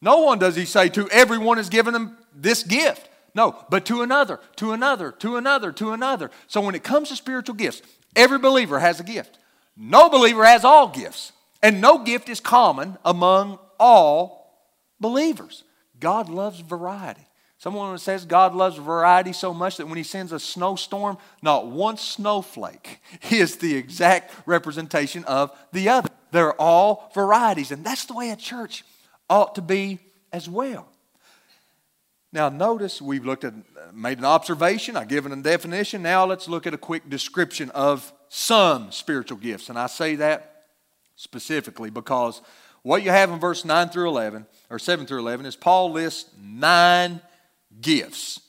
No 0.00 0.20
one 0.20 0.38
does 0.38 0.54
he 0.54 0.64
say 0.64 0.88
to 0.90 1.08
everyone 1.10 1.58
is 1.58 1.68
given 1.68 1.92
them 1.92 2.16
this 2.34 2.62
gift. 2.62 3.08
No, 3.36 3.54
but 3.68 3.84
to 3.86 4.00
another, 4.00 4.40
to 4.56 4.72
another, 4.72 5.12
to 5.12 5.36
another, 5.36 5.70
to 5.70 5.92
another. 5.92 6.30
So 6.46 6.62
when 6.62 6.74
it 6.74 6.82
comes 6.82 7.10
to 7.10 7.16
spiritual 7.16 7.54
gifts, 7.54 7.82
every 8.16 8.38
believer 8.38 8.78
has 8.78 8.98
a 8.98 9.04
gift. 9.04 9.38
No 9.76 10.08
believer 10.08 10.42
has 10.46 10.64
all 10.64 10.88
gifts. 10.88 11.32
And 11.62 11.82
no 11.82 11.98
gift 11.98 12.30
is 12.30 12.40
common 12.40 12.96
among 13.04 13.58
all 13.78 14.70
believers. 14.98 15.64
God 16.00 16.30
loves 16.30 16.60
variety. 16.60 17.26
Someone 17.58 17.98
says 17.98 18.24
God 18.24 18.54
loves 18.54 18.78
variety 18.78 19.34
so 19.34 19.52
much 19.52 19.76
that 19.76 19.86
when 19.86 19.98
He 19.98 20.02
sends 20.02 20.32
a 20.32 20.40
snowstorm, 20.40 21.18
not 21.42 21.66
one 21.66 21.98
snowflake 21.98 23.00
is 23.30 23.56
the 23.56 23.76
exact 23.76 24.32
representation 24.46 25.24
of 25.24 25.54
the 25.72 25.90
other. 25.90 26.08
They're 26.30 26.58
all 26.58 27.10
varieties, 27.14 27.70
and 27.70 27.84
that's 27.84 28.06
the 28.06 28.14
way 28.14 28.30
a 28.30 28.36
church 28.36 28.82
ought 29.28 29.56
to 29.56 29.62
be 29.62 29.98
as 30.32 30.48
well. 30.48 30.88
Now, 32.32 32.48
notice 32.48 33.00
we've 33.00 33.24
looked 33.24 33.44
at, 33.44 33.54
made 33.94 34.18
an 34.18 34.24
observation, 34.24 34.96
I've 34.96 35.08
given 35.08 35.32
a 35.32 35.42
definition. 35.42 36.02
Now, 36.02 36.26
let's 36.26 36.48
look 36.48 36.66
at 36.66 36.74
a 36.74 36.78
quick 36.78 37.08
description 37.08 37.70
of 37.70 38.12
some 38.28 38.92
spiritual 38.92 39.38
gifts. 39.38 39.68
And 39.68 39.78
I 39.78 39.86
say 39.86 40.16
that 40.16 40.64
specifically 41.14 41.90
because 41.90 42.42
what 42.82 43.02
you 43.02 43.10
have 43.10 43.30
in 43.30 43.40
verse 43.40 43.64
9 43.64 43.88
through 43.88 44.08
11, 44.08 44.46
or 44.70 44.78
7 44.78 45.06
through 45.06 45.20
11, 45.20 45.46
is 45.46 45.56
Paul 45.56 45.92
lists 45.92 46.30
nine 46.40 47.20
gifts. 47.80 48.40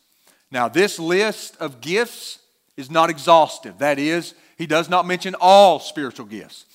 Now, 0.52 0.68
this 0.68 1.00
list 1.00 1.58
of 1.58 1.82
gifts 1.82 2.40
is 2.76 2.92
not 2.92 3.10
exhaustive. 3.10 3.80
That 3.80 4.00
is, 4.00 4.34
he 4.58 4.68
does 4.68 4.90
not 4.90 5.08
mention 5.08 5.36
all 5.40 5.80
spiritual 5.80 6.26
gifts. 6.26 6.66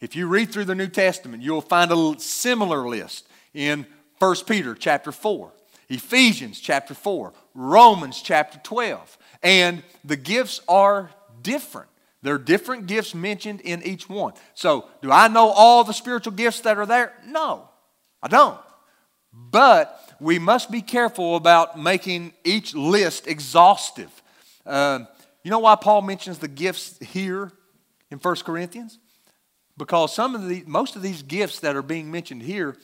If 0.00 0.16
you 0.16 0.28
read 0.28 0.50
through 0.50 0.64
the 0.64 0.74
New 0.74 0.88
Testament, 0.88 1.42
you'll 1.42 1.60
find 1.60 1.92
a 1.92 2.18
similar 2.18 2.88
list 2.88 3.28
in 3.52 3.86
1 4.18 4.36
Peter 4.46 4.74
chapter 4.74 5.12
4, 5.12 5.52
Ephesians 5.90 6.60
chapter 6.60 6.94
4, 6.94 7.32
Romans 7.54 8.22
chapter 8.22 8.58
12. 8.62 9.18
And 9.42 9.82
the 10.04 10.16
gifts 10.16 10.60
are 10.68 11.10
different. 11.42 11.88
There 12.22 12.34
are 12.34 12.38
different 12.38 12.86
gifts 12.86 13.14
mentioned 13.14 13.60
in 13.60 13.82
each 13.82 14.08
one. 14.08 14.34
So, 14.54 14.86
do 15.02 15.10
I 15.10 15.28
know 15.28 15.48
all 15.48 15.84
the 15.84 15.92
spiritual 15.92 16.32
gifts 16.32 16.60
that 16.60 16.78
are 16.78 16.86
there? 16.86 17.12
No, 17.26 17.68
I 18.22 18.28
don't. 18.28 18.58
But 19.32 20.14
we 20.20 20.38
must 20.38 20.70
be 20.70 20.82
careful 20.82 21.36
about 21.36 21.78
making 21.78 22.34
each 22.44 22.74
list 22.74 23.26
exhaustive. 23.26 24.10
Uh, 24.66 25.00
you 25.42 25.50
know 25.50 25.60
why 25.60 25.76
Paul 25.76 26.02
mentions 26.02 26.38
the 26.38 26.48
gifts 26.48 26.98
here 26.98 27.50
in 28.10 28.18
1 28.18 28.36
Corinthians? 28.36 28.98
Because 29.78 30.14
some 30.14 30.34
of 30.34 30.46
the, 30.46 30.62
most 30.66 30.94
of 30.94 31.02
these 31.02 31.22
gifts 31.22 31.60
that 31.60 31.74
are 31.74 31.82
being 31.82 32.10
mentioned 32.10 32.42
here, 32.42 32.76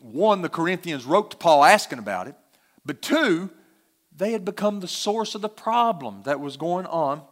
one, 0.00 0.42
the 0.42 0.48
Corinthians 0.48 1.04
wrote 1.04 1.30
to 1.30 1.36
Paul 1.36 1.64
asking 1.64 1.98
about 1.98 2.26
it, 2.26 2.34
but 2.84 3.02
two, 3.02 3.50
they 4.16 4.32
had 4.32 4.44
become 4.44 4.80
the 4.80 4.88
source 4.88 5.34
of 5.34 5.42
the 5.42 5.48
problem 5.48 6.22
that 6.24 6.40
was 6.40 6.56
going 6.56 6.86
on 6.86 7.22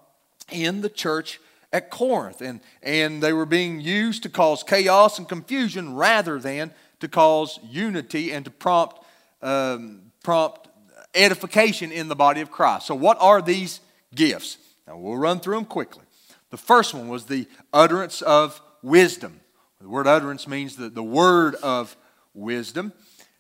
in 0.51 0.81
the 0.81 0.89
church 0.89 1.41
at 1.73 1.91
Corinth. 1.91 2.41
And, 2.41 2.61
and 2.83 3.23
they 3.23 3.33
were 3.33 3.47
being 3.47 3.81
used 3.81 4.23
to 4.23 4.29
cause 4.29 4.63
chaos 4.63 5.19
and 5.19 5.29
confusion 5.29 5.95
rather 5.95 6.39
than 6.39 6.73
to 7.01 7.09
cause 7.09 7.59
unity 7.63 8.33
and 8.33 8.45
to 8.45 8.51
prompt, 8.51 9.01
um, 9.43 10.13
prompt 10.23 10.69
edification 11.15 11.93
in 11.93 12.09
the 12.09 12.17
body 12.17 12.41
of 12.41 12.51
Christ. 12.51 12.87
So, 12.87 12.95
what 12.95 13.19
are 13.21 13.41
these 13.43 13.81
gifts? 14.15 14.59
Now, 14.87 14.99
we'll 14.99 15.17
run 15.17 15.41
through 15.41 15.57
them 15.57 15.65
quickly. 15.65 16.05
The 16.51 16.57
first 16.57 16.95
one 16.95 17.09
was 17.09 17.27
the 17.27 17.47
utterance 17.73 18.23
of 18.23 18.61
wisdom. 18.83 19.41
The 19.81 19.89
word 19.89 20.07
utterance 20.07 20.49
means 20.49 20.77
the, 20.77 20.89
the 20.89 21.03
word 21.03 21.55
of 21.57 21.97
wisdom. 22.39 22.93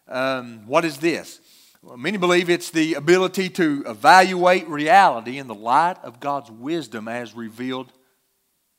Um, 0.07 0.66
what 0.66 0.84
is 0.84 0.99
this? 0.99 1.40
Well, 1.82 1.96
many 1.96 2.18
believe 2.18 2.51
it's 2.51 2.70
the 2.70 2.94
ability 2.94 3.51
to 3.51 3.84
evaluate 3.86 4.68
reality 4.68 5.38
in 5.38 5.46
the 5.46 5.55
light 5.55 5.96
of 6.03 6.18
God's 6.18 6.51
wisdom 6.51 7.07
as 7.07 7.34
revealed 7.34 7.92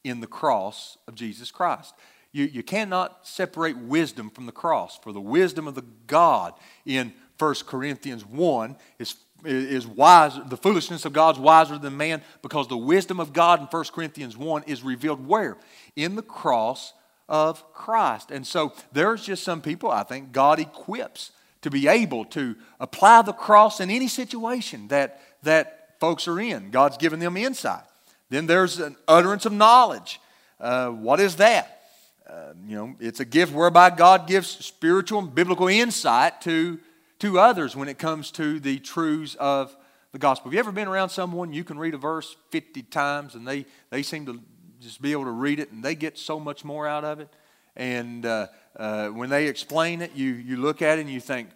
in 0.03 0.19
the 0.19 0.27
cross 0.27 0.97
of 1.07 1.15
Jesus 1.15 1.51
Christ. 1.51 1.93
You, 2.31 2.45
you 2.45 2.61
cannot 2.61 3.25
separate 3.25 3.77
wisdom 3.77 4.29
from 4.29 4.45
the 4.45 4.51
cross. 4.51 4.99
For 5.01 5.13
the 5.13 5.21
wisdom 5.21 5.67
of 5.67 5.75
the 5.75 5.85
God 6.07 6.53
in 6.85 7.13
1 7.37 7.55
Corinthians 7.65 8.25
1 8.25 8.75
is, 8.99 9.15
is 9.45 9.87
wise. 9.87 10.37
The 10.47 10.57
foolishness 10.57 11.05
of 11.05 11.13
God's 11.13 11.39
wiser 11.39 11.77
than 11.77 11.97
man 11.97 12.21
because 12.41 12.67
the 12.67 12.77
wisdom 12.77 13.19
of 13.19 13.33
God 13.33 13.61
in 13.61 13.67
1 13.67 13.85
Corinthians 13.93 14.37
1 14.37 14.63
is 14.67 14.83
revealed 14.83 15.25
where? 15.25 15.57
In 15.95 16.15
the 16.15 16.21
cross 16.21 16.93
of 17.29 17.71
Christ. 17.73 18.31
And 18.31 18.45
so 18.45 18.73
there's 18.91 19.23
just 19.23 19.43
some 19.43 19.61
people 19.61 19.89
I 19.89 20.03
think 20.03 20.33
God 20.33 20.59
equips 20.59 21.31
to 21.61 21.69
be 21.69 21.87
able 21.87 22.25
to 22.25 22.55
apply 22.79 23.21
the 23.21 23.33
cross 23.33 23.79
in 23.79 23.89
any 23.89 24.07
situation 24.07 24.87
that, 24.89 25.21
that 25.43 25.99
folks 25.99 26.27
are 26.27 26.39
in. 26.39 26.71
God's 26.71 26.97
given 26.97 27.19
them 27.19 27.37
insight. 27.37 27.83
Then 28.29 28.47
there's 28.47 28.79
an 28.79 28.95
utterance 29.07 29.45
of 29.45 29.53
knowledge. 29.53 30.19
Uh, 30.59 30.89
what 30.89 31.19
is 31.19 31.37
that? 31.37 31.81
Uh, 32.27 32.53
you 32.67 32.75
know, 32.75 32.95
it's 32.99 33.19
a 33.19 33.25
gift 33.25 33.53
whereby 33.53 33.89
God 33.89 34.27
gives 34.27 34.47
spiritual 34.47 35.19
and 35.19 35.33
biblical 35.33 35.67
insight 35.67 36.41
to, 36.41 36.79
to 37.19 37.39
others 37.39 37.75
when 37.75 37.87
it 37.87 37.97
comes 37.97 38.31
to 38.31 38.59
the 38.59 38.79
truths 38.79 39.35
of 39.39 39.75
the 40.11 40.19
gospel. 40.19 40.49
Have 40.49 40.53
you 40.53 40.59
ever 40.59 40.71
been 40.71 40.87
around 40.87 41.09
someone 41.09 41.53
you 41.53 41.63
can 41.63 41.77
read 41.77 41.93
a 41.93 41.97
verse 41.97 42.35
50 42.51 42.83
times 42.83 43.35
and 43.35 43.47
they, 43.47 43.65
they 43.89 44.03
seem 44.03 44.25
to 44.27 44.39
just 44.79 45.01
be 45.01 45.11
able 45.11 45.25
to 45.25 45.31
read 45.31 45.59
it 45.59 45.71
and 45.71 45.83
they 45.83 45.95
get 45.95 46.17
so 46.17 46.39
much 46.39 46.63
more 46.63 46.87
out 46.87 47.03
of 47.03 47.19
it? 47.19 47.29
And 47.75 48.25
uh, 48.25 48.47
uh, 48.75 49.07
when 49.09 49.29
they 49.29 49.47
explain 49.47 50.01
it, 50.01 50.11
you, 50.15 50.33
you 50.33 50.57
look 50.57 50.81
at 50.81 50.97
it 50.97 51.01
and 51.01 51.09
you 51.09 51.21
think, 51.21 51.49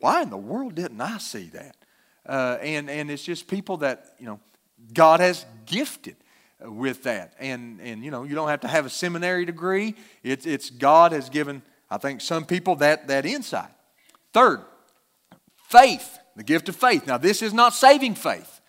why 0.00 0.22
in 0.22 0.30
the 0.30 0.36
world 0.36 0.74
didn't 0.74 1.00
I 1.00 1.18
see 1.18 1.50
that? 1.50 1.76
Uh, 2.26 2.58
and, 2.62 2.90
and 2.90 3.10
it's 3.10 3.22
just 3.22 3.48
people 3.48 3.78
that, 3.78 4.14
you 4.18 4.26
know, 4.26 4.40
God 4.92 5.20
has 5.20 5.44
gifted 5.66 6.16
with 6.60 7.04
that. 7.04 7.34
And, 7.38 7.80
and 7.80 8.04
you 8.04 8.10
know, 8.10 8.24
you 8.24 8.34
don't 8.34 8.48
have 8.48 8.60
to 8.60 8.68
have 8.68 8.86
a 8.86 8.90
seminary 8.90 9.44
degree. 9.44 9.94
It's, 10.22 10.46
it's 10.46 10.70
God 10.70 11.12
has 11.12 11.28
given, 11.28 11.62
I 11.90 11.98
think, 11.98 12.20
some 12.20 12.44
people 12.44 12.76
that, 12.76 13.08
that 13.08 13.26
insight. 13.26 13.70
Third, 14.32 14.60
faith, 15.68 16.18
the 16.36 16.44
gift 16.44 16.68
of 16.68 16.76
faith. 16.76 17.06
Now, 17.06 17.18
this 17.18 17.42
is 17.42 17.52
not 17.52 17.74
saving 17.74 18.14
faith. 18.14 18.60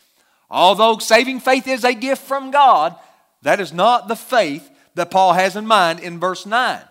Although 0.50 0.98
saving 0.98 1.40
faith 1.40 1.68
is 1.68 1.84
a 1.84 1.94
gift 1.94 2.24
from 2.24 2.52
God, 2.52 2.96
that 3.42 3.60
is 3.60 3.74
not 3.74 4.08
the 4.08 4.16
faith 4.16 4.70
that 4.96 5.12
Paul 5.12 5.34
has 5.34 5.56
in 5.56 5.66
mind 5.66 6.00
in 6.00 6.20
verse 6.20 6.46
9. 6.46 6.82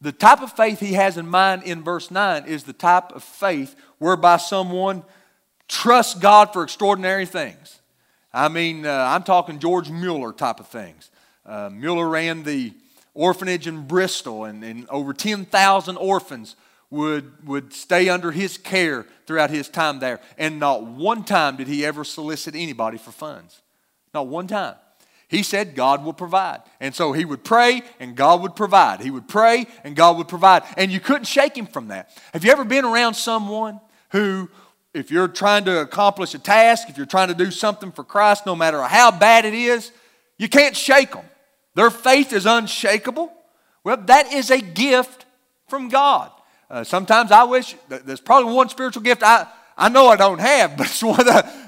The 0.00 0.12
type 0.12 0.40
of 0.40 0.52
faith 0.52 0.80
he 0.80 0.94
has 0.94 1.18
in 1.18 1.28
mind 1.28 1.64
in 1.64 1.82
verse 1.82 2.10
9 2.10 2.46
is 2.46 2.64
the 2.64 2.72
type 2.72 3.12
of 3.12 3.22
faith 3.22 3.76
whereby 3.98 4.38
someone 4.38 5.02
trusts 5.68 6.18
God 6.18 6.52
for 6.52 6.62
extraordinary 6.62 7.26
things. 7.26 7.80
I 8.32 8.48
mean, 8.48 8.86
uh, 8.86 9.06
I'm 9.08 9.24
talking 9.24 9.58
George 9.58 9.90
Mueller 9.90 10.32
type 10.32 10.60
of 10.60 10.68
things. 10.68 11.10
Uh, 11.44 11.68
Mueller 11.70 12.08
ran 12.08 12.44
the 12.44 12.72
orphanage 13.12 13.66
in 13.66 13.86
Bristol, 13.86 14.44
and, 14.44 14.62
and 14.62 14.88
over 14.88 15.12
10,000 15.12 15.96
orphans 15.96 16.56
would, 16.90 17.46
would 17.46 17.72
stay 17.72 18.08
under 18.08 18.30
his 18.30 18.56
care 18.56 19.06
throughout 19.26 19.50
his 19.50 19.68
time 19.68 20.00
there. 20.00 20.20
And 20.38 20.58
not 20.58 20.84
one 20.84 21.24
time 21.24 21.56
did 21.56 21.68
he 21.68 21.84
ever 21.84 22.04
solicit 22.04 22.54
anybody 22.54 22.98
for 22.98 23.12
funds. 23.12 23.60
Not 24.14 24.28
one 24.28 24.46
time. 24.46 24.76
He 25.30 25.44
said 25.44 25.76
God 25.76 26.04
will 26.04 26.12
provide. 26.12 26.60
And 26.80 26.92
so 26.92 27.12
he 27.12 27.24
would 27.24 27.44
pray 27.44 27.82
and 28.00 28.16
God 28.16 28.42
would 28.42 28.56
provide. 28.56 29.00
He 29.00 29.12
would 29.12 29.28
pray 29.28 29.66
and 29.84 29.94
God 29.94 30.16
would 30.18 30.26
provide. 30.26 30.64
And 30.76 30.90
you 30.90 30.98
couldn't 30.98 31.26
shake 31.26 31.56
him 31.56 31.66
from 31.66 31.88
that. 31.88 32.10
Have 32.32 32.44
you 32.44 32.50
ever 32.50 32.64
been 32.64 32.84
around 32.84 33.14
someone 33.14 33.80
who 34.10 34.50
if 34.92 35.12
you're 35.12 35.28
trying 35.28 35.64
to 35.66 35.80
accomplish 35.80 36.34
a 36.34 36.38
task, 36.40 36.88
if 36.90 36.96
you're 36.96 37.06
trying 37.06 37.28
to 37.28 37.34
do 37.34 37.52
something 37.52 37.92
for 37.92 38.02
Christ, 38.02 38.44
no 38.44 38.56
matter 38.56 38.82
how 38.82 39.12
bad 39.12 39.44
it 39.44 39.54
is, 39.54 39.92
you 40.36 40.48
can't 40.48 40.76
shake 40.76 41.12
them. 41.12 41.24
Their 41.76 41.90
faith 41.90 42.32
is 42.32 42.44
unshakable. 42.44 43.32
Well, 43.84 43.98
that 44.06 44.32
is 44.32 44.50
a 44.50 44.60
gift 44.60 45.26
from 45.68 45.90
God. 45.90 46.32
Uh, 46.68 46.82
sometimes 46.82 47.30
I 47.30 47.44
wish 47.44 47.76
there's 47.88 48.20
probably 48.20 48.52
one 48.52 48.68
spiritual 48.68 49.02
gift 49.02 49.22
I, 49.22 49.46
I 49.76 49.88
know 49.88 50.08
I 50.08 50.16
don't 50.16 50.40
have, 50.40 50.76
but 50.76 50.86
it's 50.86 51.02
one 51.04 51.24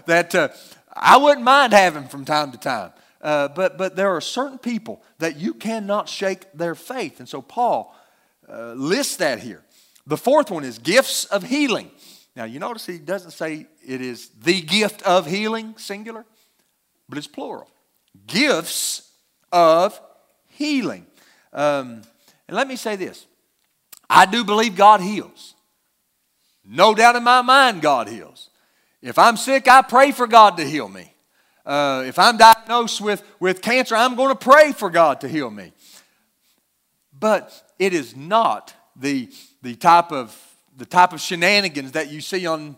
that, 0.07 0.35
uh, 0.35 0.49
I 0.95 1.17
wouldn't 1.17 1.45
mind 1.45 1.73
having 1.73 2.09
from 2.09 2.25
time 2.25 2.51
to 2.51 2.59
time. 2.59 2.91
Uh, 3.23 3.49
but, 3.49 3.79
but 3.79 3.95
there 3.95 4.11
are 4.11 4.21
certain 4.21 4.59
people 4.59 5.03
that 5.19 5.37
you 5.37 5.55
cannot 5.55 6.09
shake 6.09 6.53
their 6.53 6.75
faith. 6.75 7.21
And 7.21 7.29
so 7.29 7.41
Paul 7.41 7.95
uh, 8.49 8.73
lists 8.73 9.17
that 9.17 9.39
here. 9.39 9.63
The 10.07 10.17
fourth 10.17 10.51
one 10.51 10.65
is 10.65 10.79
gifts 10.79 11.27
of 11.27 11.45
healing. 11.45 11.91
Now, 12.35 12.45
you 12.45 12.59
notice 12.59 12.87
he 12.87 12.99
doesn't 12.99 13.31
say 13.33 13.67
it 13.87 14.01
is 14.01 14.31
the 14.31 14.61
gift 14.61 15.03
of 15.03 15.27
healing, 15.27 15.75
singular, 15.77 16.25
but 17.09 17.19
it's 17.19 17.27
plural. 17.27 17.69
Gifts 18.27 19.13
of 19.53 20.01
healing. 20.49 21.07
Um, 21.53 22.03
and 22.49 22.57
let 22.57 22.67
me 22.67 22.77
say 22.77 22.97
this 22.97 23.27
I 24.11 24.27
do 24.27 24.45
believe 24.45 24.75
God 24.75 25.01
heals. 25.01 25.55
No 26.65 26.95
doubt 26.95 27.17
in 27.17 27.23
my 27.23 27.43
mind, 27.43 27.83
God 27.83 28.09
heals. 28.09 28.51
If 29.01 29.19
I'm 29.19 29.37
sick, 29.37 29.69
I 29.69 29.83
pray 29.83 30.13
for 30.13 30.27
God 30.27 30.57
to 30.57 30.65
heal 30.65 30.89
me. 30.89 31.12
Uh, 31.65 32.05
if 32.07 32.19
I'm 32.19 32.37
diagnosed 32.37 33.01
with, 33.01 33.23
with 33.39 33.63
cancer, 33.63 33.95
I'm 33.95 34.17
going 34.17 34.31
to 34.31 34.35
pray 34.35 34.73
for 34.73 34.91
God 34.91 35.21
to 35.21 35.29
heal 35.29 35.51
me. 35.51 35.73
But 37.19 37.53
it 37.79 37.95
is 37.95 38.17
not 38.17 38.75
the, 38.97 39.31
the, 39.63 39.77
type 39.77 40.11
of, 40.11 40.37
the 40.77 40.87
type 40.87 41.13
of 41.13 41.21
shenanigans 41.21 41.93
that 41.93 42.11
you 42.11 42.21
see 42.21 42.47
on 42.47 42.77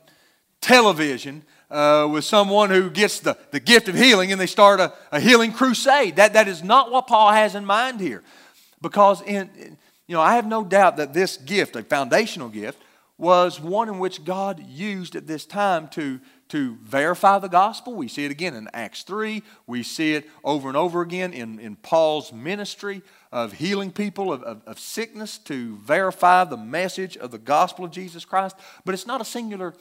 television 0.60 1.44
uh, 1.70 2.08
with 2.10 2.24
someone 2.24 2.70
who 2.70 2.90
gets 2.90 3.20
the, 3.20 3.36
the 3.50 3.60
gift 3.60 3.88
of 3.88 3.94
healing 3.94 4.32
and 4.32 4.40
they 4.40 4.46
start 4.46 4.80
a, 4.80 4.92
a 5.10 5.18
healing 5.18 5.52
crusade. 5.52 6.16
That, 6.16 6.34
that 6.34 6.46
is 6.46 6.62
not 6.62 6.90
what 6.90 7.06
Paul 7.06 7.32
has 7.32 7.54
in 7.54 7.64
mind 7.64 8.00
here. 8.00 8.22
Because, 8.82 9.22
in, 9.22 9.48
you 10.06 10.14
know, 10.14 10.20
I 10.20 10.36
have 10.36 10.46
no 10.46 10.62
doubt 10.62 10.98
that 10.98 11.14
this 11.14 11.38
gift, 11.38 11.74
a 11.74 11.82
foundational 11.82 12.50
gift, 12.50 12.78
was 13.16 13.60
one 13.60 13.88
in 13.88 13.98
which 13.98 14.24
God 14.24 14.64
used 14.66 15.16
at 15.16 15.26
this 15.26 15.46
time 15.46 15.88
to, 15.88 16.20
to 16.54 16.78
verify 16.84 17.36
the 17.40 17.48
gospel. 17.48 17.94
We 17.94 18.06
see 18.06 18.24
it 18.24 18.30
again 18.30 18.54
in 18.54 18.68
Acts 18.72 19.02
3. 19.02 19.42
We 19.66 19.82
see 19.82 20.14
it 20.14 20.30
over 20.44 20.68
and 20.68 20.76
over 20.76 21.00
again 21.00 21.32
in, 21.32 21.58
in 21.58 21.74
Paul's 21.74 22.32
ministry 22.32 23.02
of 23.32 23.54
healing 23.54 23.90
people 23.90 24.32
of, 24.32 24.40
of, 24.44 24.62
of 24.64 24.78
sickness 24.78 25.36
to 25.38 25.76
verify 25.78 26.44
the 26.44 26.56
message 26.56 27.16
of 27.16 27.32
the 27.32 27.38
gospel 27.38 27.84
of 27.84 27.90
Jesus 27.90 28.24
Christ. 28.24 28.54
But 28.84 28.94
it's 28.94 29.04
not 29.04 29.20
a 29.20 29.24
singular 29.24 29.74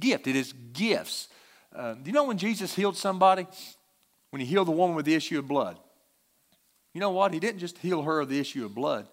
gift, 0.00 0.28
it 0.28 0.36
is 0.36 0.54
gifts. 0.72 1.26
Uh, 1.74 1.96
you 2.04 2.12
know 2.12 2.22
when 2.22 2.38
Jesus 2.38 2.76
healed 2.76 2.96
somebody? 2.96 3.48
When 4.30 4.38
he 4.38 4.46
healed 4.46 4.68
the 4.68 4.72
woman 4.72 4.94
with 4.94 5.06
the 5.06 5.16
issue 5.16 5.40
of 5.40 5.48
blood. 5.48 5.78
You 6.94 7.00
know 7.00 7.10
what? 7.10 7.34
He 7.34 7.40
didn't 7.40 7.58
just 7.58 7.78
heal 7.78 8.02
her 8.02 8.20
of 8.20 8.28
the 8.28 8.38
issue 8.38 8.64
of 8.64 8.72
blood, 8.72 9.08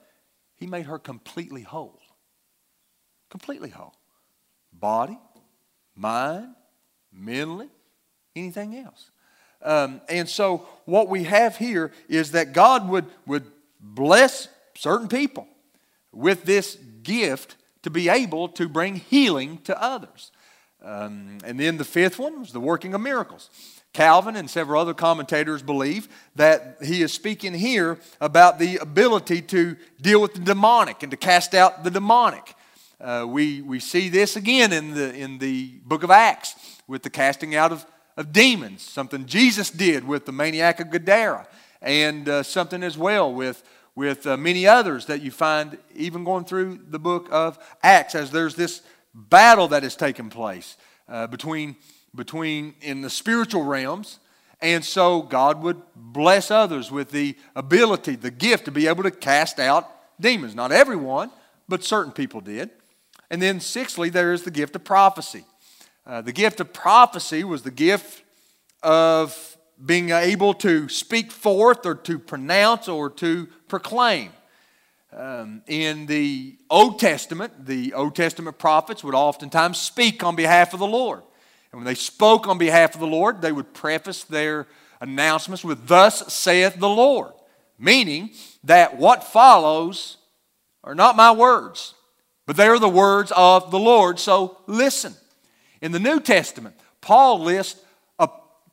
he 0.55 0.68
made 0.68 0.86
her 0.86 0.99
completely 0.99 1.63
whole. 1.63 1.99
Completely 3.32 3.70
whole. 3.70 3.95
Body, 4.72 5.18
mind, 5.95 6.53
mentally, 7.18 7.70
anything 8.36 8.78
else. 8.78 9.11
Um, 9.61 10.01
and 10.07 10.30
so, 10.30 10.68
what 10.86 11.09
we 11.09 11.24
have 11.24 11.57
here 11.57 11.91
is 12.07 12.32
that 12.32 12.53
God 12.53 12.88
would, 12.89 13.05
would 13.26 13.45
bless 13.82 14.47
certain 14.76 15.07
people 15.07 15.47
with 16.11 16.43
this 16.43 16.76
gift 17.03 17.55
to 17.84 17.89
be 17.89 18.09
able 18.09 18.49
to 18.49 18.70
bring 18.70 18.95
healing 18.95 19.59
to 19.63 19.82
others. 19.82 20.32
Um, 20.84 21.39
and 21.43 21.59
then 21.59 21.78
the 21.78 21.86
fifth 21.86 22.20
one 22.20 22.39
was 22.39 22.51
the 22.51 22.59
working 22.59 22.93
of 22.93 23.01
miracles. 23.01 23.49
Calvin 23.93 24.36
and 24.36 24.49
several 24.49 24.80
other 24.80 24.93
commentators 24.93 25.63
believe 25.63 26.07
that 26.36 26.78
he 26.84 27.01
is 27.01 27.11
speaking 27.11 27.53
here 27.53 27.97
about 28.22 28.59
the 28.59 28.78
ability 28.78 29.41
to 29.41 29.76
deal 29.99 30.22
with 30.22 30.34
the 30.34 30.39
demonic 30.39 31.01
and 31.01 31.09
to 31.11 31.18
cast 31.18 31.55
out 31.55 31.84
the 31.84 31.89
demonic. 31.89 32.53
Uh, 33.01 33.26
we, 33.28 33.61
we 33.61 33.80
see 33.80 34.09
this 34.09 34.36
again 34.36 34.72
in 34.72 34.93
the, 34.93 35.13
in 35.15 35.39
the 35.39 35.80
book 35.84 36.03
of 36.03 36.11
Acts 36.11 36.77
with 36.88 37.04
the 37.04 37.10
casting 37.10 37.56
out 37.56 37.72
of, 37.72 37.86
of 38.16 38.32
demons, 38.32 38.82
something 38.82 39.26
Jesus 39.26 39.70
did 39.70 40.08
with 40.08 40.26
the 40.26 40.32
maniac 40.32 40.80
of 40.80 40.90
Gadara, 40.90 41.48
and 41.82 42.28
uh, 42.28 42.44
something 42.44 42.84
as 42.84 42.98
well 42.98 43.34
with, 43.34 43.64
with 43.96 44.26
uh, 44.26 44.38
many 44.38 44.66
others 44.66 45.06
that 45.06 45.22
you 45.22 45.32
find 45.32 45.78
even 45.96 46.24
going 46.24 46.46
through 46.46 46.80
the 46.90 47.00
book 47.00 47.28
of 47.32 47.60
Acts 47.84 48.16
as 48.16 48.32
there's 48.32 48.56
this 48.56 48.82
battle 49.14 49.68
that 49.70 49.84
has 49.84 49.96
taken 49.96 50.30
place 50.30 50.78
uh, 51.10 51.28
between, 51.28 51.76
between 52.16 52.76
in 52.82 53.02
the 53.02 53.10
spiritual 53.10 53.64
realms. 53.64 54.20
And 54.62 54.84
so 54.84 55.22
God 55.22 55.62
would 55.62 55.82
bless 55.96 56.50
others 56.50 56.92
with 56.92 57.12
the 57.12 57.36
ability, 57.56 58.16
the 58.16 58.32
gift 58.32 58.66
to 58.66 58.72
be 58.72 58.88
able 58.88 59.04
to 59.04 59.12
cast 59.12 59.60
out 59.60 59.88
demons. 60.20 60.56
Not 60.56 60.72
everyone, 60.72 61.30
but 61.68 61.84
certain 61.84 62.12
people 62.12 62.42
did. 62.42 62.72
And 63.30 63.42
then, 63.42 63.60
sixthly, 63.60 64.10
there 64.10 64.34
is 64.34 64.44
the 64.44 64.52
gift 64.52 64.76
of 64.76 64.84
prophecy. 64.84 65.44
Uh, 66.08 66.22
the 66.22 66.32
gift 66.32 66.62
of 66.62 66.72
prophecy 66.72 67.43
was 67.43 67.64
the 67.64 67.72
gift 67.72 68.24
of 68.82 69.58
being 69.86 70.12
able 70.12 70.53
to 70.53 70.88
speak 70.88 71.34
forth 71.34 71.86
or 71.86 71.95
to 71.95 72.18
pronounce 72.18 72.88
or 72.88 73.10
to 73.10 73.45
proclaim. 73.68 74.32
Um, 75.12 75.64
in 75.68 76.05
the 76.05 76.55
Old 76.70 76.99
Testament, 76.99 77.66
the 77.66 77.93
Old 77.93 78.16
Testament 78.16 78.58
prophets 78.58 79.03
would 79.03 79.16
oftentimes 79.16 79.80
speak 79.80 80.24
on 80.24 80.38
behalf 80.38 80.74
of 80.74 80.80
the 80.80 80.88
Lord. 80.88 81.24
And 81.74 81.80
when 81.80 81.86
they 81.86 81.93
spoke 81.93 82.47
on 82.47 82.58
behalf 82.58 82.93
of 82.93 83.01
the 83.01 83.08
Lord, 83.08 83.41
they 83.41 83.51
would 83.51 83.74
preface 83.74 84.24
their 84.24 84.66
announcements 85.01 85.66
with, 85.66 85.88
Thus 85.88 86.34
saith 86.34 86.80
the 86.80 86.88
Lord, 86.88 87.34
meaning 87.78 88.30
that 88.64 88.97
what 88.97 89.26
follows 89.26 90.16
are 90.86 90.95
not 90.95 91.18
my 91.18 91.34
words, 91.34 91.95
but 92.45 92.55
they 92.55 92.68
are 92.68 92.80
the 92.80 92.88
words 92.88 93.34
of 93.36 93.72
the 93.72 93.80
Lord, 93.80 94.20
so 94.20 94.60
listen. 94.68 95.14
In 95.82 95.92
the 95.92 96.00
New 96.00 96.20
Testament, 96.20 96.76
Paul 97.02 97.42
lists 97.42 97.82
a, 98.20 98.30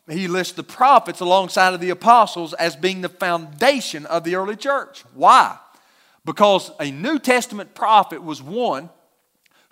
he 0.08 0.28
lists 0.28 0.54
the 0.54 0.62
prophets 0.62 1.20
alongside 1.20 1.74
of 1.74 1.80
the 1.80 1.90
apostles 1.90 2.54
as 2.54 2.76
being 2.76 3.00
the 3.00 3.08
foundation 3.08 4.06
of 4.06 4.24
the 4.24 4.36
early 4.36 4.56
church. 4.56 5.04
Why? 5.14 5.58
Because 6.24 6.70
a 6.80 6.90
New 6.90 7.18
Testament 7.18 7.74
prophet 7.74 8.22
was 8.22 8.42
one 8.42 8.88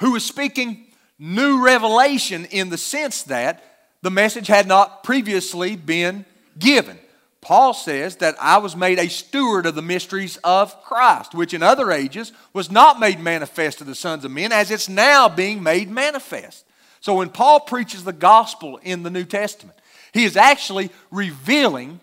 who 0.00 0.12
was 0.12 0.24
speaking 0.24 0.86
new 1.18 1.64
revelation 1.64 2.44
in 2.46 2.68
the 2.68 2.78
sense 2.78 3.22
that 3.24 3.62
the 4.02 4.10
message 4.10 4.48
had 4.48 4.66
not 4.66 5.04
previously 5.04 5.76
been 5.76 6.24
given. 6.58 6.98
Paul 7.40 7.74
says 7.74 8.16
that 8.16 8.36
I 8.40 8.58
was 8.58 8.76
made 8.76 8.98
a 8.98 9.08
steward 9.08 9.66
of 9.66 9.74
the 9.74 9.82
mysteries 9.82 10.36
of 10.44 10.80
Christ, 10.84 11.34
which 11.34 11.54
in 11.54 11.62
other 11.62 11.90
ages 11.90 12.32
was 12.52 12.70
not 12.70 13.00
made 13.00 13.18
manifest 13.18 13.78
to 13.78 13.84
the 13.84 13.94
sons 13.94 14.24
of 14.24 14.30
men, 14.30 14.52
as 14.52 14.70
it's 14.70 14.88
now 14.88 15.28
being 15.28 15.62
made 15.62 15.90
manifest. 15.90 16.64
So 17.02 17.14
when 17.14 17.28
Paul 17.28 17.60
preaches 17.60 18.04
the 18.04 18.12
gospel 18.12 18.78
in 18.82 19.02
the 19.02 19.10
New 19.10 19.24
Testament, 19.24 19.78
he 20.14 20.24
is 20.24 20.36
actually 20.36 20.90
revealing 21.10 22.00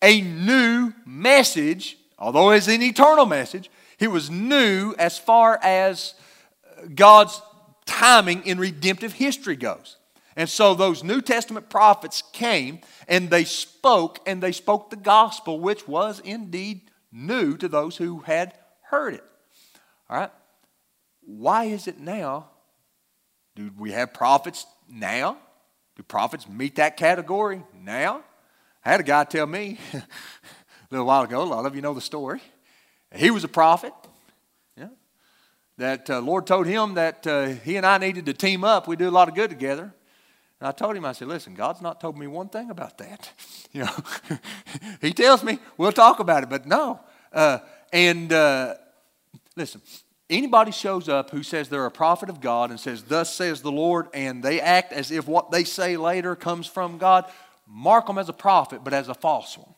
a 0.00 0.20
new 0.20 0.92
message 1.04 1.98
Although 2.18 2.50
it's 2.50 2.68
an 2.68 2.82
eternal 2.82 3.26
message, 3.26 3.70
it 3.98 4.08
was 4.08 4.28
new 4.28 4.94
as 4.98 5.18
far 5.18 5.58
as 5.62 6.14
uh, 6.66 6.86
God's 6.94 7.40
timing 7.86 8.44
in 8.44 8.58
redemptive 8.58 9.12
history 9.12 9.56
goes. 9.56 9.96
And 10.36 10.48
so 10.48 10.74
those 10.74 11.04
New 11.04 11.20
Testament 11.20 11.68
prophets 11.68 12.22
came 12.32 12.80
and 13.06 13.30
they 13.30 13.44
spoke, 13.44 14.20
and 14.26 14.42
they 14.42 14.52
spoke 14.52 14.90
the 14.90 14.96
gospel, 14.96 15.58
which 15.60 15.86
was 15.88 16.20
indeed 16.20 16.90
new 17.10 17.56
to 17.56 17.68
those 17.68 17.96
who 17.96 18.20
had 18.20 18.54
heard 18.82 19.14
it. 19.14 19.24
All 20.10 20.18
right? 20.18 20.30
Why 21.22 21.64
is 21.64 21.86
it 21.86 21.98
now? 21.98 22.50
Do 23.58 23.72
we 23.76 23.90
have 23.90 24.14
prophets 24.14 24.66
now? 24.88 25.36
Do 25.96 26.04
prophets 26.04 26.48
meet 26.48 26.76
that 26.76 26.96
category 26.96 27.64
now? 27.74 28.22
I 28.84 28.90
had 28.92 29.00
a 29.00 29.02
guy 29.02 29.24
tell 29.24 29.48
me 29.48 29.80
a 29.92 30.02
little 30.92 31.04
while 31.04 31.24
ago. 31.24 31.42
A 31.42 31.44
lot 31.44 31.66
of 31.66 31.74
you 31.74 31.82
know 31.82 31.92
the 31.92 32.00
story. 32.00 32.40
He 33.12 33.32
was 33.32 33.42
a 33.42 33.48
prophet. 33.48 33.92
Yeah. 34.76 34.90
That 35.76 36.08
uh, 36.08 36.20
Lord 36.20 36.46
told 36.46 36.68
him 36.68 36.94
that 36.94 37.26
uh, 37.26 37.46
he 37.46 37.74
and 37.74 37.84
I 37.84 37.98
needed 37.98 38.26
to 38.26 38.32
team 38.32 38.62
up. 38.62 38.86
We 38.86 38.94
do 38.94 39.08
a 39.08 39.10
lot 39.10 39.26
of 39.26 39.34
good 39.34 39.50
together. 39.50 39.92
And 40.60 40.68
I 40.68 40.70
told 40.70 40.96
him, 40.96 41.04
I 41.04 41.10
said, 41.10 41.26
listen, 41.26 41.54
God's 41.54 41.82
not 41.82 42.00
told 42.00 42.16
me 42.16 42.28
one 42.28 42.50
thing 42.50 42.70
about 42.70 42.98
that. 42.98 43.32
You 43.70 43.84
know, 43.84 44.38
he 45.02 45.12
tells 45.12 45.44
me 45.44 45.58
we'll 45.76 45.92
talk 45.92 46.20
about 46.20 46.42
it, 46.42 46.48
but 46.48 46.64
no. 46.64 47.00
Uh, 47.30 47.58
and 47.92 48.32
uh, 48.32 48.76
listen, 49.56 49.82
anybody 50.30 50.72
shows 50.72 51.08
up 51.08 51.30
who 51.30 51.42
says 51.42 51.68
they're 51.68 51.86
a 51.86 51.90
prophet 51.90 52.28
of 52.28 52.40
God 52.40 52.70
and 52.70 52.78
says, 52.78 53.02
Thus 53.02 53.34
says 53.34 53.62
the 53.62 53.72
Lord, 53.72 54.08
and 54.12 54.42
they 54.42 54.60
act 54.60 54.92
as 54.92 55.10
if 55.10 55.26
what 55.26 55.50
they 55.50 55.64
say 55.64 55.96
later 55.96 56.36
comes 56.36 56.66
from 56.66 56.98
God, 56.98 57.24
mark 57.66 58.06
them 58.06 58.18
as 58.18 58.28
a 58.28 58.34
prophet, 58.34 58.82
but 58.84 58.92
as 58.92 59.08
a 59.08 59.14
false 59.14 59.56
one. 59.56 59.74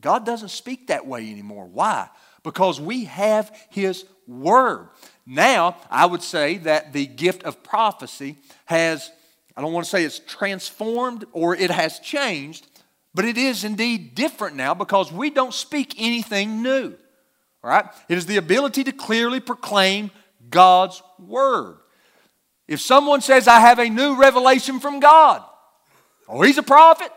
God 0.00 0.26
doesn't 0.26 0.50
speak 0.50 0.88
that 0.88 1.06
way 1.06 1.30
anymore. 1.30 1.66
Why? 1.66 2.08
Because 2.42 2.80
we 2.80 3.04
have 3.04 3.54
His 3.70 4.04
Word. 4.26 4.88
Now, 5.24 5.76
I 5.90 6.06
would 6.06 6.22
say 6.22 6.58
that 6.58 6.92
the 6.92 7.06
gift 7.06 7.44
of 7.44 7.62
prophecy 7.62 8.38
has, 8.66 9.10
I 9.56 9.60
don't 9.60 9.72
want 9.72 9.84
to 9.84 9.90
say 9.90 10.04
it's 10.04 10.18
transformed 10.18 11.24
or 11.32 11.56
it 11.56 11.70
has 11.70 11.98
changed, 12.00 12.66
but 13.14 13.24
it 13.24 13.38
is 13.38 13.64
indeed 13.64 14.14
different 14.14 14.56
now 14.56 14.74
because 14.74 15.10
we 15.10 15.30
don't 15.30 15.54
speak 15.54 15.94
anything 15.98 16.62
new. 16.62 16.94
All 17.66 17.72
right? 17.72 17.86
It 18.08 18.16
is 18.16 18.26
the 18.26 18.36
ability 18.36 18.84
to 18.84 18.92
clearly 18.92 19.40
proclaim 19.40 20.12
God's 20.50 21.02
Word. 21.18 21.78
If 22.68 22.80
someone 22.80 23.20
says, 23.20 23.48
I 23.48 23.58
have 23.58 23.80
a 23.80 23.90
new 23.90 24.14
revelation 24.14 24.78
from 24.78 25.00
God, 25.00 25.42
oh, 26.28 26.42
he's 26.42 26.58
a 26.58 26.62
prophet, 26.62 27.10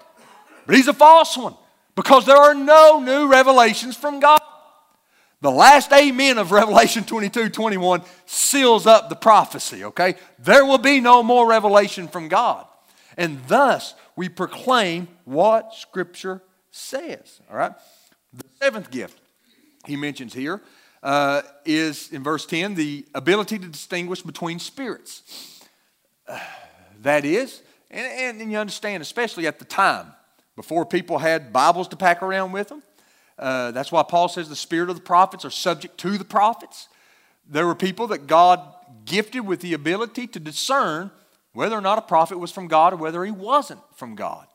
but 0.66 0.76
he's 0.76 0.88
a 0.88 0.94
false 0.94 1.38
one 1.38 1.54
because 1.94 2.26
there 2.26 2.36
are 2.36 2.56
no 2.56 3.00
new 3.00 3.28
revelations 3.28 3.96
from 3.96 4.20
God. 4.20 4.40
The 5.42 5.52
last 5.52 5.94
amen 5.94 6.40
of 6.40 6.52
Revelation 6.52 7.04
22 7.04 7.50
21 7.50 8.02
seals 8.26 8.88
up 8.88 9.10
the 9.10 9.16
prophecy, 9.16 9.84
okay? 9.86 10.16
There 10.40 10.66
will 10.66 10.80
be 10.80 11.00
no 11.00 11.22
more 11.22 11.48
revelation 11.48 12.08
from 12.08 12.28
God. 12.28 12.66
And 13.18 13.40
thus, 13.48 13.94
we 14.16 14.30
proclaim 14.30 15.10
what 15.26 15.76
Scripture 15.76 16.42
says, 16.72 17.40
all 17.52 17.58
right? 17.58 17.74
The 18.34 18.46
seventh 18.60 18.90
gift 18.90 19.20
he 19.86 19.96
mentions 19.96 20.34
here 20.34 20.62
uh, 21.04 21.42
is 21.66 22.12
in 22.12 22.24
verse 22.24 22.46
10 22.46 22.76
the 22.76 23.06
ability 23.16 23.60
to 23.60 23.68
distinguish 23.68 24.22
between 24.22 24.60
spirits. 24.60 25.62
Uh, 26.28 26.40
that 27.02 27.26
is, 27.26 27.62
and, 27.90 28.06
and, 28.06 28.42
and 28.42 28.52
you 28.52 28.58
understand, 28.58 29.02
especially 29.02 29.48
at 29.48 29.58
the 29.60 29.66
time, 29.66 30.08
before 30.56 30.86
people 30.86 31.18
had 31.18 31.54
Bibles 31.54 31.88
to 31.88 31.96
pack 31.96 32.22
around 32.22 32.52
with 32.52 32.68
them. 32.68 32.84
Uh, 33.38 33.72
that's 33.72 33.92
why 33.92 34.04
Paul 34.04 34.28
says 34.28 34.50
the 34.50 34.56
spirit 34.56 34.90
of 34.90 34.98
the 34.98 35.02
prophets 35.02 35.46
are 35.46 35.50
subject 35.50 35.98
to 36.00 36.18
the 36.18 36.26
prophets. 36.26 36.90
There 37.48 37.66
were 37.66 37.76
people 37.76 38.08
that 38.08 38.28
God 38.28 38.62
gifted 39.06 39.48
with 39.48 39.62
the 39.62 39.74
ability 39.74 40.28
to 40.28 40.40
discern 40.40 41.10
whether 41.54 41.78
or 41.78 41.82
not 41.82 41.98
a 41.98 42.02
prophet 42.02 42.38
was 42.38 42.52
from 42.52 42.68
God 42.68 42.94
or 42.94 42.98
whether 42.98 43.24
he 43.24 43.32
wasn't 43.32 43.80
from 43.96 44.16
God. 44.16 44.46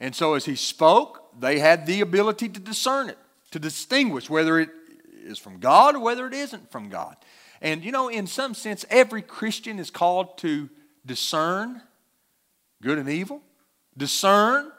And 0.00 0.16
so 0.16 0.34
as 0.34 0.46
he 0.46 0.56
spoke, 0.56 1.38
they 1.38 1.58
had 1.58 1.84
the 1.86 2.00
ability 2.00 2.48
to 2.48 2.60
discern 2.60 3.10
it, 3.10 3.18
to 3.50 3.58
distinguish 3.58 4.30
whether 4.30 4.58
it 4.58 4.70
is 5.24 5.38
from 5.38 5.58
God 5.58 5.96
or 5.96 6.00
whether 6.00 6.26
it 6.26 6.34
isn't 6.34 6.70
from 6.70 6.88
God. 6.88 7.16
And 7.60 7.84
you 7.84 7.92
know, 7.92 8.08
in 8.08 8.26
some 8.26 8.54
sense, 8.54 8.84
every 8.90 9.22
Christian 9.22 9.78
is 9.78 9.90
called 9.90 10.38
to 10.38 10.68
discern 11.04 11.82
good 12.82 12.98
and 12.98 13.08
evil, 13.08 13.42
discern 13.96 14.72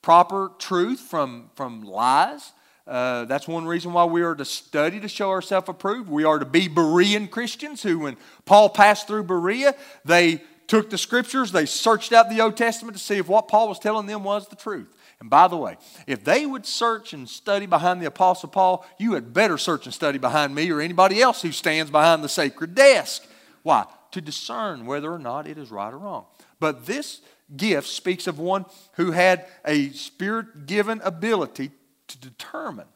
proper 0.00 0.50
truth 0.58 1.00
from, 1.00 1.50
from 1.54 1.82
lies. 1.82 2.52
Uh, 2.86 3.24
that's 3.26 3.46
one 3.46 3.64
reason 3.64 3.92
why 3.92 4.04
we 4.04 4.22
are 4.22 4.34
to 4.34 4.44
study 4.44 4.98
to 4.98 5.08
show 5.08 5.30
ourselves 5.30 5.68
approved. 5.68 6.08
We 6.08 6.24
are 6.24 6.38
to 6.38 6.44
be 6.44 6.68
Berean 6.68 7.30
Christians 7.30 7.82
who, 7.82 8.00
when 8.00 8.16
Paul 8.44 8.70
passed 8.70 9.06
through 9.06 9.24
Berea, 9.24 9.74
they 10.04 10.42
took 10.66 10.90
the 10.90 10.98
scriptures, 10.98 11.52
they 11.52 11.66
searched 11.66 12.12
out 12.12 12.30
the 12.30 12.40
Old 12.40 12.56
Testament 12.56 12.96
to 12.96 13.02
see 13.02 13.18
if 13.18 13.28
what 13.28 13.46
Paul 13.46 13.68
was 13.68 13.78
telling 13.78 14.06
them 14.06 14.24
was 14.24 14.48
the 14.48 14.56
truth. 14.56 14.88
And 15.22 15.30
by 15.30 15.46
the 15.46 15.56
way, 15.56 15.76
if 16.08 16.24
they 16.24 16.44
would 16.44 16.66
search 16.66 17.12
and 17.12 17.28
study 17.28 17.66
behind 17.66 18.02
the 18.02 18.06
Apostle 18.06 18.48
Paul, 18.48 18.84
you 18.98 19.12
had 19.12 19.32
better 19.32 19.56
search 19.56 19.86
and 19.86 19.94
study 19.94 20.18
behind 20.18 20.52
me 20.52 20.68
or 20.68 20.80
anybody 20.80 21.22
else 21.22 21.42
who 21.42 21.52
stands 21.52 21.92
behind 21.92 22.24
the 22.24 22.28
sacred 22.28 22.74
desk. 22.74 23.24
Why? 23.62 23.86
To 24.10 24.20
discern 24.20 24.84
whether 24.84 25.12
or 25.12 25.20
not 25.20 25.46
it 25.46 25.58
is 25.58 25.70
right 25.70 25.94
or 25.94 25.98
wrong. 25.98 26.24
But 26.58 26.86
this 26.86 27.20
gift 27.56 27.86
speaks 27.86 28.26
of 28.26 28.40
one 28.40 28.66
who 28.94 29.12
had 29.12 29.46
a 29.64 29.90
spirit 29.90 30.66
given 30.66 31.00
ability 31.04 31.70
to 32.08 32.18
determine 32.18 32.88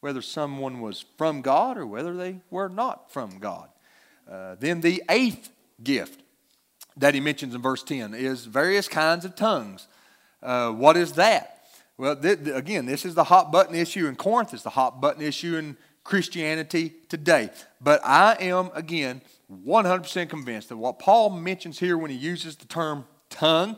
whether 0.00 0.22
someone 0.22 0.80
was 0.80 1.04
from 1.16 1.40
God 1.40 1.78
or 1.78 1.86
whether 1.86 2.16
they 2.16 2.40
were 2.50 2.68
not 2.68 3.12
from 3.12 3.38
God. 3.38 3.68
Uh, 4.28 4.56
then 4.58 4.80
the 4.80 5.04
eighth 5.08 5.50
gift 5.84 6.20
that 6.96 7.14
he 7.14 7.20
mentions 7.20 7.54
in 7.54 7.62
verse 7.62 7.84
10 7.84 8.12
is 8.12 8.44
various 8.44 8.88
kinds 8.88 9.24
of 9.24 9.36
tongues. 9.36 9.86
Uh, 10.42 10.72
what 10.72 10.96
is 10.96 11.12
that? 11.12 11.58
Well, 12.00 12.16
th- 12.16 12.46
again, 12.46 12.86
this 12.86 13.04
is 13.04 13.14
the 13.14 13.24
hot 13.24 13.52
button 13.52 13.74
issue 13.74 14.06
in 14.06 14.16
Corinth, 14.16 14.54
it's 14.54 14.62
the 14.62 14.70
hot 14.70 15.02
button 15.02 15.20
issue 15.20 15.56
in 15.56 15.76
Christianity 16.02 16.94
today. 17.10 17.50
But 17.78 18.00
I 18.02 18.38
am, 18.40 18.70
again, 18.72 19.20
100% 19.52 20.30
convinced 20.30 20.70
that 20.70 20.78
what 20.78 20.98
Paul 20.98 21.28
mentions 21.28 21.78
here 21.78 21.98
when 21.98 22.10
he 22.10 22.16
uses 22.16 22.56
the 22.56 22.64
term 22.64 23.04
tongue 23.28 23.76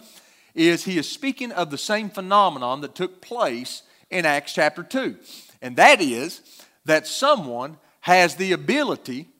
is 0.54 0.84
he 0.84 0.98
is 0.98 1.10
speaking 1.10 1.50
of 1.50 1.72
the 1.72 1.78
same 1.78 2.08
phenomenon 2.10 2.80
that 2.82 2.94
took 2.94 3.20
place 3.20 3.82
in 4.08 4.24
Acts 4.24 4.54
chapter 4.54 4.84
2. 4.84 5.16
And 5.60 5.74
that 5.74 6.00
is 6.00 6.42
that 6.84 7.08
someone 7.08 7.76
has 8.02 8.36
the 8.36 8.52
ability 8.52 9.30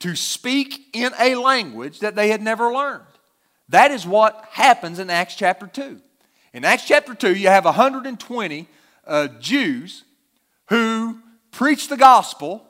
to 0.00 0.16
speak 0.16 0.88
in 0.92 1.12
a 1.20 1.36
language 1.36 2.00
that 2.00 2.16
they 2.16 2.30
had 2.30 2.42
never 2.42 2.72
learned. 2.72 3.04
That 3.68 3.92
is 3.92 4.04
what 4.04 4.48
happens 4.50 4.98
in 4.98 5.10
Acts 5.10 5.36
chapter 5.36 5.68
2. 5.68 6.00
In 6.54 6.64
Acts 6.64 6.84
chapter 6.86 7.14
2, 7.14 7.34
you 7.34 7.48
have 7.48 7.64
120 7.64 8.68
uh, 9.06 9.28
Jews 9.40 10.04
who 10.66 11.18
preach 11.50 11.88
the 11.88 11.96
gospel 11.96 12.66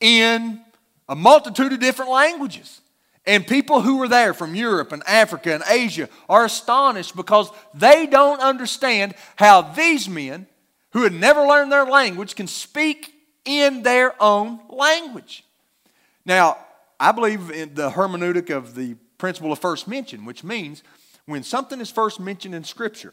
in 0.00 0.60
a 1.08 1.16
multitude 1.16 1.72
of 1.72 1.80
different 1.80 2.10
languages. 2.10 2.80
And 3.24 3.44
people 3.44 3.80
who 3.80 3.96
were 3.96 4.06
there 4.06 4.32
from 4.32 4.54
Europe 4.54 4.92
and 4.92 5.02
Africa 5.08 5.52
and 5.52 5.64
Asia 5.68 6.08
are 6.28 6.44
astonished 6.44 7.16
because 7.16 7.50
they 7.74 8.06
don't 8.06 8.40
understand 8.40 9.14
how 9.34 9.62
these 9.62 10.08
men 10.08 10.46
who 10.90 11.02
had 11.02 11.12
never 11.12 11.44
learned 11.44 11.72
their 11.72 11.84
language 11.84 12.36
can 12.36 12.46
speak 12.46 13.12
in 13.44 13.82
their 13.82 14.14
own 14.22 14.60
language. 14.68 15.44
Now, 16.24 16.58
I 17.00 17.10
believe 17.10 17.50
in 17.50 17.74
the 17.74 17.90
hermeneutic 17.90 18.50
of 18.50 18.76
the 18.76 18.94
principle 19.18 19.50
of 19.50 19.58
first 19.58 19.88
mention, 19.88 20.24
which 20.24 20.44
means 20.44 20.84
when 21.26 21.42
something 21.42 21.80
is 21.80 21.90
first 21.90 22.18
mentioned 22.18 22.54
in 22.54 22.64
Scripture, 22.64 23.12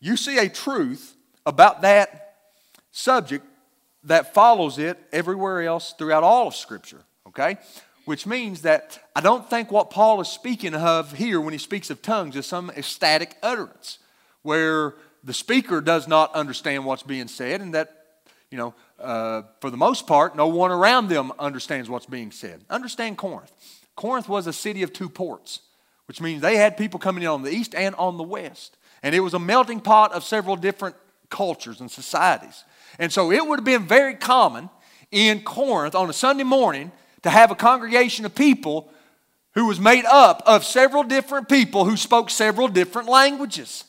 you 0.00 0.16
see 0.16 0.38
a 0.38 0.48
truth 0.48 1.16
about 1.46 1.82
that 1.82 2.36
subject 2.92 3.44
that 4.04 4.34
follows 4.34 4.78
it 4.78 4.98
everywhere 5.12 5.62
else 5.62 5.94
throughout 5.96 6.22
all 6.22 6.48
of 6.48 6.54
Scripture, 6.54 7.00
okay? 7.28 7.56
Which 8.04 8.26
means 8.26 8.62
that 8.62 8.98
I 9.16 9.20
don't 9.20 9.48
think 9.48 9.70
what 9.70 9.90
Paul 9.90 10.20
is 10.20 10.28
speaking 10.28 10.74
of 10.74 11.12
here 11.12 11.40
when 11.40 11.52
he 11.52 11.58
speaks 11.58 11.90
of 11.90 12.02
tongues 12.02 12.36
is 12.36 12.46
some 12.46 12.70
ecstatic 12.70 13.36
utterance 13.42 13.98
where 14.42 14.94
the 15.22 15.32
speaker 15.32 15.80
does 15.80 16.06
not 16.06 16.34
understand 16.34 16.84
what's 16.84 17.02
being 17.02 17.28
said 17.28 17.62
and 17.62 17.72
that, 17.74 17.90
you 18.50 18.58
know, 18.58 18.74
uh, 19.00 19.42
for 19.60 19.70
the 19.70 19.76
most 19.76 20.06
part, 20.06 20.36
no 20.36 20.48
one 20.48 20.70
around 20.70 21.08
them 21.08 21.32
understands 21.38 21.88
what's 21.88 22.06
being 22.06 22.30
said. 22.30 22.60
Understand 22.68 23.16
Corinth. 23.16 23.50
Corinth 23.96 24.28
was 24.28 24.46
a 24.46 24.52
city 24.52 24.82
of 24.82 24.92
two 24.92 25.08
ports, 25.08 25.60
which 26.06 26.20
means 26.20 26.42
they 26.42 26.56
had 26.56 26.76
people 26.76 27.00
coming 27.00 27.22
in 27.22 27.28
on 27.28 27.42
the 27.42 27.50
east 27.50 27.74
and 27.74 27.94
on 27.96 28.16
the 28.16 28.22
west. 28.22 28.76
And 29.02 29.14
it 29.14 29.20
was 29.20 29.34
a 29.34 29.38
melting 29.38 29.80
pot 29.80 30.12
of 30.12 30.24
several 30.24 30.56
different 30.56 30.96
cultures 31.30 31.80
and 31.80 31.90
societies. 31.90 32.64
And 32.98 33.12
so 33.12 33.32
it 33.32 33.46
would 33.46 33.58
have 33.58 33.64
been 33.64 33.86
very 33.86 34.14
common 34.14 34.70
in 35.10 35.42
Corinth 35.42 35.94
on 35.94 36.08
a 36.08 36.12
Sunday 36.12 36.44
morning 36.44 36.92
to 37.22 37.30
have 37.30 37.50
a 37.50 37.54
congregation 37.54 38.24
of 38.24 38.34
people 38.34 38.90
who 39.54 39.66
was 39.66 39.80
made 39.80 40.04
up 40.04 40.42
of 40.46 40.64
several 40.64 41.02
different 41.04 41.48
people 41.48 41.84
who 41.84 41.96
spoke 41.96 42.30
several 42.30 42.68
different 42.68 43.08
languages. 43.08 43.84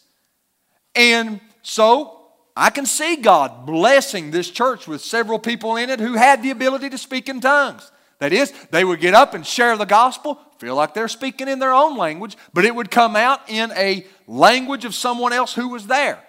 And 0.94 1.42
so 1.62 2.22
I 2.56 2.70
can 2.70 2.86
see 2.86 3.18
God 3.18 3.66
blessing 3.66 4.32
this 4.32 4.50
church 4.50 4.88
with 4.88 5.02
several 5.02 5.40
people 5.40 5.76
in 5.76 5.90
it 5.90 6.00
who 6.00 6.14
had 6.14 6.42
the 6.42 6.52
ability 6.52 6.90
to 6.92 6.98
speak 6.98 7.28
in 7.28 7.42
tongues. 7.42 7.92
That 8.20 8.32
is, 8.32 8.54
they 8.72 8.86
would 8.86 9.02
get 9.02 9.14
up 9.14 9.34
and 9.34 9.46
share 9.46 9.76
the 9.76 9.86
gospel, 9.86 10.40
feel 10.58 10.76
like 10.76 10.94
they're 10.94 11.08
speaking 11.08 11.48
in 11.48 11.60
their 11.60 11.74
own 11.74 11.98
language, 11.98 12.38
but 12.54 12.66
it 12.66 12.76
would 12.76 12.92
come 12.92 13.16
out 13.16 13.42
in 13.50 13.72
a 13.74 14.06
language 14.28 14.86
of 14.86 14.96
someone 14.96 15.34
else 15.34 15.54
who 15.54 15.70
was 15.70 15.88
there. 15.88 16.20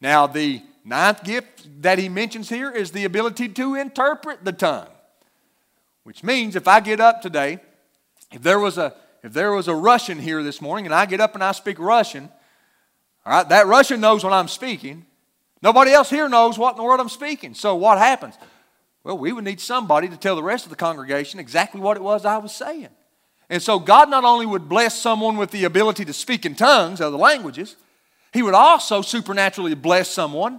Now, 0.00 0.26
the 0.26 0.62
ninth 0.84 1.24
gift 1.24 1.82
that 1.82 1.98
he 1.98 2.08
mentions 2.08 2.48
here 2.48 2.70
is 2.70 2.90
the 2.90 3.04
ability 3.04 3.48
to 3.50 3.74
interpret 3.74 4.44
the 4.44 4.52
tongue, 4.52 4.88
which 6.04 6.22
means 6.22 6.56
if 6.56 6.68
I 6.68 6.80
get 6.80 7.00
up 7.00 7.22
today, 7.22 7.58
if 8.32 8.42
there 8.42 8.58
was 8.58 8.78
a 8.78 8.94
if 9.22 9.32
there 9.32 9.52
was 9.52 9.68
a 9.68 9.74
Russian 9.74 10.18
here 10.18 10.42
this 10.42 10.60
morning 10.60 10.84
and 10.84 10.94
I 10.94 11.06
get 11.06 11.20
up 11.20 11.34
and 11.34 11.44
I 11.44 11.52
speak 11.52 11.78
Russian, 11.78 12.28
all 13.24 13.32
right, 13.32 13.48
that 13.50 13.68
Russian 13.68 14.00
knows 14.00 14.24
what 14.24 14.32
I'm 14.32 14.48
speaking. 14.48 15.06
Nobody 15.62 15.92
else 15.92 16.10
here 16.10 16.28
knows 16.28 16.58
what 16.58 16.72
in 16.72 16.76
the 16.78 16.82
world 16.82 16.98
I'm 16.98 17.08
speaking. 17.08 17.54
So 17.54 17.76
what 17.76 17.98
happens? 17.98 18.34
Well, 19.04 19.16
we 19.16 19.32
would 19.32 19.44
need 19.44 19.60
somebody 19.60 20.08
to 20.08 20.16
tell 20.16 20.34
the 20.34 20.42
rest 20.42 20.64
of 20.64 20.70
the 20.70 20.76
congregation 20.76 21.38
exactly 21.38 21.80
what 21.80 21.96
it 21.96 22.02
was 22.02 22.24
I 22.24 22.38
was 22.38 22.52
saying. 22.52 22.88
And 23.52 23.62
so 23.62 23.78
God 23.78 24.08
not 24.08 24.24
only 24.24 24.46
would 24.46 24.66
bless 24.66 24.98
someone 24.98 25.36
with 25.36 25.50
the 25.50 25.64
ability 25.64 26.06
to 26.06 26.14
speak 26.14 26.46
in 26.46 26.54
tongues, 26.54 27.02
other 27.02 27.18
languages, 27.18 27.76
He 28.32 28.42
would 28.42 28.54
also 28.54 29.02
supernaturally 29.02 29.74
bless 29.74 30.08
someone, 30.08 30.58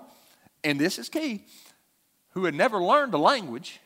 and 0.64 0.80
this 0.80 1.00
is 1.00 1.10
key, 1.10 1.44
who 2.34 2.46
had 2.46 2.54
never 2.54 2.78
learned 2.78 3.16
a 3.16 3.18
language 3.18 3.80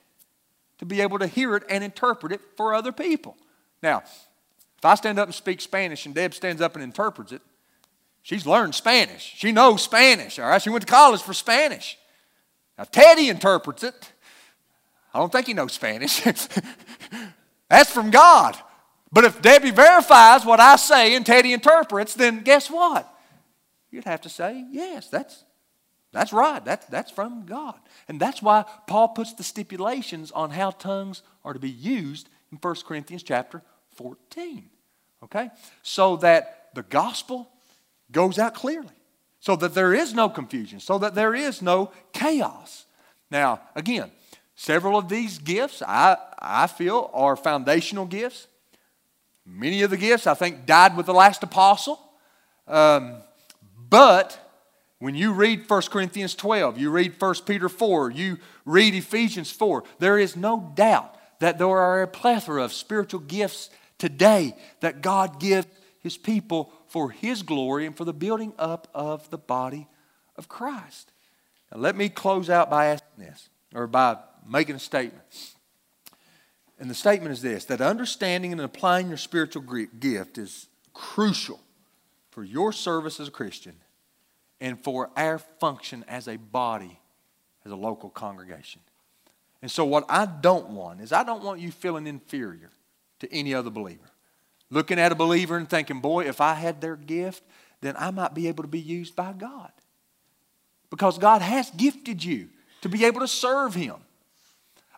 to 0.80 0.86
be 0.86 1.00
able 1.00 1.20
to 1.20 1.28
hear 1.28 1.56
it 1.56 1.64
and 1.70 1.86
interpret 1.86 2.34
it 2.34 2.42
for 2.58 2.76
other 2.76 2.92
people. 2.92 3.38
Now, 3.82 4.00
if 4.78 4.84
I 4.84 4.96
stand 4.96 5.20
up 5.20 5.28
and 5.30 5.34
speak 5.34 5.62
Spanish 5.62 6.06
and 6.06 6.14
Deb 6.14 6.34
stands 6.34 6.62
up 6.62 6.76
and 6.76 6.84
interprets 6.84 7.32
it, 7.32 7.42
she's 8.24 8.46
learned 8.46 8.76
Spanish. 8.76 9.36
She 9.38 9.54
knows 9.54 9.84
Spanish, 9.84 10.38
all 10.38 10.50
right? 10.50 10.62
She 10.62 10.70
went 10.70 10.86
to 10.86 10.92
college 10.92 11.22
for 11.22 11.34
Spanish. 11.34 11.98
Now, 12.78 12.84
Teddy 12.84 13.30
interprets 13.30 13.86
it. 13.86 14.12
I 15.14 15.20
don't 15.20 15.32
think 15.32 15.48
he 15.48 15.54
knows 15.54 15.72
Spanish. 15.72 16.20
That's 17.70 17.90
from 17.90 18.12
God. 18.12 18.58
But 19.18 19.26
if 19.26 19.42
Debbie 19.42 19.72
verifies 19.72 20.46
what 20.46 20.60
I 20.60 20.76
say 20.76 21.16
and 21.16 21.26
Teddy 21.26 21.52
interprets, 21.52 22.14
then 22.14 22.42
guess 22.42 22.70
what? 22.70 23.12
You'd 23.90 24.04
have 24.04 24.22
to 24.22 24.30
say, 24.30 24.64
yes, 24.70 25.10
that's, 25.10 25.44
that's 26.12 26.32
right. 26.32 26.64
That's, 26.64 26.86
that's 26.86 27.10
from 27.10 27.48
God. 27.48 27.80
And 28.08 28.20
that's 28.20 28.44
why 28.44 28.64
Paul 28.86 29.08
puts 29.08 29.34
the 29.34 29.42
stipulations 29.42 30.32
on 30.32 30.52
how 30.52 30.70
tongues 30.70 31.24
are 31.44 31.54
to 31.54 31.60
be 31.60 31.68
used 31.68 32.30
in 32.52 32.60
1 32.60 32.76
Corinthians 32.88 33.24
chapter 33.24 33.64
14. 33.96 34.70
Okay? 35.24 35.50
So 35.82 36.18
that 36.18 36.70
the 36.76 36.84
gospel 36.84 37.50
goes 38.12 38.38
out 38.38 38.54
clearly, 38.54 38.94
so 39.40 39.56
that 39.56 39.74
there 39.74 39.96
is 39.96 40.14
no 40.14 40.30
confusion, 40.30 40.80
so 40.80 41.00
that 41.00 41.16
there 41.16 41.34
is 41.34 41.64
no 41.64 41.92
chaos. 42.14 42.86
Now, 43.32 43.62
again, 43.76 44.12
Several 44.60 44.98
of 44.98 45.08
these 45.08 45.38
gifts, 45.38 45.84
I, 45.84 46.18
I 46.40 46.66
feel, 46.66 47.12
are 47.14 47.36
foundational 47.36 48.08
gifts. 48.08 48.48
Many 49.48 49.82
of 49.82 49.90
the 49.90 49.98
gifts, 49.98 50.28
I 50.28 50.34
think, 50.34 50.66
died 50.66 50.98
with 50.98 51.06
the 51.06 51.14
last 51.14 51.42
apostle. 51.42 52.00
Um, 52.68 53.18
but 53.90 54.38
when 55.00 55.16
you 55.16 55.32
read 55.32 55.70
1 55.70 55.82
Corinthians 55.84 56.36
12, 56.36 56.78
you 56.78 56.90
read 56.90 57.16
1 57.18 57.36
Peter 57.46 57.70
4, 57.70 58.12
you 58.12 58.40
read 58.66 58.94
Ephesians 58.94 59.50
4, 59.52 59.84
there 60.00 60.20
is 60.20 60.36
no 60.36 60.72
doubt 60.76 61.16
that 61.40 61.58
there 61.58 61.68
are 61.68 62.02
a 62.02 62.08
plethora 62.08 62.64
of 62.64 62.74
spiritual 62.74 63.22
gifts 63.22 63.70
today 63.98 64.56
that 64.82 65.02
God 65.02 65.40
gives 65.40 65.68
His 66.00 66.18
people 66.18 66.74
for 66.88 67.12
His 67.12 67.42
glory 67.42 67.86
and 67.86 67.96
for 67.96 68.06
the 68.06 68.14
building 68.14 68.54
up 68.60 68.88
of 68.94 69.30
the 69.30 69.38
body 69.38 69.88
of 70.36 70.50
Christ. 70.50 71.12
Now, 71.72 71.80
let 71.80 71.96
me 71.96 72.10
close 72.10 72.50
out 72.50 72.70
by 72.70 72.88
asking 72.88 73.24
this, 73.24 73.50
or 73.74 73.88
by 73.88 74.18
making 74.48 74.76
a 74.76 74.80
statement. 74.80 75.24
And 76.80 76.90
the 76.90 76.96
statement 76.96 77.32
is 77.32 77.42
this 77.42 77.66
that 77.66 77.82
understanding 77.82 78.52
and 78.52 78.62
applying 78.62 79.08
your 79.08 79.18
spiritual 79.18 79.64
gift 80.00 80.38
is 80.38 80.68
crucial 80.94 81.60
for 82.30 82.44
your 82.44 82.72
service 82.72 83.20
as 83.20 83.28
a 83.28 83.32
Christian 83.32 83.76
and 84.60 84.84
for 84.84 85.10
our 85.16 85.40
function 85.40 86.06
as 86.08 86.28
a 86.28 86.38
body, 86.38 87.00
as 87.66 87.72
a 87.72 87.76
local 87.76 88.10
congregation. 88.10 88.82
And 89.62 89.72
so, 89.72 89.86
what 89.86 90.06
I 90.08 90.26
don't 90.26 90.70
want 90.70 91.02
is 91.02 91.12
I 91.12 91.24
don't 91.24 91.44
want 91.44 91.60
you 91.60 91.72
feeling 91.72 92.06
inferior 92.06 92.70
to 93.20 93.34
any 93.34 93.54
other 93.54 93.70
believer. 93.70 94.12
Looking 94.70 95.00
at 95.00 95.12
a 95.12 95.16
believer 95.16 95.58
and 95.58 95.70
thinking, 95.70 96.00
boy, 96.00 96.26
if 96.26 96.42
I 96.42 96.54
had 96.54 96.82
their 96.82 96.96
gift, 96.96 97.44
then 97.82 97.96
I 97.98 98.12
might 98.12 98.34
be 98.34 98.48
able 98.48 98.64
to 98.64 98.70
be 98.70 98.80
used 98.80 99.16
by 99.16 99.34
God. 99.34 99.72
Because 100.90 101.18
God 101.18 101.42
has 101.42 101.70
gifted 101.72 102.24
you 102.24 102.50
to 102.82 102.90
be 102.90 103.06
able 103.06 103.22
to 103.22 103.28
serve 103.28 103.74
Him. 103.74 103.96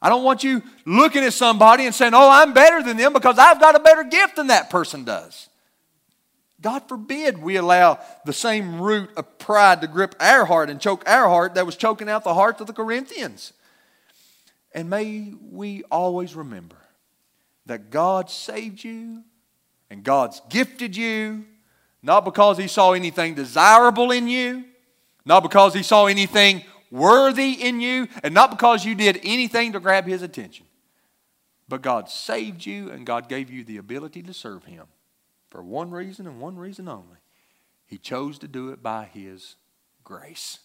I 0.02 0.10
don't 0.10 0.24
want 0.24 0.44
you 0.44 0.64
looking 0.86 1.24
at 1.24 1.34
somebody 1.34 1.86
and 1.86 1.94
saying, 1.94 2.14
oh, 2.14 2.30
I'm 2.30 2.54
better 2.54 2.82
than 2.82 2.98
them 2.98 3.14
because 3.14 3.38
I've 3.38 3.60
got 3.60 3.76
a 3.76 3.80
better 3.80 4.04
gift 4.04 4.38
than 4.38 4.48
that 4.48 4.70
person 4.70 5.04
does. 5.04 5.50
God 6.62 6.88
forbid 6.90 7.38
we 7.38 7.56
allow 7.56 8.00
the 8.26 8.34
same 8.34 8.82
root 8.82 9.10
of 9.16 9.38
pride 9.40 9.82
to 9.82 9.88
grip 9.88 10.16
our 10.20 10.46
heart 10.46 10.70
and 10.70 10.80
choke 10.80 11.08
our 11.08 11.28
heart 11.28 11.56
that 11.56 11.66
was 11.66 11.76
choking 11.76 12.10
out 12.10 12.24
the 12.24 12.34
hearts 12.34 12.60
of 12.60 12.68
the 12.68 12.74
Corinthians. 12.74 13.54
And 14.74 14.90
may 14.90 15.34
we 15.52 15.84
always 15.90 16.36
remember 16.36 16.78
that 17.66 17.90
God 17.90 18.30
saved 18.30 18.84
you 18.84 19.24
and 19.90 20.04
God's 20.04 20.42
gifted 20.50 20.96
you, 20.98 21.46
not 22.04 22.26
because 22.26 22.58
He 22.58 22.68
saw 22.68 22.92
anything 22.92 23.36
desirable 23.36 24.12
in 24.12 24.28
you, 24.28 24.66
not 25.26 25.44
because 25.44 25.74
He 25.74 25.84
saw 25.84 26.08
anything 26.08 26.64
worthy 26.92 27.54
in 27.54 27.82
you, 27.82 28.08
and 28.24 28.34
not 28.34 28.52
because 28.52 28.86
you 28.86 28.96
did 28.96 29.20
anything 29.24 29.74
to 29.74 29.80
grab 29.80 30.06
His 30.06 30.22
attention, 30.22 30.66
but 31.68 31.82
God 31.82 32.10
saved 32.10 32.66
you 32.66 32.90
and 32.90 33.06
God 33.06 33.30
gave 33.30 33.50
you 33.50 33.64
the 33.64 33.78
ability 33.78 34.24
to 34.24 34.34
serve 34.34 34.66
Him 34.66 34.88
for 35.50 35.64
one 35.64 35.92
reason 35.92 36.28
and 36.28 36.40
one 36.40 36.58
reason 36.58 36.88
only. 36.88 37.18
He 37.86 37.98
chose 37.98 38.40
to 38.40 38.48
do 38.48 38.70
it 38.70 38.84
by 38.84 39.10
His 39.14 39.56
grace. 40.04 40.60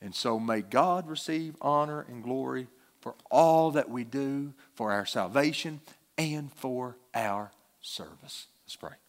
And 0.00 0.14
so 0.14 0.38
may 0.38 0.60
God 0.60 1.08
receive 1.08 1.56
honor 1.60 2.04
and 2.08 2.22
glory 2.22 2.68
for 3.00 3.14
all 3.30 3.70
that 3.72 3.90
we 3.90 4.04
do 4.04 4.52
for 4.74 4.92
our 4.92 5.06
salvation 5.06 5.80
and 6.18 6.52
for 6.52 6.96
our 7.14 7.52
service. 7.80 8.46
Let's 8.64 8.76
pray. 8.76 8.94